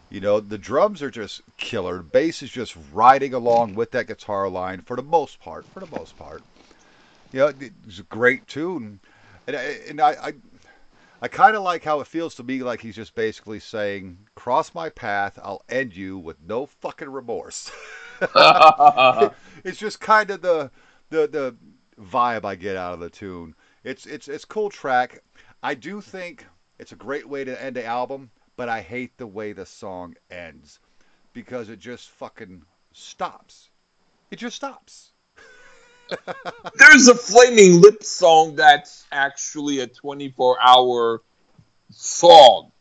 You 0.09 0.19
know, 0.19 0.39
the 0.39 0.57
drums 0.57 1.01
are 1.01 1.11
just 1.11 1.41
killer. 1.57 1.97
The 1.97 2.03
bass 2.03 2.43
is 2.43 2.49
just 2.49 2.75
riding 2.91 3.33
along 3.33 3.75
with 3.75 3.91
that 3.91 4.07
guitar 4.07 4.49
line 4.49 4.81
for 4.81 4.95
the 4.95 5.03
most 5.03 5.39
part. 5.39 5.65
For 5.67 5.79
the 5.79 5.97
most 5.97 6.17
part, 6.17 6.43
you 7.31 7.39
know, 7.39 7.53
it's 7.85 7.99
a 7.99 8.03
great 8.03 8.47
tune, 8.47 8.99
and 9.47 9.55
I, 9.55 9.61
and 9.89 10.01
I, 10.01 10.09
I, 10.11 10.33
I 11.21 11.27
kind 11.27 11.55
of 11.55 11.63
like 11.63 11.83
how 11.83 11.99
it 12.01 12.07
feels 12.07 12.35
to 12.35 12.43
me 12.43 12.61
like 12.63 12.81
he's 12.81 12.95
just 12.95 13.15
basically 13.15 13.59
saying, 13.59 14.17
"Cross 14.35 14.73
my 14.73 14.89
path, 14.89 15.39
I'll 15.41 15.63
end 15.69 15.95
you 15.95 16.17
with 16.17 16.37
no 16.45 16.65
fucking 16.65 17.09
remorse." 17.09 17.71
it's 19.63 19.77
just 19.77 19.99
kind 19.99 20.29
of 20.31 20.41
the 20.41 20.71
the 21.09 21.27
the 21.27 21.55
vibe 21.99 22.45
I 22.45 22.55
get 22.55 22.75
out 22.75 22.93
of 22.93 22.99
the 22.99 23.09
tune. 23.09 23.55
It's 23.83 24.05
it's 24.05 24.27
it's 24.27 24.45
cool 24.45 24.69
track. 24.69 25.23
I 25.63 25.73
do 25.73 26.01
think 26.01 26.45
it's 26.79 26.91
a 26.91 26.95
great 26.95 27.27
way 27.27 27.43
to 27.43 27.63
end 27.63 27.75
the 27.75 27.85
album, 27.85 28.29
but 28.55 28.69
I 28.69 28.81
hate 28.81 29.17
the 29.17 29.27
way 29.27 29.53
the 29.53 29.65
song 29.65 30.15
ends 30.29 30.79
because 31.33 31.69
it 31.69 31.79
just 31.79 32.09
fucking 32.11 32.63
stops. 32.93 33.69
It 34.31 34.37
just 34.37 34.55
stops. 34.55 35.11
There's 36.75 37.07
a 37.07 37.15
Flaming 37.15 37.81
Lip 37.81 38.03
song 38.03 38.55
that's 38.55 39.05
actually 39.11 39.79
a 39.79 39.87
24 39.87 40.57
hour 40.61 41.21
song. 41.91 42.71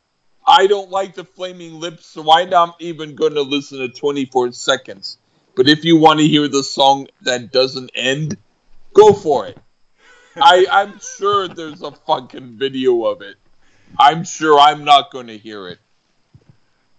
I 0.46 0.68
don't 0.68 0.90
like 0.90 1.14
the 1.14 1.24
Flaming 1.24 1.80
Lips, 1.80 2.06
so 2.06 2.30
I'm 2.30 2.50
not 2.50 2.76
even 2.80 3.16
going 3.16 3.34
to 3.34 3.42
listen 3.42 3.78
to 3.78 3.88
24 3.88 4.52
seconds. 4.52 5.18
But 5.56 5.68
if 5.68 5.84
you 5.84 5.96
want 5.98 6.20
to 6.20 6.28
hear 6.28 6.46
the 6.46 6.62
song 6.62 7.08
that 7.22 7.50
doesn't 7.50 7.90
end, 7.94 8.36
go 8.96 9.12
for 9.12 9.46
it. 9.46 9.58
I, 10.36 10.66
I'm 10.70 10.98
sure 11.18 11.48
there's 11.48 11.82
a 11.82 11.92
fucking 11.92 12.58
video 12.58 13.04
of 13.04 13.22
it. 13.22 13.36
I'm 13.98 14.24
sure 14.24 14.58
I'm 14.58 14.84
not 14.84 15.10
going 15.10 15.28
to 15.28 15.38
hear 15.38 15.68
it. 15.68 15.78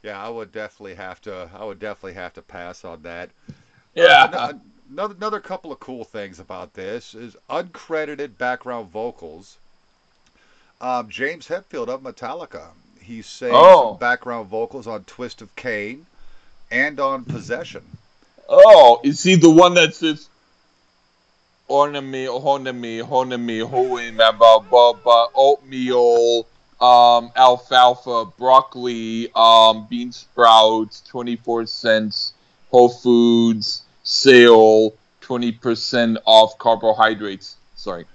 Yeah, 0.03 0.23
I 0.23 0.29
would 0.29 0.51
definitely 0.51 0.95
have 0.95 1.21
to. 1.23 1.49
I 1.53 1.65
would 1.65 1.79
definitely 1.79 2.13
have 2.13 2.33
to 2.35 2.41
pass 2.41 2.85
on 2.85 3.01
that. 3.03 3.29
Yeah. 3.93 4.25
Ano- 4.31 4.61
Another, 4.89 5.15
another 5.15 5.39
couple 5.41 5.73
of 5.73 5.81
cool 5.81 6.05
things 6.05 6.39
about 6.39 6.73
this 6.73 7.13
is 7.13 7.35
uncredited 7.49 8.37
background 8.37 8.89
vocals. 8.89 9.57
Um, 10.79 11.09
James 11.09 11.45
Hetfield 11.45 11.89
of 11.89 12.01
Metallica. 12.03 12.67
He 13.01 13.21
sang 13.21 13.51
Oh. 13.53 13.91
some 13.91 13.99
background 13.99 14.47
vocals 14.47 14.87
on 14.87 15.03
Twist 15.03 15.41
of 15.41 15.53
Cain 15.57 16.05
and 16.71 17.01
on 17.01 17.25
Possession. 17.25 17.83
Oh, 18.47 19.01
is 19.03 19.21
he 19.23 19.35
the 19.35 19.49
one 19.51 19.73
that 19.73 19.93
says 19.93 20.29
ornament, 21.67 22.29
honami, 22.29 23.01
honami, 23.01 23.67
hoey, 23.67 24.11
ba 24.11 24.33
ba 24.33 24.93
ba, 25.03 25.27
oatmeal, 25.35 26.45
um, 26.81 27.31
alfalfa, 27.35 28.25
broccoli, 28.37 29.31
um, 29.35 29.87
bean 29.89 30.11
sprouts, 30.11 31.01
twenty 31.01 31.35
four 31.35 31.65
cents, 31.65 32.33
Whole 32.69 32.89
Foods 32.89 33.83
sale, 34.03 34.93
twenty 35.21 35.51
percent 35.51 36.17
off 36.25 36.57
carbohydrates. 36.57 37.55
Sorry. 37.75 38.05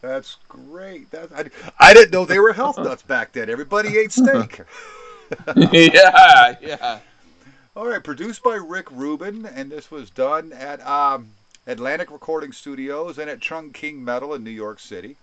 That's 0.00 0.36
great. 0.48 1.10
That, 1.12 1.30
I, 1.32 1.44
I 1.78 1.94
didn't 1.94 2.12
know 2.12 2.24
they 2.24 2.40
were 2.40 2.52
health 2.52 2.76
nuts 2.76 3.04
back 3.04 3.32
then. 3.32 3.48
Everybody 3.48 3.96
ate 3.96 4.10
steak. 4.10 4.62
yeah, 5.72 6.56
yeah. 6.60 6.98
All 7.74 7.86
right, 7.86 8.02
produced 8.02 8.42
by 8.42 8.56
Rick 8.56 8.90
Rubin, 8.90 9.46
and 9.46 9.70
this 9.70 9.90
was 9.90 10.10
done 10.10 10.52
at 10.52 10.86
um, 10.86 11.30
Atlantic 11.66 12.10
Recording 12.10 12.52
Studios 12.52 13.18
and 13.18 13.30
at 13.30 13.40
Chung 13.40 13.70
King 13.70 14.04
Metal 14.04 14.34
in 14.34 14.42
New 14.42 14.50
York 14.50 14.80
City. 14.80 15.16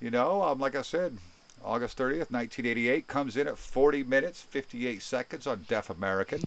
You 0.00 0.10
know, 0.10 0.42
um, 0.42 0.58
like 0.58 0.76
I 0.76 0.82
said, 0.82 1.16
August 1.64 1.96
30th, 1.96 2.30
1988, 2.30 3.06
comes 3.06 3.36
in 3.36 3.48
at 3.48 3.56
40 3.56 4.04
minutes, 4.04 4.42
58 4.42 5.02
seconds 5.02 5.46
on 5.46 5.64
Def 5.68 5.90
American. 5.90 6.42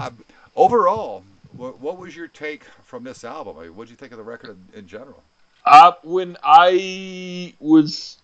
Um, 0.00 0.16
overall, 0.56 1.22
what, 1.52 1.78
what 1.80 1.98
was 1.98 2.16
your 2.16 2.28
take 2.28 2.64
from 2.84 3.04
this 3.04 3.24
album? 3.24 3.58
I 3.58 3.64
mean, 3.64 3.76
what 3.76 3.84
did 3.84 3.90
you 3.90 3.96
think 3.96 4.12
of 4.12 4.18
the 4.18 4.24
record 4.24 4.50
in, 4.50 4.78
in 4.80 4.86
general? 4.86 5.22
Uh, 5.66 5.92
when 6.02 6.38
I 6.42 7.54
was 7.60 8.16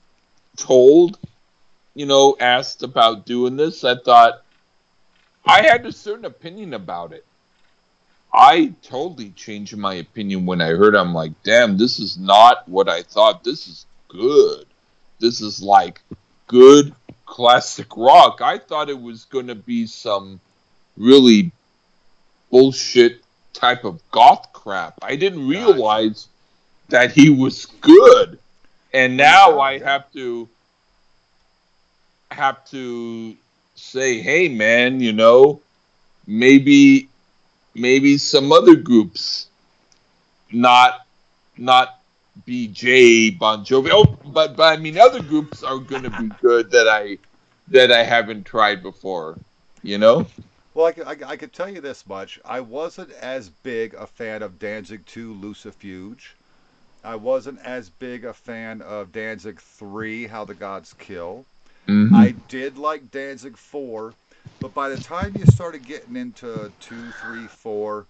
told, 0.57 1.19
you 1.95 2.07
know, 2.07 2.37
asked 2.41 2.83
about 2.83 3.27
doing 3.27 3.57
this, 3.57 3.85
I 3.85 3.97
thought 3.97 4.43
I 5.45 5.63
had 5.63 5.85
a 5.85 5.93
certain 5.93 6.25
opinion 6.25 6.73
about 6.73 7.13
it. 7.13 7.26
I 8.37 8.75
totally 8.83 9.31
changed 9.31 9.75
my 9.79 9.95
opinion 9.95 10.45
when 10.45 10.61
I 10.61 10.69
heard. 10.69 10.95
it. 10.95 10.99
I'm 10.99 11.15
like, 11.15 11.33
damn, 11.43 11.79
this 11.79 11.99
is 11.99 12.19
not 12.19 12.69
what 12.69 12.87
I 12.87 13.03
thought. 13.03 13.43
This 13.43 13.67
is 13.67 13.87
good. 14.09 14.67
This 15.19 15.41
is 15.41 15.63
like 15.63 16.03
good 16.47 16.95
classic 17.25 17.97
rock. 17.97 18.43
I 18.43 18.59
thought 18.59 18.91
it 18.91 19.01
was 19.01 19.25
going 19.25 19.47
to 19.47 19.55
be 19.55 19.87
some 19.87 20.39
really 20.99 21.51
bullshit 22.51 23.23
type 23.55 23.85
of 23.85 24.03
goth 24.11 24.53
crap. 24.53 24.99
I 25.01 25.17
didn't 25.17 25.49
realize 25.49 26.29
that 26.91 27.13
he 27.13 27.31
was 27.31 27.65
good. 27.81 28.39
And 28.93 29.17
now 29.17 29.61
I 29.61 29.79
have 29.79 30.13
to 30.13 30.47
have 32.31 32.65
to 32.67 33.35
say, 33.77 34.21
hey 34.21 34.49
man, 34.49 35.01
you 35.01 35.15
know, 35.15 35.63
maybe 36.27 37.09
maybe 37.79 38.19
some 38.19 38.51
other 38.53 38.75
groups 38.75 39.47
not 40.53 41.07
not 41.57 42.01
BJ 42.47 43.39
Bon 43.39 43.65
Jovi. 43.65 43.89
Oh, 43.93 44.05
but 44.27 44.57
but 44.57 44.73
I 44.73 44.77
mean 44.81 44.99
other 44.99 45.23
groups 45.23 45.63
are 45.63 45.79
gonna 45.79 46.11
be 46.11 46.29
good 46.41 46.71
that 46.71 46.89
I 46.89 47.19
that 47.69 47.91
I 47.93 48.03
haven't 48.03 48.45
tried 48.45 48.83
before. 48.83 49.39
You 49.83 49.99
know? 49.99 50.27
Well, 50.75 50.87
I, 50.87 50.93
could- 50.93 51.07
I, 51.07 51.15
could- 51.15 51.27
I 51.29 51.37
could 51.37 51.53
tell 51.53 51.69
you 51.71 51.81
this 51.81 52.07
much. 52.07 52.39
I 52.45 52.61
wasn't 52.61 53.13
as 53.13 53.49
big 53.49 53.95
a 53.95 54.07
fan 54.07 54.43
of 54.43 54.59
Danzig 54.59 55.07
2 55.07 55.33
Lucifuge. 55.35 56.33
I 57.05 57.15
wasn't 57.15 57.61
as 57.61 57.89
big 57.89 58.25
a 58.25 58.35
fan 58.35 58.83
of 58.83 59.13
Danzig 59.13 59.61
3 59.61 60.27
How 60.27 60.45
the 60.45 60.55
Gods 60.55 60.93
Kill. 60.99 61.45
Mhm. 61.87 62.13
I 62.15 62.33
did 62.49 62.77
like 62.79 63.11
Danzig 63.13 63.57
4, 63.57 64.13
but 64.67 64.75
by 64.75 64.89
the 64.89 64.99
time 64.99 65.37
you 65.37 65.47
started 65.47 65.85
getting 65.85 66.17
into 66.17 66.73
2, 66.81 67.13
3, 67.13 67.47
4, 67.47 68.09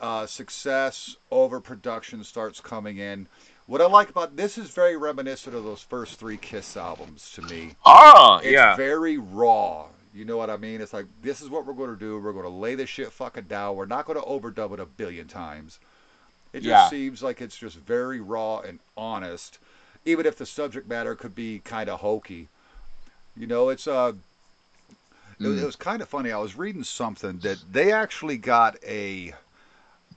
uh, 0.00 0.24
success, 0.24 1.16
overproduction 1.32 2.22
starts 2.22 2.60
coming 2.60 2.98
in. 2.98 3.26
What 3.66 3.80
I 3.82 3.86
like 3.86 4.08
about 4.08 4.36
this 4.36 4.56
is 4.56 4.70
very 4.70 4.96
reminiscent 4.96 5.56
of 5.56 5.64
those 5.64 5.82
first 5.82 6.20
three 6.20 6.38
Kiss 6.38 6.76
albums 6.76 7.32
to 7.32 7.42
me. 7.42 7.74
Ah, 7.84 8.40
It's 8.40 8.62
yeah. 8.62 8.76
very 8.76 9.18
raw. 9.18 9.88
You 10.14 10.24
know 10.24 10.36
what 10.36 10.48
I 10.48 10.56
mean? 10.58 10.80
It's 10.80 10.92
like 10.92 11.06
this 11.22 11.40
is 11.40 11.48
what 11.50 11.66
we're 11.66 11.72
going 11.74 11.90
to 11.90 11.96
do. 11.98 12.20
We're 12.20 12.32
going 12.32 12.44
to 12.44 12.50
lay 12.50 12.76
this 12.76 12.88
shit 12.88 13.12
fucking 13.12 13.46
down. 13.48 13.74
We're 13.74 13.86
not 13.86 14.06
going 14.06 14.20
to 14.20 14.24
overdub 14.26 14.72
it 14.74 14.80
a 14.80 14.86
billion 14.86 15.26
times. 15.26 15.80
It 16.52 16.60
just 16.60 16.86
Yeah. 16.86 16.86
seems 16.86 17.22
like 17.22 17.40
it's 17.42 17.56
just 17.56 17.78
very 17.78 18.20
raw 18.20 18.60
and 18.60 18.78
honest, 18.96 19.58
even 20.04 20.24
if 20.26 20.36
the 20.36 20.46
subject 20.46 20.88
matter 20.88 21.16
could 21.16 21.34
be 21.34 21.60
kind 21.60 21.90
of 21.90 22.00
hokey. 22.00 22.48
You 23.36 23.46
know, 23.46 23.68
it's 23.70 23.86
uh, 23.88 24.12
it, 25.40 25.46
was- 25.46 25.58
Mm. 25.58 25.62
it 25.62 25.66
was 25.66 25.76
kind 25.76 26.02
of 26.02 26.08
funny. 26.08 26.30
I 26.32 26.38
was 26.38 26.56
reading 26.56 26.84
something 26.84 27.38
that 27.38 27.58
they 27.72 27.92
actually 27.92 28.36
got 28.36 28.76
a 28.84 29.32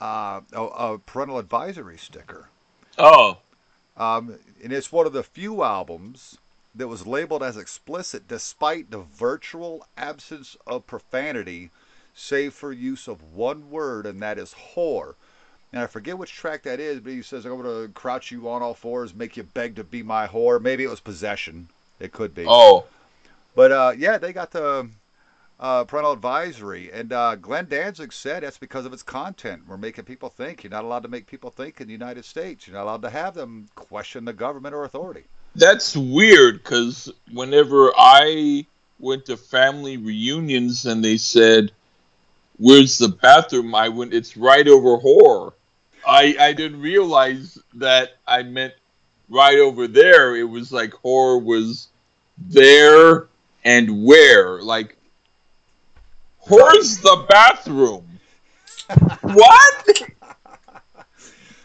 uh, 0.02 0.42
a, 0.52 0.62
a 0.64 1.00
parental 1.00 1.38
advisory 1.38 1.98
sticker. 1.98 2.50
Oh. 2.98 3.38
Um, 3.96 4.38
and 4.64 4.74
it's 4.74 4.92
one 4.92 5.06
of 5.06 5.14
the 5.14 5.24
few 5.24 5.64
albums 5.64 6.38
that 6.76 6.88
was 6.88 7.06
labeled 7.08 7.44
as 7.44 7.58
explicit 7.58 8.28
despite 8.28 8.90
the 8.90 9.00
virtual 9.02 9.86
absence 9.96 10.58
of 10.66 10.88
profanity, 10.88 11.70
save 12.16 12.54
for 12.54 12.72
use 12.74 13.08
of 13.08 13.22
one 13.36 13.70
word, 13.70 14.06
and 14.08 14.20
that 14.22 14.40
is 14.40 14.56
whore. 14.76 15.14
And 15.72 15.82
I 15.82 15.88
forget 15.88 16.18
which 16.18 16.34
track 16.34 16.64
that 16.64 16.80
is, 16.80 17.00
but 17.00 17.14
he 17.14 17.22
says, 17.22 17.46
I'm 17.46 17.62
going 17.62 17.88
to 17.88 17.94
crouch 17.94 18.32
you 18.32 18.50
on 18.50 18.62
all 18.64 18.74
fours, 18.74 19.14
make 19.16 19.38
you 19.38 19.44
beg 19.44 19.76
to 19.76 19.84
be 19.84 20.02
my 20.04 20.28
whore. 20.28 20.60
Maybe 20.60 20.84
it 20.84 20.90
was 20.90 21.00
possession. 21.00 21.70
It 22.00 22.12
could 22.12 22.34
be. 22.34 22.46
Oh. 22.48 22.86
But 23.56 23.72
uh, 23.72 23.94
yeah, 23.96 24.18
they 24.18 24.34
got 24.34 24.52
the 24.52 24.90
uh, 25.64 25.86
parental 25.86 26.12
advisory, 26.12 26.92
and 26.92 27.14
uh, 27.14 27.36
Glenn 27.36 27.68
Danzig 27.70 28.12
said 28.12 28.44
that's 28.44 28.58
because 28.58 28.86
of 28.86 28.92
its 28.92 29.02
content. 29.02 29.62
We're 29.66 29.78
making 29.78 30.04
people 30.04 30.28
think. 30.28 30.62
You're 30.62 30.72
not 30.72 30.84
allowed 30.84 31.04
to 31.04 31.08
make 31.10 31.26
people 31.26 31.52
think 31.52 31.80
in 31.80 31.88
the 31.88 31.94
United 31.94 32.26
States. 32.26 32.68
You're 32.68 32.76
not 32.76 32.84
allowed 32.84 33.02
to 33.04 33.10
have 33.10 33.34
them 33.34 33.70
question 33.74 34.26
the 34.26 34.34
government 34.34 34.76
or 34.76 34.84
authority. 34.84 35.24
That's 35.56 35.96
weird 35.96 36.58
because 36.58 37.10
whenever 37.32 37.94
I 37.98 38.66
went 39.00 39.26
to 39.28 39.38
family 39.38 39.96
reunions 39.96 40.86
and 40.86 41.02
they 41.02 41.16
said, 41.16 41.72
"Where's 42.58 42.98
the 42.98 43.08
bathroom?" 43.08 43.74
I 43.74 43.88
went, 43.88 44.14
"It's 44.14 44.36
right 44.36 44.68
over 44.68 44.98
whore." 44.98 45.54
I 46.06 46.36
I 46.42 46.52
didn't 46.52 46.82
realize 46.82 47.58
that 47.76 48.18
I 48.28 48.44
meant 48.44 48.74
right 49.30 49.60
over 49.60 49.88
there. 49.88 50.36
It 50.36 50.50
was 50.50 50.74
like 50.74 50.92
horror 50.92 51.38
was 51.38 51.88
there 52.38 53.28
and 53.64 54.04
where 54.04 54.62
like 54.62 54.98
whore's 56.48 56.98
the 56.98 57.26
bathroom? 57.30 58.20
what? 59.22 60.02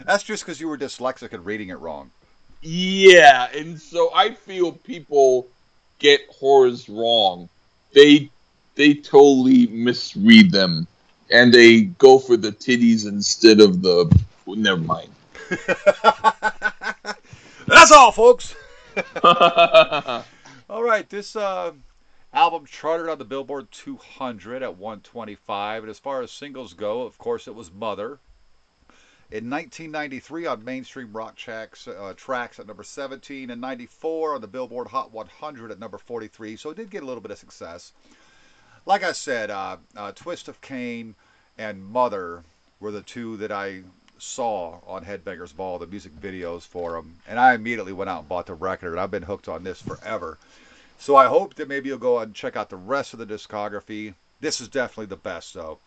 That's 0.05 0.23
just 0.23 0.45
because 0.45 0.61
you 0.61 0.69
were 0.69 0.79
dyslexic 0.79 1.33
and 1.33 1.45
reading 1.45 1.69
it 1.69 1.79
wrong. 1.79 2.11
Yeah, 2.63 3.49
and 3.55 3.81
so 3.81 4.11
I 4.15 4.33
feel 4.33 4.73
people 4.73 5.47
get 5.99 6.31
whores 6.31 6.89
wrong. 6.89 7.49
They 7.95 8.31
they 8.75 8.95
totally 8.95 9.67
misread 9.67 10.51
them, 10.51 10.87
and 11.31 11.53
they 11.53 11.83
go 11.83 12.19
for 12.19 12.37
the 12.37 12.53
titties 12.53 13.07
instead 13.07 13.61
of 13.61 13.83
the. 13.83 14.11
Never 14.47 14.81
mind. 14.81 15.11
That's 17.67 17.93
all, 17.93 18.13
folks. 18.13 18.55
All 20.71 20.83
right, 20.83 21.09
this 21.09 21.37
uh, 21.37 21.73
album 22.33 22.67
charted 22.67 23.09
on 23.09 23.19
the 23.19 23.25
Billboard 23.25 23.71
200 23.71 24.63
at 24.63 24.77
125, 24.77 25.83
and 25.83 25.91
as 25.91 25.99
far 25.99 26.23
as 26.23 26.31
singles 26.31 26.75
go, 26.75 27.03
of 27.03 27.17
course, 27.19 27.49
it 27.49 27.55
was 27.55 27.73
Mother. 27.73 28.19
In 29.31 29.51
1993, 29.51 30.47
on 30.47 30.65
mainstream 30.65 31.13
rock 31.13 31.37
tracks, 31.37 31.87
uh, 31.87 32.15
tracks 32.17 32.59
at 32.59 32.67
number 32.67 32.83
17, 32.83 33.51
and 33.51 33.61
94 33.61 34.35
on 34.35 34.41
the 34.41 34.47
Billboard 34.47 34.89
Hot 34.89 35.13
100 35.13 35.71
at 35.71 35.79
number 35.79 35.99
43, 35.99 36.57
so 36.57 36.71
it 36.71 36.77
did 36.77 36.91
get 36.91 37.03
a 37.03 37.07
little 37.07 37.21
bit 37.21 37.31
of 37.31 37.39
success. 37.39 37.93
Like 38.87 39.05
I 39.05 39.13
said, 39.13 39.51
uh, 39.51 39.77
uh, 39.97 40.13
Twist 40.13 40.49
of 40.49 40.61
Cain 40.63 41.15
and 41.59 41.85
Mother 41.85 42.43
were 42.81 42.91
the 42.91 43.03
two 43.03 43.37
that 43.39 43.53
I 43.53 43.83
saw 44.17 44.79
on 44.87 45.05
Headbangers 45.05 45.55
Ball, 45.55 45.79
the 45.79 45.87
music 45.87 46.19
videos 46.19 46.63
for 46.63 46.93
them, 46.93 47.17
and 47.27 47.39
I 47.39 47.55
immediately 47.55 47.93
went 47.93 48.09
out 48.09 48.21
and 48.21 48.29
bought 48.29 48.47
the 48.47 48.55
record, 48.55 48.93
and 48.93 49.01
I've 49.01 49.11
been 49.11 49.23
hooked 49.23 49.49
on 49.49 49.63
this 49.63 49.83
forever. 49.83 50.39
So 50.99 51.17
I 51.17 51.27
hope 51.27 51.55
that 51.55 51.69
maybe 51.69 51.89
you'll 51.89 51.99
go 51.99 52.19
and 52.19 52.35
check 52.35 52.57
out 52.57 52.69
the 52.69 52.77
rest 52.77 53.13
of 53.13 53.21
the 53.21 53.27
discography. 53.27 54.15
This 54.41 54.61
is 54.61 54.69
definitely 54.69 55.07
the 55.07 55.17
best, 55.17 55.55
though. 55.55 55.79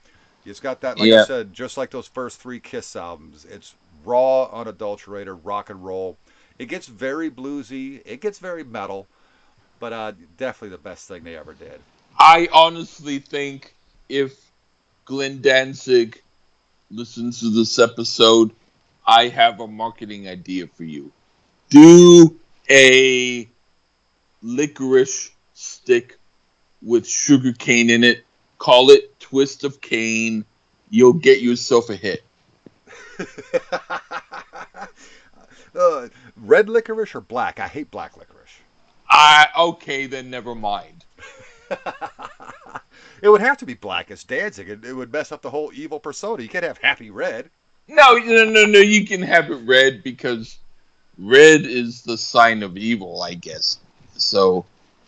It's 0.46 0.60
got 0.60 0.82
that, 0.82 0.98
like 0.98 1.10
Yeah. 1.10 1.22
I 1.22 1.26
said, 1.26 1.54
just 1.54 1.78
like 1.78 1.92
those 1.92 2.08
first 2.08 2.40
three 2.40 2.60
Kiss 2.60 2.96
albums. 2.96 3.46
It's 3.46 3.76
raw, 4.04 4.46
unadulterated 4.46 5.46
rock 5.46 5.70
and 5.70 5.84
roll. 5.84 6.18
It 6.58 6.66
gets 6.66 6.88
very 6.88 7.30
bluesy. 7.30 8.02
It 8.06 8.22
gets 8.22 8.40
very 8.40 8.64
metal, 8.64 9.08
but 9.80 9.94
uh, 9.94 10.14
definitely 10.38 10.70
the 10.70 10.82
best 10.82 11.08
thing 11.08 11.24
they 11.24 11.36
ever 11.36 11.54
did. 11.54 11.80
I 12.18 12.48
honestly 12.54 13.20
think 13.20 13.76
if 14.10 14.34
Glenn 15.06 15.42
Danzig 15.42 16.22
listens 16.90 17.40
to 17.42 17.50
this 17.50 17.80
episode, 17.80 18.52
I 19.06 19.28
have 19.28 19.60
a 19.60 19.68
marketing 19.68 20.28
idea 20.28 20.68
for 20.68 20.84
you. 20.84 21.12
Do 21.70 22.40
a 22.70 23.48
licorice 24.42 25.32
stick 25.54 26.18
with 26.82 27.08
sugar 27.08 27.54
cane 27.54 27.90
in 27.90 28.04
it. 28.04 28.24
Call 28.58 28.90
it 28.90 29.20
Twist 29.20 29.64
of 29.64 29.82
Cane. 29.82 30.46
You'll 30.90 31.14
get 31.14 31.42
yourself 31.42 31.90
a 31.90 31.96
hit. 31.96 32.24
uh, 35.76 36.08
red 36.38 36.70
licorice 36.70 37.16
or 37.16 37.22
black? 37.22 37.60
I 37.60 37.68
hate 37.68 37.90
black 37.92 38.18
licorice. 38.18 38.60
I 39.10 39.48
okay, 39.58 40.06
then 40.06 40.30
never 40.30 40.56
mind. 40.56 41.06
It 43.22 43.30
would 43.30 43.42
have 43.42 43.58
to 43.58 43.66
be 43.66 43.76
black 43.76 44.10
as 44.10 44.24
Danzig. 44.24 44.70
It, 44.70 44.84
it 44.84 44.94
would 44.94 45.14
mess 45.14 45.32
up 45.32 45.42
the 45.42 45.52
whole 45.52 45.72
evil 45.74 46.00
persona. 46.00 46.42
You 46.42 46.50
can't 46.50 46.66
have 46.66 46.80
happy 46.80 47.12
red. 47.12 47.50
No, 47.88 48.18
no, 48.18 48.46
no, 48.46 48.66
no. 48.66 48.80
You 48.80 49.06
can 49.06 49.22
have 49.22 49.52
it 49.52 49.62
red 49.68 50.02
because 50.02 50.58
red 51.18 51.62
is 51.62 52.02
the 52.02 52.18
sign 52.18 52.64
of 52.64 52.78
evil, 52.78 53.22
I 53.22 53.36
guess. 53.36 53.80
So, 54.22 54.66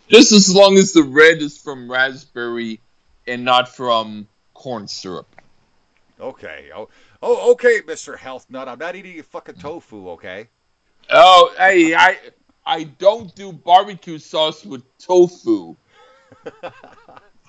just 0.08 0.32
as 0.32 0.54
long 0.54 0.76
as 0.76 0.92
the 0.92 1.02
red 1.02 1.38
is 1.38 1.56
from 1.56 1.90
raspberry 1.90 2.80
and 3.26 3.44
not 3.44 3.68
from 3.68 4.28
corn 4.52 4.88
syrup. 4.88 5.26
Okay. 6.20 6.70
Oh, 6.74 6.88
oh, 7.22 7.52
okay, 7.52 7.80
Mister 7.86 8.16
Health 8.16 8.46
Nut. 8.48 8.68
I'm 8.68 8.78
not 8.78 8.96
eating 8.96 9.14
your 9.14 9.24
fucking 9.24 9.56
tofu. 9.56 10.10
Okay. 10.10 10.48
Oh, 11.10 11.54
hey, 11.58 11.94
I 11.94 12.18
I 12.64 12.84
don't 12.84 13.34
do 13.34 13.52
barbecue 13.52 14.18
sauce 14.18 14.64
with 14.64 14.82
tofu. 14.98 15.76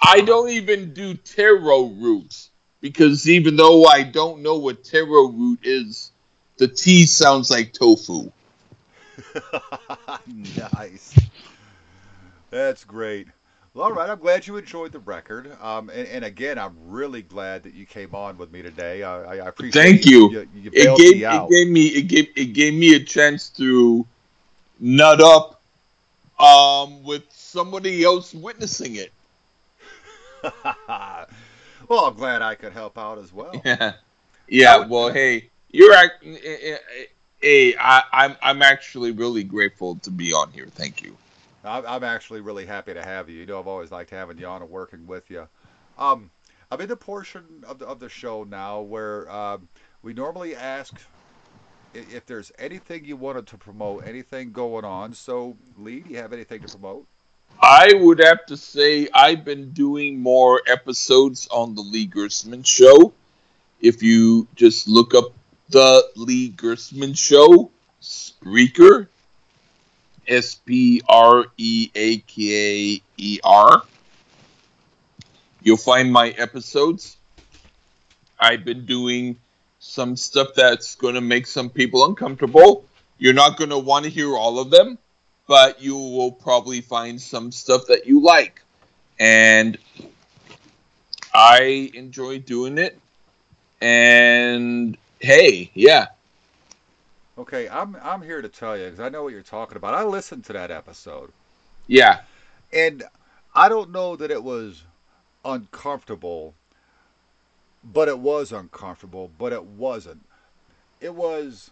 I 0.01 0.21
don't 0.21 0.49
even 0.49 0.93
do 0.93 1.13
taro 1.13 1.85
roots 1.85 2.49
because 2.81 3.29
even 3.29 3.55
though 3.55 3.85
I 3.85 4.03
don't 4.03 4.41
know 4.41 4.57
what 4.57 4.83
taro 4.83 5.29
root 5.29 5.59
is, 5.63 6.11
the 6.57 6.67
T 6.67 7.05
sounds 7.05 7.49
like 7.49 7.73
tofu. 7.73 8.31
nice. 10.27 11.17
That's 12.55 12.85
great. 12.85 13.27
Well, 13.73 13.83
all 13.83 13.91
right. 13.91 14.09
I'm 14.09 14.17
glad 14.17 14.47
you 14.47 14.55
enjoyed 14.55 14.93
the 14.93 14.99
record. 14.99 15.57
Um, 15.61 15.89
and, 15.89 16.07
and 16.07 16.23
again, 16.23 16.57
I'm 16.57 16.77
really 16.87 17.21
glad 17.21 17.63
that 17.63 17.73
you 17.73 17.85
came 17.85 18.15
on 18.15 18.37
with 18.37 18.49
me 18.49 18.61
today. 18.61 19.03
I, 19.03 19.23
I 19.23 19.47
appreciate. 19.47 19.83
Thank 19.83 20.05
you. 20.05 20.31
You, 20.31 20.47
you 20.55 20.71
It 20.71 20.97
gave 20.97 21.17
me 21.17 21.25
it 21.25 21.49
gave 21.49 21.67
me 21.67 21.85
it 21.87 22.01
gave 22.03 22.27
it 22.37 22.45
gave 22.53 22.73
me 22.73 22.95
a 22.95 23.03
chance 23.03 23.49
to 23.57 24.07
nut 24.79 25.19
up 25.19 25.61
um 26.39 27.03
with 27.03 27.23
somebody 27.29 28.05
else 28.05 28.33
witnessing 28.33 28.95
it. 28.95 29.11
well, 31.89 32.05
I'm 32.05 32.13
glad 32.13 32.41
I 32.41 32.55
could 32.55 32.71
help 32.71 32.97
out 32.97 33.17
as 33.17 33.33
well. 33.33 33.61
Yeah. 33.65 33.93
Yeah, 34.47 34.85
well, 34.85 35.11
hey, 35.11 35.49
you're 35.71 35.91
act- 35.91 36.23
eh, 36.23 36.37
eh, 36.41 36.57
eh, 36.71 36.77
hey, 37.41 37.75
I, 37.77 38.03
I'm 38.13 38.37
I'm 38.41 38.61
actually 38.61 39.11
really 39.11 39.43
grateful 39.43 39.95
to 40.03 40.09
be 40.09 40.31
on 40.31 40.51
here. 40.51 40.67
Thank 40.67 41.01
you. 41.01 41.17
I'm, 41.65 42.03
actually 42.03 42.41
really 42.41 42.65
happy 42.65 42.93
to 42.93 43.03
have 43.03 43.29
you. 43.29 43.39
You 43.39 43.45
know, 43.45 43.59
I've 43.59 43.67
always 43.67 43.91
liked 43.91 44.11
having 44.11 44.37
you 44.37 44.45
on 44.47 44.61
and 44.61 44.69
working 44.69 45.07
with 45.07 45.29
you. 45.29 45.47
Um, 45.97 46.29
I'm 46.71 46.81
in 46.81 46.89
the 46.89 46.95
portion 46.95 47.63
of 47.67 47.79
the, 47.79 47.87
of 47.87 47.99
the 47.99 48.09
show 48.09 48.43
now 48.43 48.81
where 48.81 49.29
um, 49.31 49.67
we 50.01 50.13
normally 50.13 50.55
ask 50.55 50.93
if 51.93 52.25
there's 52.25 52.51
anything 52.59 53.05
you 53.05 53.15
wanted 53.15 53.47
to 53.47 53.57
promote, 53.57 54.05
anything 54.05 54.51
going 54.51 54.85
on. 54.85 55.13
So, 55.13 55.55
Lee, 55.77 56.01
do 56.01 56.11
you 56.11 56.17
have 56.17 56.33
anything 56.33 56.61
to 56.61 56.67
promote? 56.67 57.07
I 57.61 57.93
would 57.95 58.19
have 58.19 58.45
to 58.47 58.57
say 58.57 59.07
I've 59.13 59.45
been 59.45 59.71
doing 59.71 60.19
more 60.19 60.61
episodes 60.67 61.47
on 61.49 61.75
the 61.75 61.81
Lee 61.81 62.07
Gerstmann 62.07 62.65
show. 62.65 63.13
If 63.79 64.03
you 64.03 64.47
just 64.55 64.87
look 64.87 65.13
up 65.13 65.33
the 65.69 66.05
Lee 66.15 66.51
Gerstmann 66.51 67.17
show, 67.17 67.71
Spreaker, 68.01 69.07
S 70.27 70.55
P 70.55 71.01
R 71.07 71.45
E 71.57 71.89
A 71.95 72.17
K 72.19 73.01
E 73.17 73.39
R, 73.43 73.83
you'll 75.61 75.77
find 75.77 76.11
my 76.11 76.29
episodes. 76.29 77.17
I've 78.39 78.65
been 78.65 78.85
doing 78.85 79.37
some 79.79 80.15
stuff 80.15 80.49
that's 80.55 80.95
going 80.95 81.15
to 81.15 81.21
make 81.21 81.47
some 81.47 81.69
people 81.69 82.05
uncomfortable. 82.05 82.85
You're 83.17 83.33
not 83.33 83.57
going 83.57 83.69
to 83.69 83.77
want 83.77 84.05
to 84.05 84.11
hear 84.11 84.35
all 84.35 84.59
of 84.59 84.69
them 84.71 84.97
but 85.47 85.81
you 85.81 85.95
will 85.95 86.31
probably 86.31 86.81
find 86.81 87.21
some 87.21 87.51
stuff 87.51 87.87
that 87.87 88.05
you 88.05 88.21
like. 88.21 88.61
And 89.19 89.77
I 91.33 91.91
enjoy 91.93 92.39
doing 92.39 92.77
it. 92.77 92.99
And 93.81 94.97
hey, 95.19 95.71
yeah. 95.73 96.07
Okay, 97.37 97.67
I'm 97.67 97.97
I'm 98.01 98.21
here 98.21 98.41
to 98.41 98.47
tell 98.47 98.77
you 98.77 98.85
because 98.85 98.99
I 98.99 99.09
know 99.09 99.23
what 99.23 99.33
you're 99.33 99.41
talking 99.41 99.77
about. 99.77 99.93
I 99.93 100.03
listened 100.03 100.45
to 100.45 100.53
that 100.53 100.71
episode. 100.71 101.31
Yeah. 101.87 102.21
And 102.71 103.03
I 103.53 103.67
don't 103.69 103.91
know 103.91 104.15
that 104.15 104.31
it 104.31 104.43
was 104.43 104.83
uncomfortable, 105.43 106.53
but 107.83 108.07
it 108.07 108.19
was 108.19 108.51
uncomfortable, 108.51 109.31
but 109.37 109.51
it 109.51 109.63
wasn't. 109.63 110.25
It 111.01 111.13
was 111.13 111.71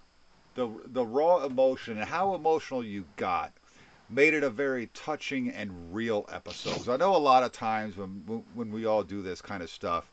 the 0.55 0.69
the 0.85 1.05
raw 1.05 1.45
emotion 1.45 1.97
and 1.97 2.09
how 2.09 2.35
emotional 2.35 2.83
you 2.83 3.05
got 3.15 3.51
made 4.09 4.33
it 4.33 4.43
a 4.43 4.49
very 4.49 4.87
touching 4.93 5.49
and 5.49 5.93
real 5.93 6.25
episode. 6.31 6.87
I 6.89 6.97
know 6.97 7.15
a 7.15 7.17
lot 7.17 7.43
of 7.43 7.51
times 7.53 7.95
when 7.97 8.43
when 8.53 8.71
we 8.71 8.85
all 8.85 9.03
do 9.03 9.21
this 9.21 9.41
kind 9.41 9.63
of 9.63 9.69
stuff, 9.69 10.09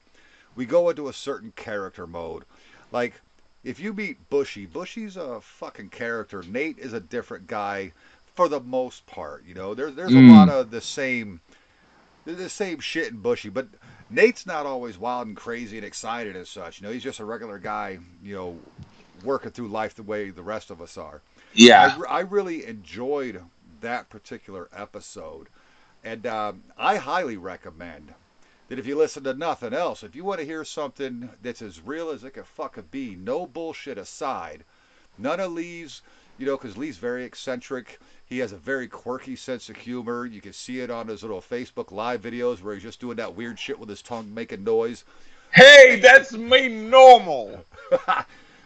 we 0.54 0.64
go 0.64 0.90
into 0.90 1.08
a 1.08 1.12
certain 1.12 1.52
character 1.56 2.06
mode. 2.06 2.44
Like 2.92 3.20
if 3.62 3.78
you 3.78 3.92
meet 3.92 4.28
Bushy, 4.30 4.66
Bushy's 4.66 5.16
a 5.16 5.40
fucking 5.40 5.90
character. 5.90 6.42
Nate 6.42 6.78
is 6.78 6.92
a 6.92 7.00
different 7.00 7.46
guy 7.46 7.92
for 8.34 8.48
the 8.48 8.60
most 8.60 9.06
part. 9.06 9.44
You 9.46 9.54
know, 9.54 9.74
there's 9.74 9.94
there's 9.94 10.12
Mm. 10.12 10.30
a 10.30 10.32
lot 10.32 10.48
of 10.48 10.70
the 10.70 10.80
same 10.80 11.40
the 12.24 12.48
same 12.48 12.80
shit 12.80 13.08
in 13.08 13.18
Bushy, 13.18 13.48
but 13.48 13.66
Nate's 14.08 14.46
not 14.46 14.66
always 14.66 14.98
wild 14.98 15.26
and 15.26 15.36
crazy 15.36 15.76
and 15.78 15.86
excited 15.86 16.36
as 16.36 16.48
such. 16.48 16.80
You 16.80 16.86
know, 16.86 16.92
he's 16.92 17.02
just 17.02 17.20
a 17.20 17.24
regular 17.24 17.58
guy. 17.58 17.98
You 18.22 18.34
know, 18.34 18.58
working 19.24 19.50
through 19.50 19.68
life 19.68 19.94
the 19.94 20.02
way 20.02 20.30
the 20.30 20.42
rest 20.42 20.70
of 20.70 20.80
us 20.80 20.96
are. 20.96 21.20
Yeah. 21.52 21.96
I, 22.08 22.18
I 22.18 22.20
really 22.20 22.64
enjoyed 22.66 23.42
that 23.80 24.08
particular 24.10 24.68
episode, 24.74 25.48
and 26.04 26.26
um, 26.26 26.62
I 26.78 26.96
highly 26.96 27.36
recommend 27.36 28.14
that 28.70 28.78
if 28.78 28.86
you 28.86 28.96
listen 28.96 29.24
to 29.24 29.34
nothing 29.34 29.74
else, 29.74 30.04
if 30.04 30.14
you 30.14 30.24
want 30.24 30.38
to 30.40 30.46
hear 30.46 30.64
something 30.64 31.28
that's 31.42 31.60
as 31.60 31.80
real 31.80 32.10
as 32.10 32.22
it 32.24 32.30
can 32.34 32.44
fucking 32.44 32.84
be, 32.92 33.16
no 33.16 33.44
bullshit 33.44 33.98
aside, 33.98 34.64
none 35.18 35.40
of 35.40 35.50
Lee's, 35.52 36.02
you 36.38 36.46
know, 36.46 36.56
because 36.56 36.76
Lee's 36.78 36.96
very 36.96 37.24
eccentric. 37.24 37.98
He 38.26 38.38
has 38.38 38.52
a 38.52 38.56
very 38.56 38.86
quirky 38.86 39.34
sense 39.34 39.68
of 39.70 39.76
humor. 39.76 40.24
You 40.24 40.40
can 40.40 40.52
see 40.52 40.78
it 40.80 40.90
on 40.90 41.08
his 41.08 41.22
little 41.22 41.42
Facebook 41.42 41.90
live 41.90 42.22
videos 42.22 42.62
where 42.62 42.74
he's 42.74 42.84
just 42.84 43.00
doing 43.00 43.16
that 43.16 43.34
weird 43.34 43.58
shit 43.58 43.78
with 43.78 43.88
his 43.88 44.02
tongue 44.02 44.32
making 44.32 44.62
noise. 44.62 45.04
Hey, 45.52 45.98
that's 46.00 46.32
me 46.32 46.68
normal. 46.68 47.64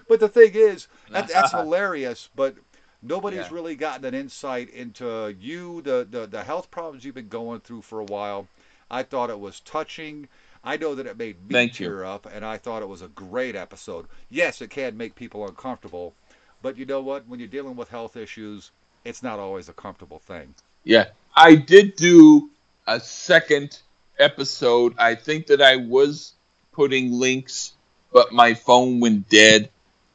but 0.08 0.20
the 0.20 0.28
thing 0.28 0.52
is, 0.54 0.86
that, 1.12 1.28
that's 1.28 1.50
hilarious. 1.52 2.28
But 2.36 2.56
nobody's 3.02 3.38
Yeah. 3.38 3.48
really 3.50 3.74
gotten 3.74 4.04
an 4.04 4.14
insight 4.14 4.68
into 4.68 5.34
you, 5.40 5.80
the, 5.80 6.06
the 6.10 6.26
the 6.26 6.44
health 6.44 6.70
problems 6.70 7.06
you've 7.06 7.14
been 7.14 7.28
going 7.28 7.60
through 7.60 7.82
for 7.82 8.00
a 8.00 8.04
while. 8.04 8.46
I 8.90 9.02
thought 9.02 9.30
it 9.30 9.38
was 9.38 9.60
touching. 9.60 10.28
I 10.62 10.76
know 10.76 10.94
that 10.94 11.06
it 11.06 11.18
made 11.18 11.36
me 11.46 11.52
Thank 11.52 11.78
you. 11.78 11.88
tear 11.88 12.04
up, 12.04 12.26
and 12.32 12.44
I 12.44 12.56
thought 12.58 12.82
it 12.82 12.88
was 12.88 13.02
a 13.02 13.08
great 13.08 13.54
episode. 13.54 14.06
Yes, 14.30 14.62
it 14.62 14.70
can 14.70 14.96
make 14.96 15.14
people 15.14 15.46
uncomfortable, 15.46 16.14
but 16.62 16.78
you 16.78 16.86
know 16.86 17.02
what? 17.02 17.26
When 17.28 17.38
you're 17.38 17.48
dealing 17.48 17.76
with 17.76 17.90
health 17.90 18.16
issues, 18.16 18.70
it's 19.04 19.22
not 19.22 19.38
always 19.38 19.68
a 19.68 19.74
comfortable 19.74 20.20
thing. 20.20 20.54
Yeah, 20.84 21.06
I 21.34 21.54
did 21.56 21.96
do 21.96 22.50
a 22.86 23.00
second 23.00 23.78
episode. 24.18 24.94
I 24.98 25.14
think 25.14 25.48
that 25.48 25.60
I 25.60 25.76
was 25.76 26.32
putting 26.72 27.12
links, 27.12 27.72
but 28.12 28.32
my 28.32 28.54
phone 28.54 29.00
went 29.00 29.28
dead. 29.28 29.70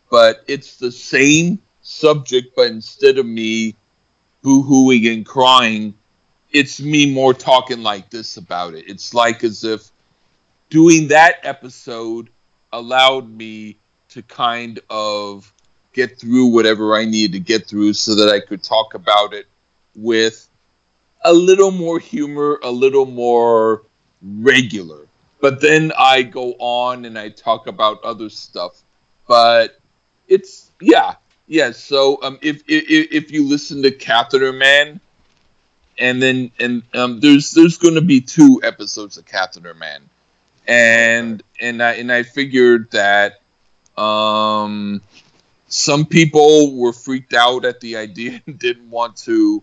But 0.10 0.44
it's 0.48 0.78
the 0.78 0.92
same 0.92 1.60
subject, 1.82 2.56
but 2.56 2.68
instead 2.68 3.20
of 3.20 3.26
me 3.26 3.76
boo-hooing 4.42 5.06
and 5.08 5.26
crying, 5.26 5.94
it's 6.52 6.80
me 6.80 7.14
more 7.14 7.34
talking 7.34 7.84
like 7.84 8.10
this 8.10 8.38
about 8.38 8.74
it. 8.74 8.86
It's 8.88 9.14
like 9.14 9.44
as 9.44 9.64
if 9.64 9.90
doing 10.70 11.08
that 11.10 11.36
episode 11.44 12.30
allowed 12.72 13.30
me 13.30 13.78
to 14.10 14.22
kind 14.24 14.80
of 14.90 15.52
get 15.94 16.20
through 16.20 16.48
whatever 16.48 16.96
I 16.96 17.06
needed 17.06 17.34
to 17.34 17.40
get 17.40 17.68
through 17.68 17.94
so 17.94 18.16
that 18.16 18.30
I 18.30 18.40
could 18.40 18.64
talk 18.64 18.94
about 18.94 19.34
it 19.34 19.48
with 19.96 20.48
a 21.26 21.34
little 21.34 21.72
more 21.72 22.00
humor, 22.00 22.60
a 22.64 22.72
little 22.72 23.06
more 23.06 23.84
regular. 24.22 25.08
But 25.42 25.62
then 25.62 25.92
I 25.98 26.24
go 26.24 26.54
on 26.60 27.06
and 27.06 27.18
I 27.18 27.30
talk 27.30 27.68
about 27.68 28.04
other 28.04 28.30
stuff. 28.30 28.82
But 29.28 29.80
it's 30.28 30.72
yeah, 30.82 31.16
yeah. 31.48 31.72
So 31.72 32.22
um, 32.24 32.40
if 32.42 32.64
if 32.68 33.12
if 33.12 33.32
you 33.32 33.48
listen 33.48 33.82
to 33.84 33.92
Catheter 33.92 34.52
Man, 34.52 35.00
and 36.00 36.22
then 36.22 36.52
and 36.60 36.84
um, 36.94 37.20
there's 37.20 37.52
there's 37.52 37.78
going 37.78 37.96
to 37.96 38.02
be 38.02 38.22
two 38.22 38.62
episodes 38.64 39.18
of 39.18 39.26
Catheter 39.26 39.74
Man, 39.74 40.02
and 40.68 41.44
and 41.60 41.84
I 41.84 41.94
and 41.94 42.12
I 42.12 42.24
figured 42.24 42.90
that 42.92 43.42
um 43.98 45.02
some 45.68 46.06
people 46.06 46.76
were 46.78 46.94
freaked 46.94 47.34
out 47.34 47.66
at 47.66 47.82
the 47.82 47.98
idea 48.08 48.42
and 48.48 48.58
didn't 48.58 48.90
want 48.90 49.18
to 49.18 49.62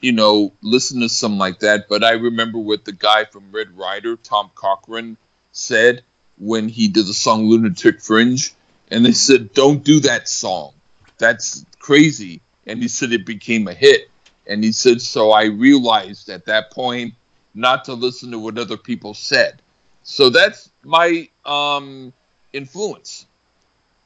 you 0.00 0.12
know 0.12 0.52
listen 0.60 1.00
to 1.00 1.08
something 1.08 1.38
like 1.38 1.60
that. 1.60 1.88
But 1.88 2.02
i 2.02 2.12
remember 2.12 2.58
what 2.58 2.84
the 2.84 2.92
guy 2.92 3.24
from 3.24 3.52
red 3.52 3.76
rider 3.78 4.16
Tom 4.16 4.50
Cochrane 4.54 5.16
said 5.52 6.02
when 6.36 6.68
he 6.68 6.88
did 6.88 7.06
the 7.06 7.14
song 7.14 7.48
lunatic 7.48 8.00
fringe. 8.00 8.52
And 8.90 9.06
they 9.06 9.12
said 9.12 9.54
don't 9.54 9.82
do 9.82 10.00
that 10.00 10.28
song. 10.28 10.72
That's 11.18 11.64
crazy. 11.78 12.40
And 12.66 12.82
he 12.82 12.88
said 12.88 13.12
it 13.12 13.24
became 13.24 13.68
a 13.68 13.74
hit 13.74 14.10
and 14.46 14.62
he 14.64 14.72
said 14.72 15.00
so 15.00 15.32
i 15.32 15.44
realized 15.44 16.28
at 16.28 16.46
that 16.46 16.70
point 16.70 17.14
not 17.54 17.84
to 17.84 17.94
listen 17.94 18.30
to 18.30 18.38
what 18.38 18.58
other 18.58 18.76
people 18.76 19.14
said 19.14 19.60
so 20.02 20.30
that's 20.30 20.70
my 20.84 21.28
um 21.46 22.12
influence 22.52 23.26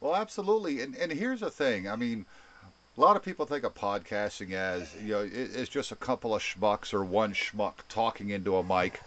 Well, 0.01 0.15
absolutely. 0.17 0.81
And 0.83 0.97
and 0.97 1.13
here's 1.13 1.41
the 1.41 1.51
thing. 1.51 1.89
I 1.89 1.97
mean, 1.97 2.27
a 2.97 3.01
lot 3.01 3.17
of 3.17 3.23
people 3.23 3.47
think 3.47 3.65
of 3.65 3.75
podcasting 3.75 4.53
as 4.53 4.95
you 4.95 5.13
know 5.13 5.21
it, 5.23 5.33
it's 5.35 5.69
just 5.71 5.93
a 5.93 5.97
couple 5.97 6.35
of 6.35 6.43
schmucks 6.43 6.93
or 6.95 7.05
one 7.05 7.33
schmuck 7.33 7.75
talking 7.89 8.31
into 8.31 8.57
a 8.57 8.63
mic. 8.65 9.03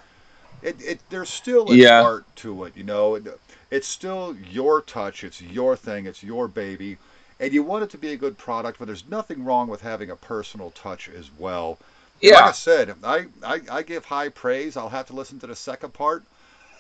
It, 0.61 0.81
it 0.81 0.99
there's 1.09 1.29
still 1.29 1.71
an 1.71 1.79
Yeah. 1.79 2.01
art 2.01 2.25
to 2.37 2.65
it. 2.65 2.75
You 2.77 2.83
know, 2.83 3.15
it, 3.15 3.27
it's 3.71 3.87
still 3.87 4.35
your 4.35 4.81
touch. 4.81 5.23
It's 5.23 5.41
your 5.41 5.75
thing. 5.75 6.05
It's 6.05 6.23
your 6.23 6.47
baby, 6.47 6.97
and 7.41 7.51
you 7.51 7.63
want 7.63 7.83
it 7.83 7.89
to 7.89 7.97
be 7.97 8.13
a 8.13 8.17
good 8.17 8.37
product. 8.37 8.79
But 8.79 8.85
there's 8.85 9.03
nothing 9.09 9.43
wrong 9.43 9.67
with 9.67 9.81
having 9.81 10.09
a 10.11 10.15
personal 10.15 10.71
touch 10.71 11.09
as 11.09 11.29
well. 11.37 11.77
Yeah. 12.21 12.35
Like 12.35 12.43
I 12.43 12.51
said, 12.51 12.95
I, 13.03 13.25
I, 13.43 13.59
I 13.69 13.81
give 13.81 14.05
high 14.05 14.29
praise. 14.29 14.77
I'll 14.77 14.89
have 14.89 15.07
to 15.07 15.13
listen 15.13 15.39
to 15.39 15.47
the 15.47 15.55
second 15.55 15.91
part. 15.93 16.23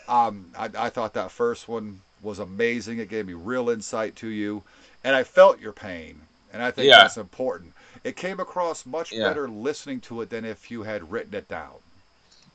Um, 0.07 0.51
I, 0.57 0.69
I 0.77 0.89
thought 0.89 1.13
that 1.15 1.31
first 1.31 1.67
one 1.67 1.99
was 2.21 2.39
amazing. 2.39 2.99
It 2.99 3.09
gave 3.09 3.25
me 3.25 3.33
real 3.33 3.69
insight 3.71 4.15
to 4.17 4.27
you, 4.27 4.61
and 5.03 5.15
I 5.15 5.23
felt 5.23 5.59
your 5.59 5.71
pain, 5.71 6.19
and 6.53 6.61
I 6.61 6.69
think 6.71 6.87
Yeah. 6.87 6.97
that's 6.97 7.17
important. 7.17 7.73
It 8.03 8.15
came 8.15 8.39
across 8.39 8.85
much 8.85 9.11
Yeah. 9.11 9.27
better 9.27 9.47
listening 9.47 9.99
to 10.01 10.21
it 10.21 10.29
than 10.29 10.45
if 10.45 10.69
you 10.69 10.83
had 10.83 11.11
written 11.11 11.33
it 11.33 11.47
down. 11.47 11.73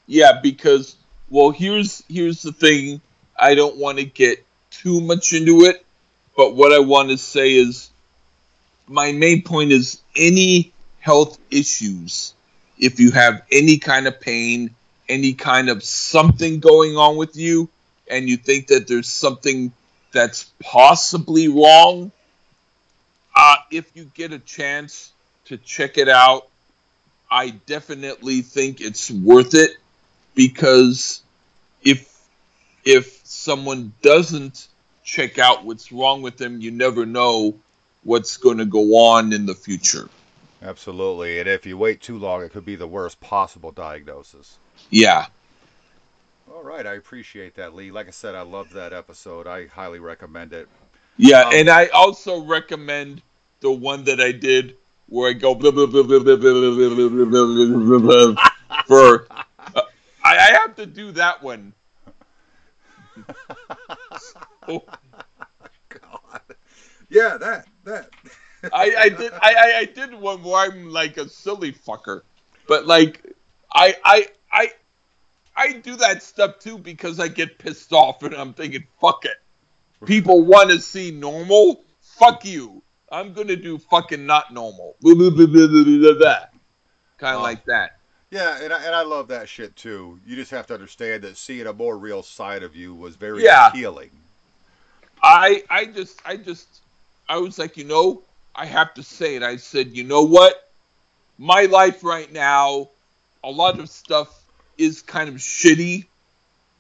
Yeah, 0.07 0.41
because 0.41 0.97
well, 1.29 1.51
here's 1.51 2.05
here's 2.09 2.43
the 2.43 2.53
thing. 2.53 3.01
I 3.39 3.55
don't 3.57 3.77
want 3.77 3.99
to 3.99 4.05
get 4.05 4.45
too 4.71 5.01
much 5.01 5.33
into 5.33 5.63
it, 5.63 5.85
but 6.37 6.55
what 6.55 6.73
I 6.73 6.79
want 6.79 7.09
to 7.11 7.19
say 7.19 7.55
is 7.55 7.91
my 8.89 9.13
main 9.13 9.43
point 9.43 9.73
is 9.73 10.01
any 10.15 10.73
health 11.01 11.39
issues, 11.51 12.35
if 12.79 13.01
you 13.01 13.11
have 13.13 13.43
any 13.51 13.79
kind 13.79 14.07
of 14.07 14.21
pain, 14.21 14.75
any 15.09 15.35
kind 15.35 15.69
of 15.69 15.83
something 15.83 16.61
going 16.61 16.97
on 16.97 17.17
with 17.17 17.37
you, 17.37 17.69
and 18.09 18.29
you 18.29 18.37
think 18.37 18.69
that 18.69 18.87
there's 18.87 19.09
something 19.09 19.73
that's 20.13 20.51
possibly 20.61 21.49
wrong, 21.49 22.13
uh, 23.35 23.57
if 23.71 23.91
you 23.95 24.11
get 24.15 24.33
a 24.33 24.39
chance 24.39 25.13
to 25.47 25.57
check 25.59 25.99
it 25.99 26.09
out, 26.09 26.49
I 27.31 27.51
definitely 27.51 28.43
think 28.43 28.81
it's 28.81 29.11
worth 29.11 29.55
it 29.55 29.73
because 30.35 31.23
if 31.83 32.13
if 32.85 33.21
someone 33.25 33.93
doesn't 34.01 34.69
check 35.05 35.39
out 35.39 35.65
what's 35.65 35.91
wrong 35.91 36.23
with 36.23 36.37
them, 36.37 36.61
you 36.61 36.71
never 36.71 37.05
know 37.05 37.57
what's 38.07 38.37
going 38.37 38.59
to 38.59 38.65
go 38.65 38.97
on 38.97 39.33
in 39.33 39.47
the 39.47 39.55
future. 39.55 40.09
Absolutely. 40.63 41.41
And 41.41 41.49
if 41.49 41.67
you 41.67 41.77
wait 41.77 42.01
too 42.01 42.19
long, 42.19 42.43
it 42.43 42.53
could 42.53 42.65
be 42.65 42.77
the 42.77 42.87
worst 42.87 43.21
possible 43.21 43.73
diagnosis. 43.73 44.59
Yeah. 44.91 45.27
All 46.51 46.63
right. 46.63 46.87
I 46.87 46.95
appreciate 46.95 47.57
that, 47.57 47.75
Lee. 47.75 47.91
Like 47.91 48.07
I 48.07 48.13
said, 48.13 48.37
I 48.37 48.43
love 48.43 48.71
that 48.71 48.93
episode. 48.93 49.49
I 49.49 49.67
highly 49.67 49.99
recommend 49.99 50.53
it. 50.53 50.69
Yeah. 51.17 51.43
Um, 51.43 51.55
and 51.55 51.69
I 51.69 51.87
also 51.89 52.43
recommend 52.43 53.23
the 53.61 53.73
one 53.73 54.05
that 54.05 54.21
I 54.21 54.31
did 54.33 54.77
where 55.09 55.31
I 55.31 55.33
go 55.33 55.55
for. 58.87 59.27
I, 60.25 60.39
I 60.39 60.59
have 60.61 60.77
to 60.77 60.87
do 60.87 61.13
that 61.13 61.43
one. 61.43 61.73
so, 64.67 64.85
yeah, 67.09 67.37
that 67.39 67.67
that. 67.85 68.11
I, 68.73 68.95
I 68.99 69.09
did 69.11 69.33
I, 69.35 69.79
I, 69.79 69.85
did 69.85 70.15
one 70.15 70.43
where 70.43 70.69
I'm 70.71 70.91
like 70.91 71.19
a 71.19 71.29
silly 71.29 71.73
fucker. 71.73 72.23
But 72.67 72.87
like 72.87 73.25
I 73.73 73.95
I 74.05 74.27
I 74.51 74.71
I 75.57 75.73
do 75.75 75.97
that 75.97 76.23
stuff 76.23 76.59
too 76.59 76.79
because 76.79 77.21
I 77.21 77.29
get 77.29 77.59
pissed 77.59 77.93
off 77.93 78.23
and 78.23 78.35
I'm 78.35 78.53
thinking, 78.55 78.85
fuck 79.01 79.25
it. 79.25 79.37
People 80.05 80.45
want 80.45 80.71
to 80.71 80.81
see 80.81 81.11
normal? 81.11 81.85
Fuck 82.01 82.45
you. 82.45 82.83
I'm 83.11 83.33
gonna 83.35 83.57
do 83.57 83.79
fucking 83.79 84.27
not 84.27 84.53
normal. 84.53 84.97
Kind 87.19 87.35
of 87.37 87.41
Oh. 87.41 87.45
like 87.45 87.65
that. 87.67 87.99
Yeah, 88.31 88.59
and 88.61 88.73
I, 88.73 88.85
and 88.85 88.95
I 88.95 89.03
love 89.03 89.29
that 89.29 89.49
shit 89.49 89.77
too. 89.77 90.19
You 90.27 90.35
just 90.35 90.51
have 90.51 90.67
to 90.67 90.75
understand 90.75 91.23
that 91.23 91.37
seeing 91.37 91.67
a 91.69 91.73
more 91.73 91.97
real 91.97 92.23
side 92.25 92.65
of 92.65 92.75
you 92.75 92.93
was 92.95 93.15
very 93.15 93.45
Yeah. 93.45 93.69
appealing. 93.69 94.11
I 95.23 95.63
I 95.71 95.87
just 95.87 96.21
I 96.27 96.37
just 96.37 96.83
I 97.29 97.39
was 97.39 97.59
like, 97.59 97.77
you 97.77 97.85
know, 97.85 98.23
I 98.55 98.67
have 98.67 98.95
to 98.95 99.03
say 99.03 99.37
it. 99.37 99.43
I 99.43 99.57
said, 99.57 99.97
you 99.97 100.05
know 100.05 100.23
what? 100.23 100.55
My 101.39 101.63
life 101.63 102.03
right 102.03 102.33
now, 102.33 102.89
a 103.45 103.51
lot 103.51 103.79
of 103.79 103.91
stuff 103.91 104.29
is 104.79 105.03
kind 105.03 105.29
of 105.29 105.37
shitty, 105.37 106.07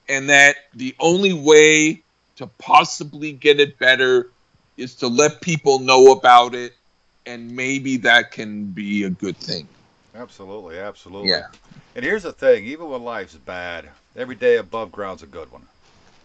and 0.09 0.31
that 0.31 0.57
the 0.75 0.95
only 0.99 1.33
way 1.33 2.03
to 2.37 2.47
possibly 2.47 3.33
get 3.33 3.61
it 3.61 3.79
better 3.79 4.31
is 4.77 4.95
to 4.97 5.09
let 5.09 5.41
people 5.41 5.79
know 5.79 6.13
about 6.13 6.55
it, 6.55 6.75
and 7.25 7.51
maybe 7.51 7.99
that 7.99 8.31
can 8.31 8.67
be 8.67 9.05
a 9.05 9.11
good 9.11 9.37
thing. 9.37 9.69
Absolutely, 10.15 10.79
absolutely. 10.79 11.31
Yeah. 11.31 11.47
And 11.95 12.05
here's 12.05 12.23
the 12.23 12.33
thing: 12.33 12.65
even 12.65 12.89
when 12.89 13.03
life's 13.03 13.35
bad, 13.35 13.89
every 14.17 14.35
day 14.35 14.57
above 14.57 14.93
ground's 14.93 15.23
a 15.23 15.27
good 15.27 15.51
one. 15.51 15.67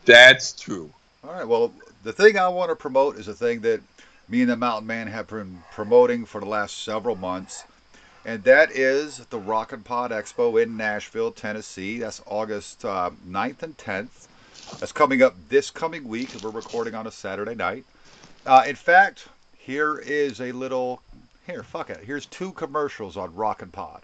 That's 0.06 0.54
true. 0.54 0.92
All 1.24 1.34
right. 1.34 1.48
Well, 1.48 1.72
the 2.04 2.14
thing 2.14 2.38
I 2.38 2.48
want 2.48 2.70
to 2.72 2.76
promote 2.76 3.18
is 3.18 3.28
a 3.28 3.34
thing 3.34 3.62
that 3.62 3.82
me 4.32 4.42
and 4.42 4.50
the 4.50 4.56
Mountain 4.56 4.88
Man 4.88 5.08
have 5.08 5.28
been 5.28 5.62
promoting 5.74 6.26
for 6.26 6.40
the 6.40 6.48
last 6.48 6.84
several 6.86 7.18
months, 7.18 7.66
and 8.24 8.42
that 8.46 8.72
is 8.72 9.18
the 9.30 9.38
RockNPod 9.38 10.12
Expo 10.12 10.64
in 10.64 10.78
Nashville, 10.78 11.34
Tennessee. 11.34 12.00
That's 12.00 12.22
August 12.26 12.86
uh, 12.86 13.10
9th 13.28 13.62
and 13.64 13.78
10th. 13.78 14.28
That's 14.80 14.94
coming 14.94 15.22
up 15.22 15.36
this 15.50 15.70
coming 15.70 16.08
week. 16.08 16.30
We're 16.42 16.52
recording 16.52 16.96
on 16.96 17.08
a 17.08 17.12
Saturday 17.12 17.56
night. 17.56 17.84
Uh, 18.46 18.64
in 18.66 18.78
fact, 18.78 19.28
here 19.58 19.98
is 19.98 20.40
a 20.40 20.54
little. 20.54 21.02
Here, 21.46 21.64
fuck 21.64 21.90
it. 21.90 22.00
Here's 22.06 22.26
two 22.28 22.54
commercials 22.54 23.18
on 23.18 23.32
RockNPod. 23.32 24.02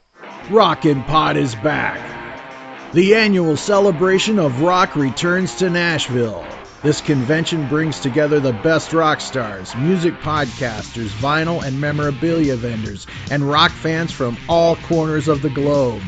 Rockin' 0.49 1.03
Pod 1.03 1.37
is 1.37 1.55
back. 1.55 2.93
The 2.93 3.15
annual 3.15 3.55
celebration 3.55 4.39
of 4.39 4.61
rock 4.61 4.97
returns 4.97 5.55
to 5.55 5.69
Nashville. 5.69 6.45
This 6.83 7.01
convention 7.01 7.67
brings 7.67 7.99
together 7.99 8.39
the 8.39 8.53
best 8.53 8.93
rock 8.93 9.19
stars, 9.19 9.75
music 9.75 10.13
podcasters, 10.21 11.09
vinyl 11.09 11.63
and 11.63 11.81
memorabilia 11.81 12.55
vendors, 12.55 13.07
and 13.31 13.41
rock 13.41 13.71
fans 13.71 14.11
from 14.11 14.37
all 14.47 14.75
corners 14.75 15.27
of 15.27 15.41
the 15.41 15.49
globe. 15.49 16.03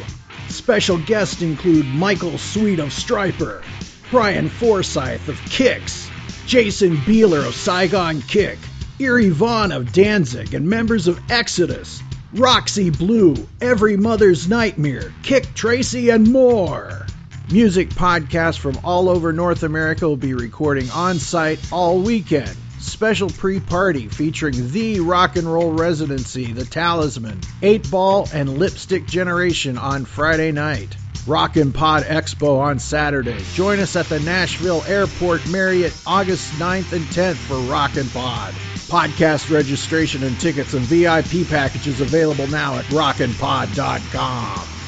Special 0.48 1.00
guests 1.00 1.42
include 1.42 1.88
Michael 1.88 2.38
Sweet 2.38 2.78
of 2.78 2.90
Stryper, 2.90 3.64
Brian 4.12 4.48
Forsyth 4.48 5.28
of 5.28 5.38
Kix, 5.42 6.08
Jason 6.46 6.98
Bieler 6.98 7.48
of 7.48 7.56
Saigon 7.56 8.22
Kick, 8.22 8.60
Eerie 9.00 9.30
Von 9.30 9.72
of 9.72 9.92
Danzig, 9.92 10.54
and 10.54 10.70
members 10.70 11.08
of 11.08 11.20
Exodus, 11.32 12.04
Roxy 12.32 12.92
Blue, 12.92 13.36
Every 13.60 13.98
Mother's 13.98 14.48
Nightmare, 14.48 15.12
Kik 15.24 15.56
Tracee, 15.56 16.12
and 16.12 16.32
more. 16.32 17.08
Music 17.52 17.90
podcasts 17.90 18.60
from 18.60 18.78
all 18.84 19.10
over 19.10 19.34
North 19.34 19.64
America 19.64 20.08
will 20.08 20.16
be 20.16 20.36
recording 20.36 20.88
on 20.92 21.18
site 21.18 21.60
all 21.72 22.00
weekend. 22.00 22.56
Special 22.78 23.28
pre 23.28 23.60
party 23.60 24.08
featuring 24.08 24.70
the 24.70 25.00
rock 25.00 25.36
and 25.36 25.52
roll 25.52 25.72
residency, 25.72 26.54
The 26.54 26.64
Talisman, 26.64 27.42
8 27.64 27.90
Ball, 27.90 28.30
and 28.32 28.60
Lipstick 28.60 29.08
Generation 29.08 29.80
on 29.80 30.06
Friday 30.06 30.52
night. 30.52 30.96
RockNPod 31.26 32.04
Expo 32.04 32.60
on 32.60 32.78
Saturday. 32.78 33.44
Join 33.56 33.80
us 33.80 33.96
at 33.96 34.06
the 34.06 34.20
Nashville 34.20 34.84
Airport 34.88 35.50
Marriott 35.50 35.94
August 36.06 36.54
9th 36.54 36.94
and 36.94 37.06
10th 37.06 37.36
for 37.36 37.56
RockNPod. 37.56 38.52
Podcast 38.90 39.52
registration 39.52 40.24
and 40.24 40.40
tickets 40.40 40.76
and 40.76 40.86
VIP 40.86 41.48
packages 41.50 42.00
available 42.00 42.48
now 42.48 42.76
at 42.78 42.86
rockinpod.com. 42.86 44.79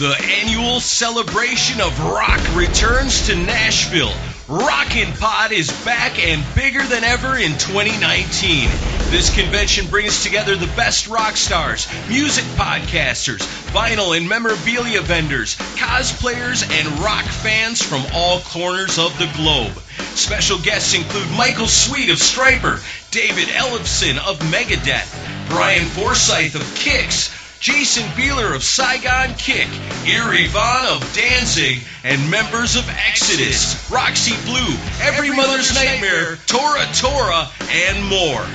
The 0.00 0.16
annual 0.40 0.80
celebration 0.80 1.78
of 1.82 2.00
rock 2.00 2.40
returns 2.56 3.26
to 3.26 3.36
Nashville. 3.36 4.14
RockNPod 4.46 5.50
is 5.50 5.70
back 5.84 6.18
and 6.18 6.42
bigger 6.54 6.82
than 6.82 7.04
ever 7.04 7.36
in 7.36 7.58
2019. 7.58 8.70
This 9.10 9.28
convention 9.28 9.88
brings 9.88 10.22
together 10.22 10.56
the 10.56 10.74
best 10.74 11.06
rock 11.06 11.36
stars, 11.36 11.86
music 12.08 12.46
podcasters, 12.56 13.40
vinyl 13.74 14.16
and 14.16 14.26
memorabilia 14.26 15.02
vendors, 15.02 15.56
cosplayers, 15.76 16.62
and 16.72 17.00
rock 17.00 17.26
fans 17.26 17.82
from 17.82 18.02
all 18.14 18.40
corners 18.40 18.98
of 18.98 19.18
the 19.18 19.30
globe. 19.36 19.78
Special 20.14 20.58
guests 20.60 20.94
include 20.94 21.30
Michael 21.32 21.68
Sweet 21.68 22.08
of 22.08 22.16
Stryper, 22.16 22.80
David 23.10 23.48
Ellefson 23.48 24.16
of 24.16 24.38
Megadeth, 24.50 25.48
Brian 25.50 25.84
Forsyth 25.84 26.54
of 26.54 26.62
Kix, 26.62 27.36
Jason 27.60 28.04
Bieler 28.12 28.54
of 28.56 28.64
Saigon 28.64 29.34
Kick, 29.34 29.68
Eerie 30.06 30.46
Von 30.46 30.86
of 30.86 31.14
Danzig, 31.14 31.82
and 32.02 32.30
members 32.30 32.74
of 32.74 32.88
Exodus, 32.88 33.90
Roxy 33.90 34.34
Blue, 34.46 34.74
Every, 35.02 35.28
Mother's, 35.28 35.74
Nightmare, 35.74 36.36
Tora 36.46 36.86
Tora, 36.94 37.50
and 37.70 38.02
more. 38.06 38.46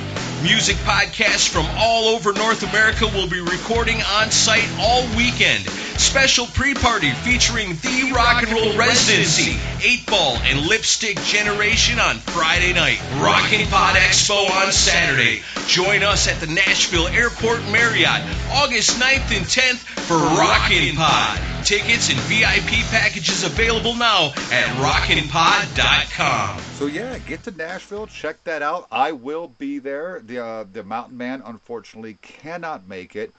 Music 0.46 0.76
podcasts 0.86 1.50
from 1.50 1.66
all 1.76 2.10
over 2.10 2.32
North 2.32 2.62
America 2.62 3.08
will 3.08 3.28
be 3.28 3.40
recording 3.40 4.00
on 4.04 4.30
site 4.30 4.70
all 4.80 5.02
weekend. 5.18 5.66
Special 5.98 6.46
pre-party 6.46 7.10
featuring 7.24 7.70
the 7.78 8.12
Rock 8.14 8.44
and 8.44 8.52
Roll 8.52 8.78
Residency, 8.78 9.58
8 9.82 10.06
Ball, 10.06 10.38
and 10.44 10.68
Lipstick 10.68 11.20
Generation 11.24 12.00
on 12.00 12.18
Friday 12.18 12.74
night. 12.74 13.00
RockNPod 13.18 13.94
Expo 13.94 14.48
on 14.52 14.72
Saturday. 14.72 15.42
Join 15.66 16.04
us 16.04 16.28
at 16.28 16.40
the 16.40 16.54
Nashville 16.54 17.08
Airport 17.08 17.64
Marriott, 17.72 18.22
August 18.52 19.00
9th 19.00 19.36
and 19.36 19.48
10th 19.48 19.80
for 20.06 20.14
RockNPod. 20.14 21.55
Tickets 21.66 22.10
and 22.12 22.20
VIP 22.20 22.86
packages 22.92 23.44
available 23.44 23.96
now 23.96 24.28
at 24.52 24.68
rocknpod.com. 24.78 26.60
So 26.78 26.86
yeah, 26.86 27.18
get 27.18 27.44
to 27.46 27.52
Nashville, 27.52 28.06
check 28.06 28.44
that 28.44 28.62
out. 28.62 28.88
I 28.92 29.14
will 29.14 29.48
be 29.48 29.80
there. 29.80 30.22
The 30.24 30.46
uh, 30.46 30.66
the 30.72 30.84
Mountain 30.84 31.18
Man 31.18 31.42
unfortunately 31.44 32.20
cannot 32.22 32.88
make 32.88 33.16
it. 33.16 33.34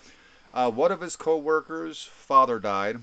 Uh, 0.53 0.73
one 0.73 0.91
of 0.91 1.01
his 1.01 1.15
coworkers' 1.15 2.03
father 2.03 2.59
died. 2.59 2.99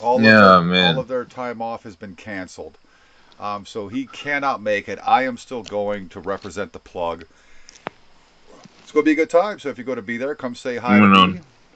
All 0.00 0.20
Yeah, 0.22 0.58
of 0.58 0.66
their, 0.68 0.72
man. 0.72 0.94
all 0.94 1.00
of 1.00 1.08
their 1.08 1.24
time 1.24 1.60
off 1.60 1.82
has 1.82 1.96
been 1.96 2.14
canceled. 2.14 2.78
Um, 3.40 3.66
so 3.66 3.88
he 3.88 4.06
cannot 4.06 4.62
make 4.62 4.88
it. 4.88 5.00
I 5.04 5.24
am 5.24 5.36
still 5.36 5.64
going 5.64 6.10
to 6.10 6.20
represent 6.20 6.72
the 6.72 6.78
plug. 6.78 7.24
It's 8.82 8.92
going 8.92 9.04
to 9.04 9.08
be 9.08 9.12
a 9.12 9.16
good 9.16 9.30
time. 9.30 9.58
So 9.58 9.68
if 9.68 9.78
you're 9.78 9.84
going 9.84 9.96
to 9.96 10.02
be 10.02 10.16
there, 10.16 10.36
come 10.36 10.54
say 10.54 10.76
hi 10.76 10.98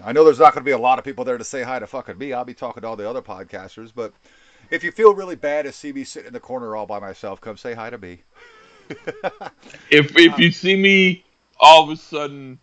I 0.04 0.12
know 0.12 0.24
there's 0.24 0.38
not 0.38 0.54
going 0.54 0.62
to 0.62 0.68
be 0.68 0.72
a 0.72 0.78
lot 0.78 0.98
of 0.98 1.04
people 1.04 1.24
there 1.24 1.38
to 1.38 1.44
say 1.44 1.62
hi 1.62 1.78
to 1.78 1.86
fucking 1.86 2.18
me. 2.18 2.32
I'll 2.32 2.44
be 2.44 2.54
talking 2.54 2.82
to 2.82 2.88
all 2.88 2.96
the 2.96 3.08
other 3.08 3.22
podcasters. 3.22 3.92
But 3.94 4.12
if 4.70 4.82
you 4.82 4.90
feel 4.90 5.14
really 5.14 5.36
bad 5.36 5.64
to 5.64 5.72
see 5.72 5.92
me 5.92 6.04
sitting 6.04 6.28
in 6.28 6.32
the 6.32 6.40
corner 6.40 6.74
all 6.74 6.86
by 6.86 6.98
myself, 6.98 7.40
come 7.40 7.56
say 7.56 7.74
hi 7.74 7.90
to 7.90 7.98
me. 7.98 8.22
If 9.90 10.16
if 10.16 10.38
you 10.38 10.50
see 10.50 10.74
me 10.74 11.24
all 11.60 11.84
of 11.84 11.90
a 11.90 11.96
sudden 11.96 12.58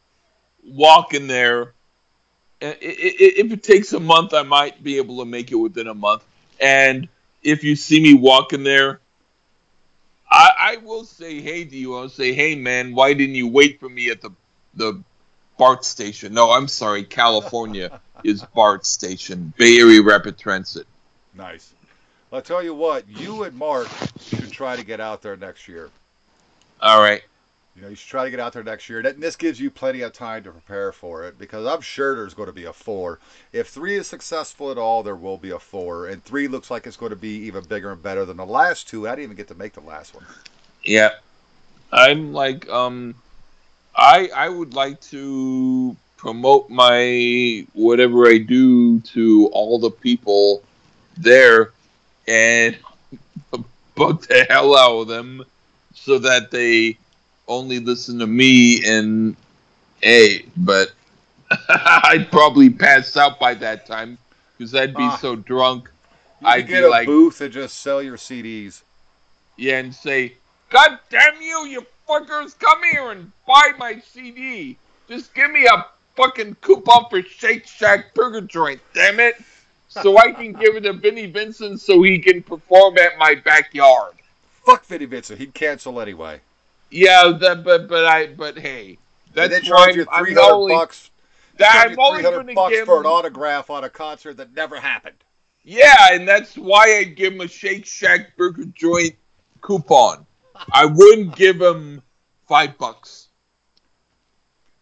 walking 0.63 1.27
there, 1.27 1.73
if 2.61 3.51
it 3.51 3.63
takes 3.63 3.93
a 3.93 3.99
month, 3.99 4.33
I 4.33 4.43
might 4.43 4.83
be 4.83 4.97
able 4.97 5.19
to 5.19 5.25
make 5.25 5.51
it 5.51 5.55
within 5.55 5.87
a 5.87 5.93
month. 5.93 6.23
And 6.59 7.07
if 7.43 7.63
you 7.63 7.75
see 7.75 8.01
me 8.01 8.15
walking 8.15 8.63
there, 8.63 8.99
I, 10.29 10.51
I 10.59 10.77
will 10.77 11.05
say 11.05 11.39
hey 11.39 11.65
to 11.65 11.77
you. 11.77 11.95
I'll 11.95 12.09
say, 12.09 12.33
hey 12.33 12.55
man, 12.55 12.93
why 12.93 13.13
didn't 13.13 13.35
you 13.35 13.47
wait 13.47 13.79
for 13.79 13.89
me 13.89 14.09
at 14.09 14.21
the 14.21 14.31
the 14.73 15.03
BART 15.59 15.83
station? 15.83 16.33
No, 16.33 16.51
I'm 16.51 16.69
sorry, 16.69 17.03
California 17.03 17.99
is 18.23 18.41
BART 18.55 18.85
station, 18.85 19.53
Bay 19.57 19.77
Area 19.77 20.01
Rapid 20.01 20.37
Transit. 20.37 20.87
Nice. 21.35 21.73
I'll 22.31 22.41
tell 22.41 22.63
you 22.63 22.73
what, 22.73 23.07
you 23.09 23.43
and 23.43 23.55
Mark 23.55 23.87
should 24.21 24.51
try 24.51 24.77
to 24.77 24.85
get 24.85 25.01
out 25.01 25.21
there 25.21 25.35
next 25.35 25.67
year. 25.67 25.89
All 26.81 27.01
right. 27.01 27.21
You 27.75 27.81
know, 27.81 27.89
you 27.89 27.95
should 27.95 28.09
try 28.09 28.23
to 28.23 28.31
get 28.31 28.39
out 28.39 28.53
there 28.53 28.63
next 28.63 28.89
year. 28.89 28.99
And 28.99 29.21
this 29.21 29.35
gives 29.35 29.59
you 29.59 29.69
plenty 29.69 30.01
of 30.01 30.13
time 30.13 30.43
to 30.43 30.51
prepare 30.51 30.91
for 30.93 31.25
it 31.25 31.37
because 31.37 31.65
I'm 31.65 31.81
sure 31.81 32.15
there's 32.15 32.33
going 32.33 32.47
to 32.47 32.53
be 32.53 32.65
a 32.65 32.73
four. 32.73 33.19
If 33.51 33.67
three 33.67 33.95
is 33.95 34.07
successful 34.07 34.71
at 34.71 34.77
all, 34.77 35.03
there 35.03 35.15
will 35.15 35.37
be 35.37 35.51
a 35.51 35.59
four. 35.59 36.07
And 36.07 36.23
three 36.23 36.47
looks 36.47 36.71
like 36.71 36.87
it's 36.87 36.97
going 36.97 37.11
to 37.11 37.15
be 37.15 37.35
even 37.47 37.65
bigger 37.65 37.91
and 37.91 38.01
better 38.01 38.23
than 38.25 38.37
the 38.37 38.45
last 38.45 38.87
two. 38.87 39.07
I 39.07 39.11
didn't 39.11 39.25
even 39.25 39.37
get 39.37 39.49
to 39.49 39.55
make 39.55 39.73
the 39.73 39.81
last 39.81 40.15
one. 40.15 40.25
Yeah. 40.83 41.11
I'm 41.91 42.31
like 42.33 42.69
um 42.69 43.15
I 43.95 44.29
I 44.35 44.49
would 44.49 44.73
like 44.73 44.99
to 45.01 45.95
promote 46.17 46.69
my 46.69 47.65
whatever 47.73 48.27
I 48.27 48.37
do 48.39 48.99
to 49.01 49.47
all 49.53 49.79
the 49.79 49.91
people 49.91 50.61
there 51.17 51.71
and 52.27 52.77
bug 53.95 54.21
the 54.27 54.45
hell 54.49 54.77
out 54.77 55.01
of 55.01 55.07
them 55.07 55.43
so 55.93 56.19
that 56.19 56.51
they 56.51 56.97
only 57.47 57.79
listen 57.79 58.19
to 58.19 58.27
me 58.27 58.85
and 58.85 59.35
A, 60.03 60.45
but 60.57 60.91
I'd 61.69 62.29
probably 62.31 62.69
pass 62.69 63.17
out 63.17 63.39
by 63.39 63.53
that 63.55 63.85
time 63.85 64.17
because 64.57 64.75
I'd 64.75 64.93
be 64.95 65.03
Ah. 65.03 65.17
so 65.17 65.35
drunk. 65.35 65.89
I'd 66.43 66.67
get 66.67 66.83
a 66.83 66.89
like, 66.89 67.05
booth 67.07 67.41
and 67.41 67.51
just 67.51 67.79
sell 67.79 68.01
your 68.01 68.17
CDs. 68.17 68.81
yeah, 69.57 69.79
and 69.79 69.93
say, 69.93 70.35
God 70.69 70.99
damn 71.09 71.41
you, 71.41 71.65
you 71.65 71.85
fuckers, 72.09 72.57
come 72.57 72.81
here 72.91 73.11
and 73.11 73.31
buy 73.47 73.71
my 73.77 73.99
CD. 73.99 74.77
Just 75.07 75.33
give 75.33 75.51
me 75.51 75.65
a 75.65 75.85
fucking 76.15 76.55
coupon 76.61 77.05
for 77.09 77.21
Shake 77.21 77.67
Shack 77.67 78.13
Burger 78.13 78.41
Joint, 78.41 78.81
damn 78.93 79.19
it. 79.19 79.35
So 79.87 80.17
I 80.17 80.31
can 80.31 80.53
give 80.53 80.75
it 80.75 80.81
to 80.81 80.93
Vinnie 80.93 81.25
Vincent 81.25 81.81
so 81.81 82.03
he 82.03 82.19
can 82.19 82.43
perform 82.43 82.97
at 82.99 83.17
my 83.17 83.35
backyard. 83.35 84.13
Fuck 84.65 84.85
Vinnie 84.85 85.05
Vincent. 85.05 85.39
He'd 85.39 85.53
cancel 85.53 85.99
anyway. 85.99 86.41
Yeah, 86.91 87.31
that, 87.39 87.63
but 87.63 87.87
but 87.87 88.05
I 88.05 88.27
but 88.27 88.57
hey, 88.57 88.97
and 89.27 89.35
that's 89.35 89.53
they 89.53 89.61
charge 89.61 89.95
you 89.95 90.05
300 90.05 90.67
bucks. 90.67 91.09
that 91.57 91.87
I'm 91.89 91.99
only 91.99 92.21
300 92.21 92.37
gonna 92.37 92.53
bucks 92.53 92.75
give 92.75 92.85
for 92.85 92.99
an 92.99 93.05
autograph 93.05 93.69
on 93.69 93.83
a 93.83 93.89
concert 93.89 94.37
that 94.37 94.53
never 94.53 94.79
happened. 94.79 95.15
Yeah, 95.63 96.13
and 96.13 96.27
that's 96.27 96.55
why 96.55 96.97
I'd 96.97 97.15
give 97.15 97.33
him 97.33 97.41
a 97.41 97.47
Shake 97.47 97.85
Shack 97.85 98.37
Burger 98.37 98.65
Joint 98.75 99.15
coupon. 99.61 100.25
I 100.71 100.85
wouldn't 100.85 101.35
give 101.35 101.61
him 101.61 102.01
five 102.47 102.77
bucks. 102.77 103.27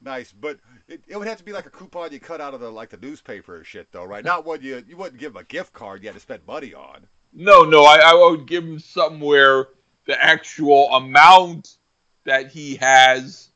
Nice, 0.02 0.32
but 0.32 0.60
it, 0.88 1.02
it 1.08 1.18
would 1.18 1.28
have 1.28 1.38
to 1.40 1.44
be 1.44 1.52
like 1.54 1.66
a 1.66 1.70
coupon 1.70 2.12
you 2.12 2.20
cut 2.20 2.40
out 2.40 2.54
of 2.54 2.60
the 2.60 2.70
like 2.70 2.90
the 2.90 2.98
newspaper 2.98 3.58
or 3.58 3.64
shit, 3.64 3.88
though, 3.91 4.06
right? 4.06 4.24
Not 4.24 4.45
one 4.45 4.62
you 4.62 4.84
you 4.88 4.95
wouldn't 4.95 5.20
give 5.20 5.32
him 5.32 5.38
a 5.38 5.44
gift 5.44 5.74
card 5.74 6.02
you 6.04 6.08
had 6.10 6.16
to 6.16 6.22
spend 6.22 6.45
money 6.48 6.74
on. 6.74 7.08
No, 7.34 7.64
no, 7.64 7.84
I, 7.84 7.98
I 7.98 8.14
would 8.14 8.48
give 8.48 8.64
him 8.64 8.80
somewhere 8.80 9.68
the 10.06 10.24
actual 10.24 10.94
amount 10.94 11.78
that 12.26 12.52
he 12.52 12.76
has 12.78 13.49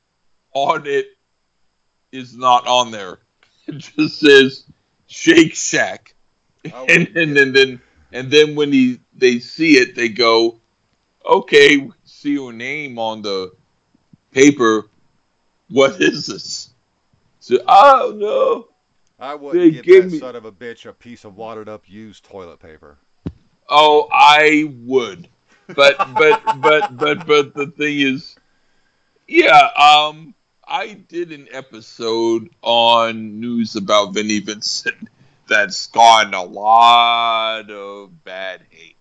on 0.54 0.86
it 0.88 1.08
is 2.12 2.36
not 2.36 2.68
on 2.68 2.92
there. 2.92 3.20
It 3.68 3.78
just 3.78 4.20
says 4.20 4.66
Shake 5.06 5.54
Shack, 5.56 6.16
I 6.66 6.82
and, 6.90 7.08
would- 7.14 7.38
and 7.38 7.56
then 7.56 7.82
and 8.12 8.32
then 8.32 8.56
when 8.56 8.74
he 8.74 9.00
they 9.14 9.38
see 9.40 9.78
it, 9.78 9.96
they 9.96 10.10
go, 10.10 10.60
"Okay, 11.24 11.88
see 12.22 12.34
your 12.34 12.54
name 12.54 13.00
on 13.00 13.22
the 13.22 13.52
paper. 14.32 14.88
What 15.70 16.00
is 16.02 16.28
this?" 16.28 16.70
So, 17.40 17.58
oh 17.68 18.14
no. 18.16 18.68
I 19.20 19.36
wouldn't 19.36 19.76
They 19.76 19.82
give 19.82 20.04
that 20.06 20.12
me- 20.12 20.20
son 20.20 20.36
of 20.36 20.46
a 20.46 20.52
bitch 20.52 20.88
a 20.88 20.94
piece 20.94 21.26
of 21.26 21.38
watered 21.38 21.70
up 21.70 21.84
used 21.88 22.24
toilet 22.24 22.60
paper. 22.60 22.98
Oh, 23.70 24.08
I 24.12 24.74
would, 24.84 25.28
but 25.68 25.96
but 26.16 26.42
but 26.60 26.98
but 26.98 27.26
but 27.28 27.54
the 27.54 27.68
thing 27.68 28.00
is, 28.00 28.36
yeah. 29.28 29.70
Um, 29.78 30.34
I 30.68 30.94
did 30.94 31.32
an 31.32 31.48
episode 31.52 32.50
on 32.62 33.40
news 33.40 33.76
about 33.76 34.14
Vinnie 34.14 34.40
Vincent 34.40 35.08
that's 35.48 35.88
gotten 35.88 36.34
a 36.34 36.44
lot 36.44 37.70
of 37.72 38.24
bad 38.24 38.62
hate, 38.72 38.96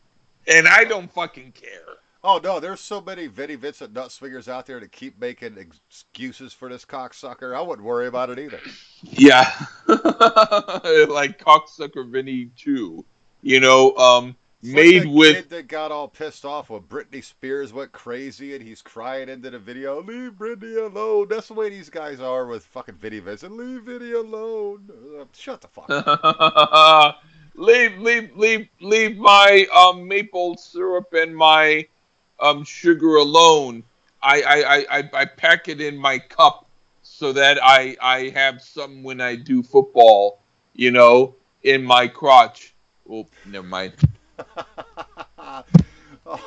and 0.46 0.68
I 0.68 0.84
don't 0.84 1.10
fucking 1.12 1.52
care. 1.52 1.89
Oh 2.22 2.38
no, 2.42 2.60
there's 2.60 2.80
so 2.80 3.00
many 3.00 3.28
Vinnie 3.28 3.54
Vincent 3.54 3.94
nut 3.94 4.12
swingers 4.12 4.46
out 4.46 4.66
there 4.66 4.78
to 4.78 4.88
keep 4.88 5.18
making 5.18 5.56
excuses 5.56 6.52
for 6.52 6.68
this 6.68 6.84
cocksucker. 6.84 7.56
I 7.56 7.62
wouldn't 7.62 7.86
worry 7.86 8.08
about 8.08 8.28
it 8.28 8.38
either. 8.38 8.60
Yeah, 9.02 9.50
like 9.88 11.38
cocksucker 11.38 12.06
Vinny 12.10 12.50
too. 12.56 13.06
You 13.40 13.60
know, 13.60 13.96
um, 13.96 14.36
It's 14.62 14.70
made 14.70 15.04
like 15.06 15.14
with 15.14 15.36
kid 15.36 15.50
that 15.50 15.68
got 15.68 15.92
all 15.92 16.08
pissed 16.08 16.44
off 16.44 16.68
when 16.68 16.82
Britney 16.82 17.24
Spears 17.24 17.72
went 17.72 17.90
crazy 17.92 18.54
and 18.54 18.62
he's 18.62 18.82
crying 18.82 19.30
into 19.30 19.48
the 19.48 19.58
video. 19.58 20.02
Leave 20.02 20.32
Britney 20.32 20.76
alone. 20.76 21.28
That's 21.30 21.48
the 21.48 21.54
way 21.54 21.70
these 21.70 21.88
guys 21.88 22.20
are 22.20 22.44
with 22.46 22.66
fucking 22.66 22.96
Vinnie 22.96 23.20
Vincent. 23.20 23.56
Leave 23.56 23.84
Vinny 23.84 24.12
alone. 24.12 24.90
Uh, 25.18 25.24
shut 25.34 25.62
the 25.62 25.68
fuck 25.68 25.86
up. 25.88 27.22
leave, 27.54 27.96
leave, 27.98 28.36
leave, 28.36 28.68
leave 28.82 29.16
my 29.16 29.66
um, 29.74 30.06
maple 30.06 30.58
syrup 30.58 31.14
and 31.14 31.34
my 31.34 31.86
um, 32.40 32.64
sugar 32.64 33.16
alone. 33.16 33.84
I, 34.22 34.42
I, 34.42 34.56
I, 34.56 34.98
I, 34.98 35.10
I 35.12 35.24
pack 35.24 35.68
it 35.68 35.80
in 35.80 35.96
my 35.96 36.18
cup 36.18 36.66
so 37.02 37.32
that 37.32 37.58
I, 37.62 37.96
I 38.00 38.30
have 38.30 38.60
some 38.62 39.02
when 39.02 39.20
I 39.20 39.36
do 39.36 39.62
football. 39.62 40.40
You 40.74 40.90
know, 40.90 41.34
in 41.62 41.84
my 41.84 42.08
crotch. 42.08 42.74
Oh, 43.10 43.26
never 43.44 43.66
mind. 43.66 43.92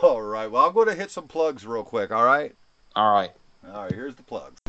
all 0.01 0.21
right. 0.21 0.49
Well, 0.49 0.65
I'm 0.65 0.73
going 0.73 0.87
to 0.87 0.95
hit 0.95 1.11
some 1.11 1.27
plugs 1.27 1.65
real 1.65 1.83
quick. 1.83 2.11
All 2.11 2.25
right. 2.25 2.55
All 2.95 3.13
right. 3.13 3.31
All 3.71 3.83
right. 3.83 3.91
Here's 3.91 4.15
the 4.15 4.23
plugs. 4.23 4.59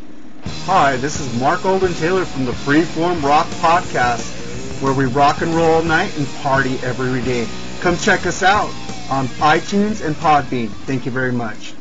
Hi, 0.67 0.97
this 0.97 1.21
is 1.21 1.41
Mark 1.41 1.65
Olden 1.65 1.93
Taylor 1.95 2.25
from 2.25 2.47
the 2.47 2.53
Freeform 2.53 3.23
Rock 3.23 3.47
Podcast, 3.61 4.83
where 4.83 4.95
we 4.95 5.05
rock 5.05 5.43
and 5.43 5.55
roll 5.55 5.73
all 5.75 5.83
night 5.83 6.17
and 6.17 6.27
party 6.43 6.79
every 6.83 7.23
day. 7.23 7.47
Come 7.81 7.97
check 7.97 8.27
us 8.27 8.43
out 8.43 8.73
on 9.11 9.27
iTunes 9.27 10.05
and 10.05 10.17
Podbean. 10.17 10.69
Thank 10.69 11.07
you 11.07 11.13
very 11.13 11.33
much. 11.33 11.75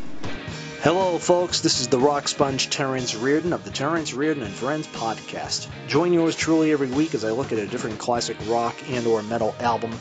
Hello, 0.82 1.18
folks. 1.18 1.62
This 1.62 1.80
is 1.80 1.88
the 1.88 1.98
rock 1.98 2.28
sponge 2.28 2.70
Terrence 2.70 3.16
Reardon 3.16 3.54
of 3.54 3.64
the 3.64 3.70
Terrence 3.70 4.14
Reardon 4.14 4.44
and 4.44 4.54
Friends 4.54 4.86
podcast. 4.88 5.68
Join 5.88 6.12
yours 6.12 6.36
truly 6.36 6.74
every 6.74 6.90
week 6.90 7.16
as 7.16 7.24
I 7.24 7.32
look 7.32 7.54
at 7.54 7.58
a 7.58 7.66
different 7.66 8.00
classic 8.00 8.36
rock 8.48 8.76
and/or 8.90 9.24
metal 9.24 9.56
album 9.62 9.92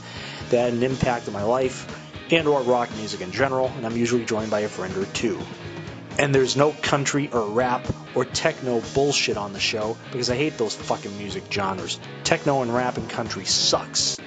that 0.51 0.65
had 0.65 0.73
an 0.73 0.83
impact 0.83 1.29
on 1.29 1.35
my 1.35 1.45
life 1.45 1.87
and/or 2.33 2.63
rock 2.63 2.91
music 2.97 3.21
in 3.21 3.31
general, 3.31 3.71
and 3.77 3.87
I'm 3.87 3.97
usually 3.97 4.25
joined 4.25 4.51
by 4.51 4.61
a 4.61 4.69
friend 4.69 4.97
or 4.97 5.05
two. 5.05 5.41
And 6.19 6.35
there's 6.35 6.57
no 6.57 6.73
country 6.73 7.31
or 7.33 7.47
rap 7.47 7.87
or 8.15 8.25
techno 8.25 8.83
bullshit 8.93 9.37
on 9.37 9.53
the 9.53 9.61
show 9.61 9.97
because 10.11 10.31
I 10.31 10.37
hate 10.37 10.59
those 10.59 10.75
fucking 10.75 11.17
music 11.17 11.45
genres. 11.51 12.01
Techno 12.25 12.63
and 12.63 12.75
rap 12.75 12.97
and 12.97 13.09
country 13.09 13.45
sucks. 13.45 14.19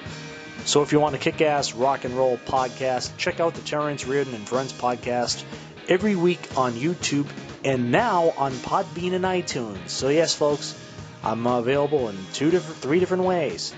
So 0.66 0.82
if 0.82 0.90
you 0.90 0.98
want 0.98 1.14
a 1.14 1.18
kick-ass 1.18 1.74
rock 1.74 2.04
and 2.04 2.14
roll 2.16 2.36
podcast, 2.36 3.16
check 3.16 3.38
out 3.38 3.54
the 3.54 3.60
Terrence 3.60 4.04
Reardon 4.04 4.34
and 4.34 4.48
Friends 4.48 4.72
podcast 4.72 5.44
every 5.88 6.16
week 6.16 6.40
on 6.56 6.72
YouTube 6.72 7.28
and 7.64 7.92
now 7.92 8.34
on 8.36 8.52
Podbean 8.52 9.12
and 9.12 9.24
iTunes. 9.24 9.90
So 9.90 10.08
yes, 10.08 10.34
folks, 10.34 10.76
I'm 11.22 11.46
available 11.46 12.08
in 12.08 12.16
two 12.32 12.50
different, 12.50 12.80
three 12.80 12.98
different 12.98 13.22
ways: 13.22 13.72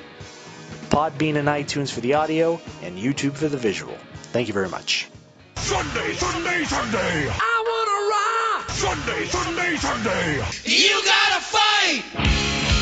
Podbean 0.88 1.36
and 1.36 1.46
iTunes 1.46 1.92
for 1.92 2.00
the 2.00 2.14
audio, 2.14 2.58
and 2.82 2.98
YouTube 2.98 3.34
for 3.34 3.48
the 3.48 3.58
visual. 3.58 3.96
Thank 4.32 4.48
you 4.48 4.54
very 4.54 4.70
much. 4.70 5.08
Sunday, 5.56 6.14
Sunday, 6.14 6.64
Sunday. 6.64 7.28
I 7.30 7.64
wanna 7.68 7.98
rock. 8.14 8.70
Sunday, 8.70 9.26
Sunday, 9.26 9.76
Sunday. 9.76 10.36
You 10.64 11.02
gotta 11.04 11.40
fight 11.42 12.02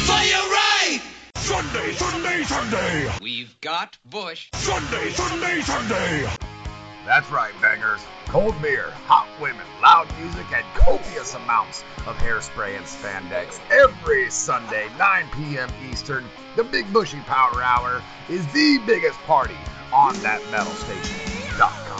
for 0.07 0.23
your 0.24 0.47
right. 0.49 1.01
Sunday, 1.47 1.93
Sunday, 1.93 2.43
Sunday. 2.43 3.09
We've 3.23 3.60
got 3.60 3.97
Bush. 4.05 4.48
Sunday, 4.55 5.10
Sunday, 5.10 5.60
Sunday. 5.60 6.28
That's 7.06 7.31
right, 7.31 7.52
bangers. 7.62 8.05
Cold 8.27 8.60
beer, 8.60 8.90
hot 9.06 9.28
women, 9.40 9.64
loud 9.81 10.09
music, 10.18 10.44
and 10.52 10.64
copious 10.74 11.36
amounts 11.36 11.85
of 12.05 12.16
hairspray 12.16 12.77
and 12.77 12.85
spandex. 12.85 13.60
Every 13.70 14.28
Sunday, 14.28 14.89
9 14.98 15.27
p.m. 15.36 15.70
Eastern, 15.89 16.24
the 16.56 16.64
Big 16.64 16.93
Bushy 16.93 17.20
Power 17.20 17.62
Hour 17.62 18.02
is 18.28 18.44
the 18.52 18.78
biggest 18.85 19.20
party 19.20 19.55
on 19.93 20.14
that 20.23 20.40
metalstation.com. 20.51 21.97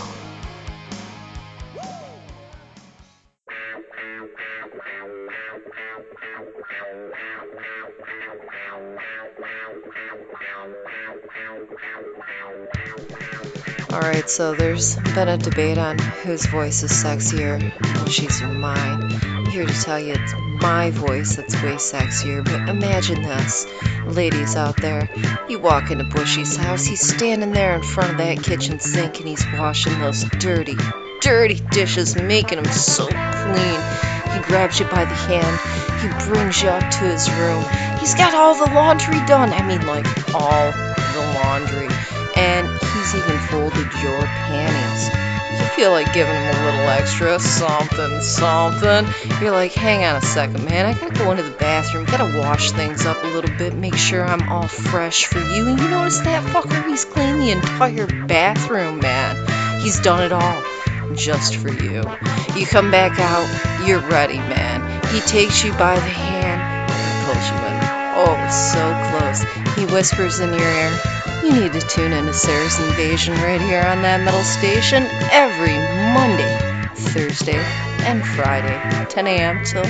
Alright, 13.97 14.29
so 14.29 14.53
there's 14.53 14.97
been 15.15 15.29
a 15.29 15.39
debate 15.39 15.79
on 15.79 15.97
whose 15.97 16.45
voice 16.45 16.83
is 16.83 16.93
sexier, 16.93 17.59
Bushy's 18.05 18.43
or 18.43 18.49
mine. 18.49 19.11
I'm 19.23 19.47
here 19.47 19.65
to 19.65 19.73
tell 19.73 19.99
you 19.99 20.13
it's 20.13 20.35
my 20.61 20.91
voice 20.91 21.37
that's 21.37 21.55
way 21.63 21.77
sexier, 21.77 22.45
but 22.45 22.69
imagine 22.69 23.23
this. 23.23 23.67
Ladies 24.05 24.55
out 24.55 24.77
there, 24.83 25.09
you 25.49 25.59
walk 25.59 25.91
into 25.91 26.05
Bushy's 26.05 26.57
house, 26.57 26.85
he's 26.85 27.01
standing 27.01 27.53
there 27.53 27.75
in 27.75 27.83
front 27.83 28.11
of 28.11 28.19
that 28.19 28.43
kitchen 28.43 28.81
sink 28.81 29.19
and 29.19 29.29
he's 29.31 29.47
washing 29.55 29.99
those 29.99 30.25
dirty, 30.25 30.77
dirty 31.23 31.59
dishes, 31.71 32.17
making 32.17 32.63
them 32.63 32.71
so 32.71 33.07
clean. 33.07 33.81
He 34.35 34.43
grabs 34.43 34.79
you 34.79 34.85
by 34.85 35.07
the 35.07 35.15
hand, 35.15 35.59
he 36.03 36.31
brings 36.31 36.63
you 36.63 36.69
up 36.69 36.83
to 36.83 36.99
his 36.99 37.31
room. 37.31 37.65
He's 37.99 38.15
got 38.15 38.35
all 38.35 38.55
the 38.63 38.75
laundry 38.75 39.25
done. 39.25 39.55
I 39.55 39.67
mean, 39.67 39.87
like, 39.87 40.35
all 40.35 40.71
the 40.71 41.41
laundry. 41.43 41.89
And 42.37 42.69
he's 43.07 43.23
even 43.23 43.39
folded 43.39 43.93
your 44.03 44.23
panties. 44.23 45.11
You 45.61 45.67
feel 45.77 45.91
like 45.91 46.13
giving 46.13 46.35
him 46.35 46.55
a 46.57 46.65
little 46.65 46.89
extra 46.89 47.39
something, 47.39 48.21
something. 48.21 49.07
You're 49.41 49.53
like, 49.53 49.73
hang 49.73 50.05
on 50.05 50.17
a 50.17 50.21
second, 50.21 50.65
man. 50.65 50.87
I 50.87 50.99
gotta 50.99 51.15
go 51.15 51.31
into 51.31 51.43
the 51.43 51.57
bathroom, 51.57 52.05
gotta 52.07 52.39
wash 52.39 52.73
things 52.73 53.07
up 53.07 53.23
a 53.23 53.27
little 53.29 53.57
bit, 53.57 53.75
make 53.75 53.95
sure 53.95 54.25
I'm 54.25 54.49
all 54.49 54.67
fresh 54.67 55.27
for 55.27 55.39
you. 55.39 55.69
And 55.69 55.79
you 55.79 55.89
notice 55.89 56.19
that 56.21 56.43
fucker, 56.53 56.87
he's 56.89 57.05
cleaned 57.05 57.41
the 57.41 57.53
entire 57.53 58.07
bathroom, 58.27 58.99
man. 58.99 59.81
He's 59.81 60.01
done 60.01 60.23
it 60.23 60.33
all 60.33 60.63
just 61.15 61.57
for 61.57 61.71
you. 61.71 62.03
You 62.57 62.67
come 62.67 62.91
back 62.91 63.19
out, 63.21 63.87
you're 63.87 64.01
ready, 64.01 64.39
man. 64.39 64.83
He 65.15 65.21
takes 65.21 65.65
you 65.65 65.71
by 65.73 65.95
the 65.95 66.01
hand 66.01 66.61
and 66.91 67.27
pulls 67.27 67.49
you 67.51 67.67
in. 67.67 67.77
Oh, 68.19 68.37
so 68.51 68.83
close. 69.11 69.77
He 69.77 69.85
whispers 69.93 70.41
in 70.41 70.51
your 70.51 70.59
ear, 70.61 71.01
you 71.47 71.63
need 71.63 71.73
to 71.73 71.81
tune 71.81 72.13
in 72.13 72.27
to 72.27 72.35
Sarah's 72.35 72.79
Invasion 72.81 73.35
right 73.35 73.61
here 73.61 73.83
on 73.83 74.03
that 74.03 74.21
metal 74.21 74.43
station 74.43 75.05
every 75.31 75.75
Monday, 76.13 76.59
Thursday, 76.95 77.59
and 78.05 78.27
Friday, 78.27 78.81
10 79.07 79.27
a.m. 79.29 79.65
till 79.65 79.85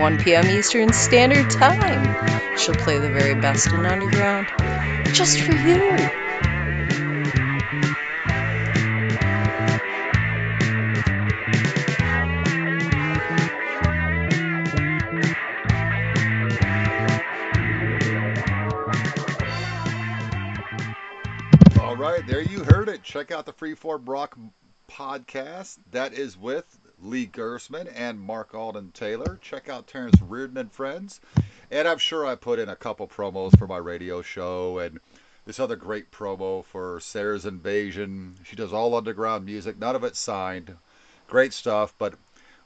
1 0.00 0.18
p.m. 0.18 0.46
Eastern 0.46 0.92
Standard 0.92 1.50
Time. 1.50 2.56
She'll 2.56 2.74
play 2.76 2.98
the 2.98 3.10
very 3.10 3.34
best 3.34 3.70
in 3.72 3.84
underground 3.84 4.46
just 5.14 5.40
for 5.40 5.52
you. 5.52 6.21
Check 23.12 23.30
out 23.30 23.44
the 23.44 23.52
Freeform 23.52 24.08
Rock 24.08 24.38
podcast. 24.90 25.76
That 25.90 26.14
is 26.14 26.38
with 26.38 26.78
Lee 27.02 27.26
Gerstmann 27.26 27.92
and 27.94 28.18
Mark 28.18 28.54
Alden 28.54 28.92
Taylor. 28.94 29.38
Check 29.42 29.68
out 29.68 29.86
Terrence 29.86 30.22
Reardon 30.22 30.56
and 30.56 30.72
Friends. 30.72 31.20
And 31.70 31.86
I'm 31.86 31.98
sure 31.98 32.24
I 32.24 32.36
put 32.36 32.58
in 32.58 32.70
a 32.70 32.74
couple 32.74 33.06
promos 33.06 33.58
for 33.58 33.66
my 33.66 33.76
radio 33.76 34.22
show 34.22 34.78
and 34.78 34.98
this 35.44 35.60
other 35.60 35.76
great 35.76 36.10
promo 36.10 36.64
for 36.64 37.00
Sarah's 37.00 37.44
Invasion. 37.44 38.36
She 38.44 38.56
does 38.56 38.72
all 38.72 38.94
underground 38.94 39.44
music, 39.44 39.78
none 39.78 39.94
of 39.94 40.04
it 40.04 40.16
signed. 40.16 40.74
Great 41.28 41.52
stuff, 41.52 41.92
but 41.98 42.14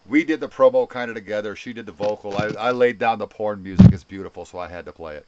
we 0.06 0.22
did 0.22 0.38
the 0.38 0.48
promo 0.48 0.88
kind 0.88 1.10
of 1.10 1.16
together. 1.16 1.56
She 1.56 1.72
did 1.72 1.86
the 1.86 1.92
vocal. 1.92 2.36
I, 2.36 2.52
I 2.56 2.70
laid 2.70 3.00
down 3.00 3.18
the 3.18 3.26
porn 3.26 3.64
music. 3.64 3.92
It's 3.92 4.04
beautiful, 4.04 4.44
so 4.44 4.60
I 4.60 4.68
had 4.68 4.84
to 4.84 4.92
play 4.92 5.16
it. 5.16 5.26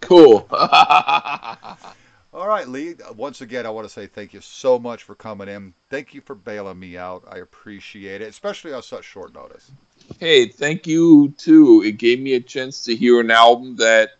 Cool. 0.00 0.48
All 2.38 2.46
right, 2.46 2.68
Lee. 2.68 2.94
Once 3.16 3.40
again, 3.40 3.66
I 3.66 3.70
want 3.70 3.88
to 3.88 3.92
say 3.92 4.06
thank 4.06 4.32
you 4.32 4.40
so 4.40 4.78
much 4.78 5.02
for 5.02 5.16
coming 5.16 5.48
in. 5.48 5.74
Thank 5.90 6.14
you 6.14 6.20
for 6.20 6.36
bailing 6.36 6.78
me 6.78 6.96
out. 6.96 7.24
I 7.28 7.38
appreciate 7.38 8.22
it, 8.22 8.28
especially 8.28 8.72
on 8.72 8.84
such 8.84 9.04
short 9.04 9.34
notice. 9.34 9.68
Hey, 10.20 10.46
thank 10.46 10.86
you 10.86 11.34
too. 11.36 11.82
It 11.84 11.98
gave 11.98 12.20
me 12.20 12.34
a 12.34 12.40
chance 12.40 12.84
to 12.84 12.94
hear 12.94 13.18
an 13.18 13.32
album 13.32 13.74
that 13.78 14.10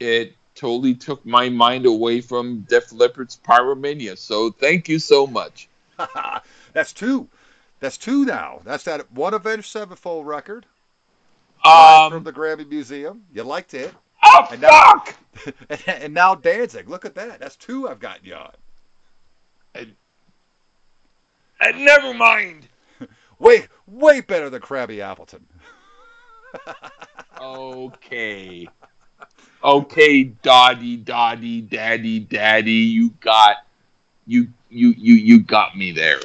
it 0.00 0.36
totally 0.54 0.94
took 0.94 1.26
my 1.26 1.50
mind 1.50 1.84
away 1.84 2.22
from 2.22 2.60
Def 2.60 2.90
Leppard's 2.92 3.38
Pyromania. 3.46 4.16
So 4.16 4.50
thank 4.50 4.88
you 4.88 4.98
so 4.98 5.26
much. 5.26 5.68
That's 6.72 6.94
two. 6.94 7.28
That's 7.78 7.98
two 7.98 8.24
now. 8.24 8.62
That's 8.64 8.84
that 8.84 9.12
one 9.12 9.34
Avenged 9.34 9.70
Sevenfold 9.70 10.26
record, 10.26 10.64
Um, 11.62 12.10
from 12.10 12.24
the 12.24 12.32
Grammy 12.32 12.66
Museum. 12.66 13.24
You 13.34 13.42
liked 13.42 13.74
it. 13.74 13.92
Oh, 14.24 14.46
and 14.50 14.60
now, 14.60 15.04
and 15.86 16.14
now 16.14 16.34
Danzig. 16.34 16.88
Look 16.88 17.04
at 17.04 17.14
that. 17.14 17.40
That's 17.40 17.56
two 17.56 17.88
I've 17.88 18.00
gotten 18.00 18.24
you 18.24 18.34
on. 18.34 18.52
Uh, 19.74 21.72
never 21.76 22.12
mind. 22.14 22.68
Way, 23.38 23.66
way 23.86 24.20
better 24.20 24.48
than 24.50 24.60
Crabby 24.60 25.02
Appleton. 25.02 25.44
Okay. 27.38 28.66
Okay, 29.62 30.24
Dottie, 30.24 30.96
Dottie, 30.96 31.60
Daddy, 31.60 32.20
Daddy, 32.20 32.72
you 32.72 33.10
got, 33.20 33.56
you, 34.26 34.48
you, 34.70 34.94
you, 34.96 35.14
you 35.14 35.40
got 35.40 35.76
me 35.76 35.92
there. 35.92 36.20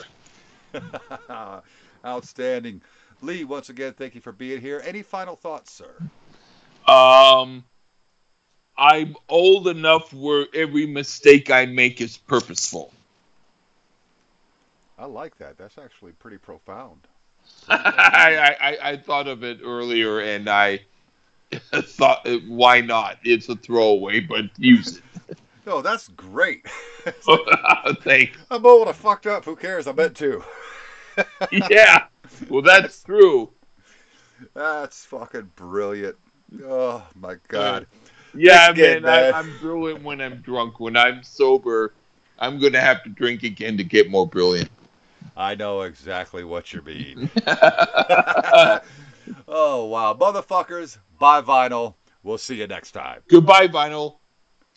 Outstanding. 2.05 2.81
Lee, 3.21 3.43
once 3.43 3.69
again, 3.69 3.93
thank 3.93 4.15
you 4.15 4.21
for 4.21 4.31
being 4.31 4.61
here. 4.61 4.81
Any 4.85 5.01
final 5.01 5.35
thoughts, 5.35 5.71
sir? 5.73 5.91
Um, 6.91 7.63
I'm 8.81 9.15
old 9.29 9.67
enough 9.67 10.11
where 10.11 10.47
every 10.55 10.87
mistake 10.87 11.51
I 11.51 11.67
make 11.67 12.01
is 12.01 12.17
purposeful. 12.17 12.91
I 14.97 15.05
like 15.05 15.37
that. 15.37 15.55
That's 15.55 15.77
actually 15.77 16.13
pretty 16.13 16.39
profound. 16.39 17.01
I, 17.69 18.55
I, 18.59 18.89
I 18.91 18.97
thought 18.97 19.27
of 19.27 19.43
it 19.43 19.59
earlier 19.63 20.21
and 20.21 20.49
I 20.49 20.79
thought, 21.73 22.25
uh, 22.27 22.37
why 22.47 22.81
not? 22.81 23.19
It's 23.23 23.49
a 23.49 23.55
throwaway, 23.55 24.19
but 24.19 24.45
use 24.57 24.97
it. 24.97 25.37
No, 25.63 25.83
that's 25.83 26.07
great. 26.07 26.67
Thanks. 28.01 28.35
I'm 28.49 28.65
old. 28.65 28.87
I 28.87 28.93
fucked 28.93 29.27
up. 29.27 29.45
Who 29.45 29.55
cares? 29.55 29.85
I 29.85 29.91
meant 29.91 30.17
to. 30.17 30.43
yeah. 31.51 32.05
Well, 32.49 32.63
that's 32.63 33.03
true. 33.03 33.51
That's 34.55 35.05
fucking 35.05 35.51
brilliant. 35.55 36.15
Oh 36.63 37.05
my 37.13 37.35
god. 37.47 37.85
Yeah, 38.33 38.67
Thanks 38.67 38.79
man, 38.79 39.01
man. 39.03 39.33
I, 39.33 39.37
I'm 39.39 39.57
brilliant 39.59 40.03
when 40.03 40.21
I'm 40.21 40.37
drunk. 40.37 40.79
When 40.79 40.95
I'm 40.95 41.23
sober, 41.23 41.93
I'm 42.39 42.59
going 42.59 42.73
to 42.73 42.81
have 42.81 43.03
to 43.03 43.09
drink 43.09 43.43
again 43.43 43.77
to 43.77 43.83
get 43.83 44.09
more 44.09 44.27
brilliant. 44.27 44.69
I 45.35 45.55
know 45.55 45.81
exactly 45.81 46.43
what 46.43 46.73
you 46.73 46.81
mean. 46.81 47.29
oh 49.47 49.85
wow, 49.85 50.13
motherfuckers! 50.19 50.97
bye, 51.19 51.41
vinyl. 51.41 51.95
We'll 52.23 52.37
see 52.37 52.55
you 52.55 52.67
next 52.67 52.91
time. 52.91 53.21
Goodbye, 53.27 53.67
vinyl. 53.67 54.17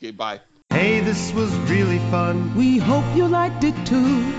Goodbye. 0.01 0.41
Hey, 0.71 1.01
this 1.01 1.33
was 1.33 1.53
really 1.71 1.99
fun. 2.11 2.55
We 2.55 2.79
hope 2.79 3.05
you 3.17 3.29
liked 3.29 3.65
it 3.65 3.75
too. 3.87 4.33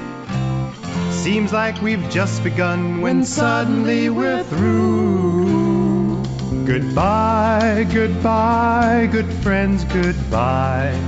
Seems 1.11 1.51
like 1.53 1.81
we've 1.81 2.09
just 2.09 2.43
begun 2.43 3.01
when 3.01 3.23
suddenly 3.23 4.09
we're 4.09 4.43
through. 4.43 5.44
Goodbye, 6.65 7.87
goodbye, 7.93 9.07
good 9.11 9.31
friends, 9.43 9.83
goodbye. 9.85 10.99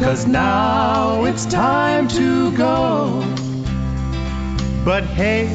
Cause 0.00 0.26
now 0.26 1.22
it's 1.24 1.46
time 1.46 2.08
to 2.08 2.50
go. 2.56 3.20
But 4.84 5.04
hey, 5.04 5.46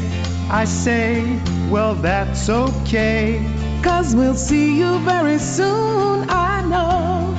I 0.49 0.64
say, 0.64 1.41
well, 1.69 1.94
that's 1.94 2.49
okay. 2.49 3.45
Cause 3.84 4.15
we'll 4.15 4.34
see 4.34 4.80
you 4.80 4.98
very 4.99 5.38
soon, 5.40 6.30
I 6.30 6.61
know. 6.61 7.36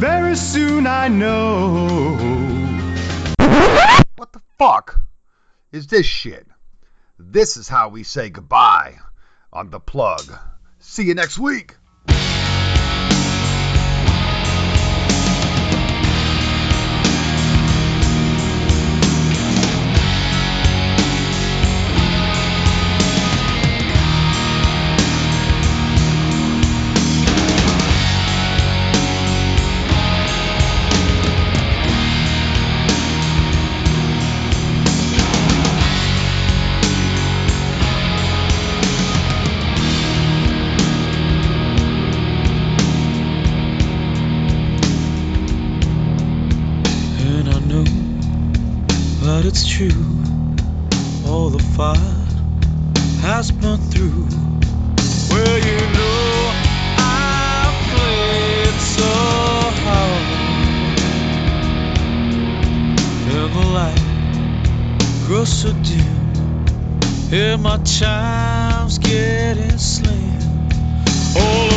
Very 0.00 0.34
soon, 0.34 0.88
I 0.88 1.06
know. 1.06 2.16
What 4.16 4.32
the 4.32 4.42
fuck 4.58 5.00
is 5.70 5.86
this 5.86 6.04
shit? 6.04 6.48
This 7.16 7.56
is 7.56 7.68
how 7.68 7.90
we 7.90 8.02
say 8.02 8.28
goodbye 8.28 8.98
on 9.52 9.70
the 9.70 9.78
plug. 9.78 10.36
See 10.86 11.04
you 11.04 11.14
next 11.14 11.38
week. 11.38 11.74
True. 49.76 49.88
All 51.26 51.50
the 51.50 51.58
fire 51.76 52.26
has 53.22 53.50
burned 53.50 53.82
through. 53.92 54.28
Well, 55.30 55.58
you 55.68 55.80
know, 55.96 56.52
I 56.96 57.74
played 57.90 58.78
so 58.96 59.10
hard. 59.82 60.26
And 63.34 63.50
the 63.52 63.66
light 63.78 64.06
grows 65.26 65.52
so 65.52 65.72
dim. 65.72 66.18
And 67.32 67.60
my 67.64 67.78
time's 67.78 68.98
getting 68.98 69.76
slim. 69.76 70.38
All 71.36 71.73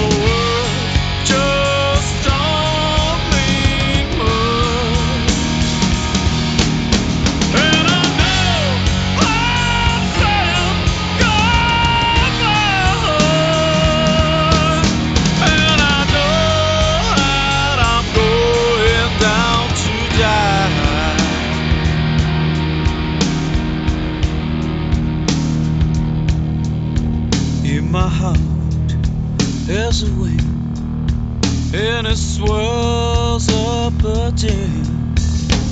swirls 32.18 33.48
up 33.49 34.03
a 34.03 34.31
jam. 34.34 35.14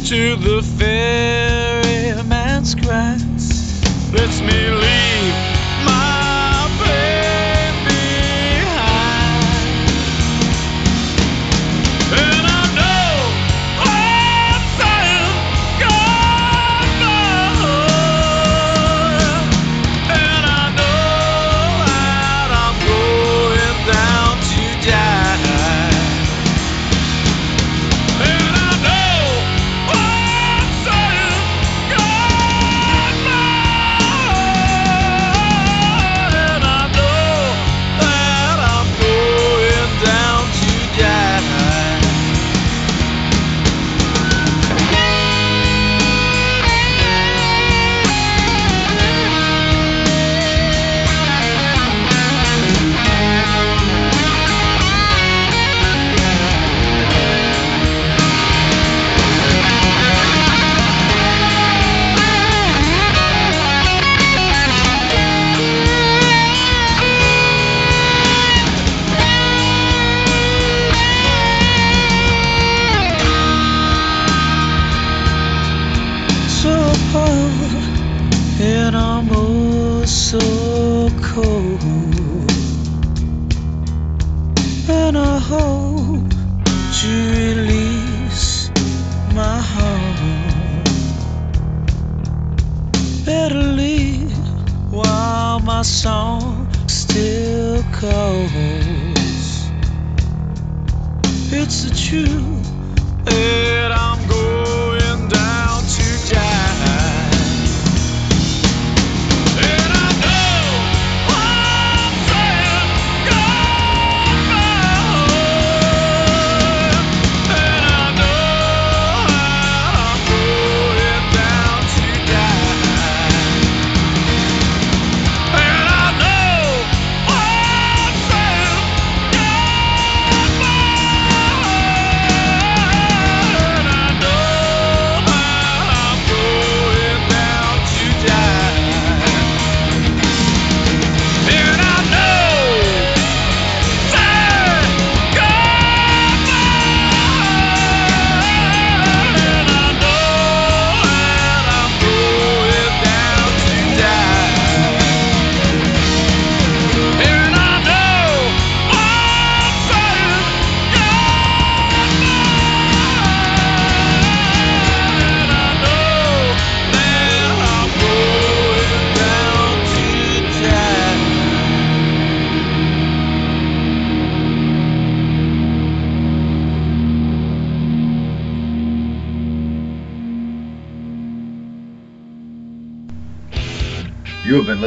to 0.09 0.37
the 0.37 0.63
ferryman's 0.79 2.75
grass, 2.75 3.26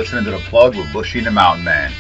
listening 0.09 0.25
to 0.25 0.39
The 0.39 0.49
Plug 0.49 0.75
with 0.75 0.91
Bushy 0.91 1.19
and 1.19 1.27
the 1.27 1.31
Mountain 1.31 1.63
Man. 1.63 1.91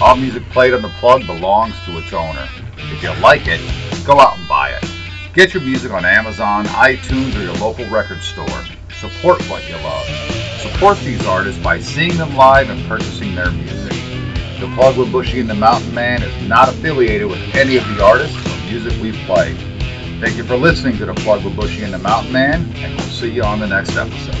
All 0.00 0.16
music 0.16 0.42
played 0.48 0.72
on 0.72 0.80
The 0.80 0.88
Plug 0.98 1.26
belongs 1.26 1.74
to 1.84 1.98
its 1.98 2.10
owner. 2.14 2.48
If 2.78 3.02
you 3.02 3.12
like 3.20 3.42
it, 3.44 3.60
go 4.06 4.18
out 4.18 4.38
and 4.38 4.48
buy 4.48 4.70
it. 4.70 4.90
Get 5.34 5.52
your 5.52 5.62
music 5.62 5.92
on 5.92 6.06
Amazon, 6.06 6.64
iTunes, 6.64 7.38
or 7.38 7.42
your 7.42 7.52
local 7.56 7.86
record 7.90 8.22
store. 8.22 8.48
Support 8.98 9.42
what 9.50 9.68
you 9.68 9.74
love. 9.76 10.06
Support 10.62 11.00
these 11.00 11.26
artists 11.26 11.62
by 11.62 11.80
seeing 11.80 12.16
them 12.16 12.34
live 12.34 12.70
and 12.70 12.82
purchasing 12.88 13.34
their 13.34 13.50
music. 13.50 13.92
The 14.58 14.72
Plug 14.74 14.96
with 14.96 15.12
Bushy 15.12 15.40
and 15.40 15.50
the 15.50 15.54
Mountain 15.54 15.94
Man 15.94 16.22
is 16.22 16.48
not 16.48 16.70
affiliated 16.70 17.28
with 17.28 17.40
any 17.54 17.76
of 17.76 17.86
the 17.88 18.02
artists 18.02 18.38
or 18.38 18.70
music 18.70 18.98
we 19.02 19.12
play. 19.26 19.52
Thank 20.18 20.38
you 20.38 20.44
for 20.44 20.56
listening 20.56 20.96
to 20.96 21.04
The 21.04 21.14
Plug 21.14 21.44
with 21.44 21.56
Bushy 21.56 21.82
and 21.82 21.92
the 21.92 21.98
Mountain 21.98 22.32
Man, 22.32 22.72
and 22.76 22.96
we'll 22.96 23.06
see 23.08 23.30
you 23.30 23.42
on 23.42 23.60
the 23.60 23.66
next 23.66 23.98
episode. 23.98 24.39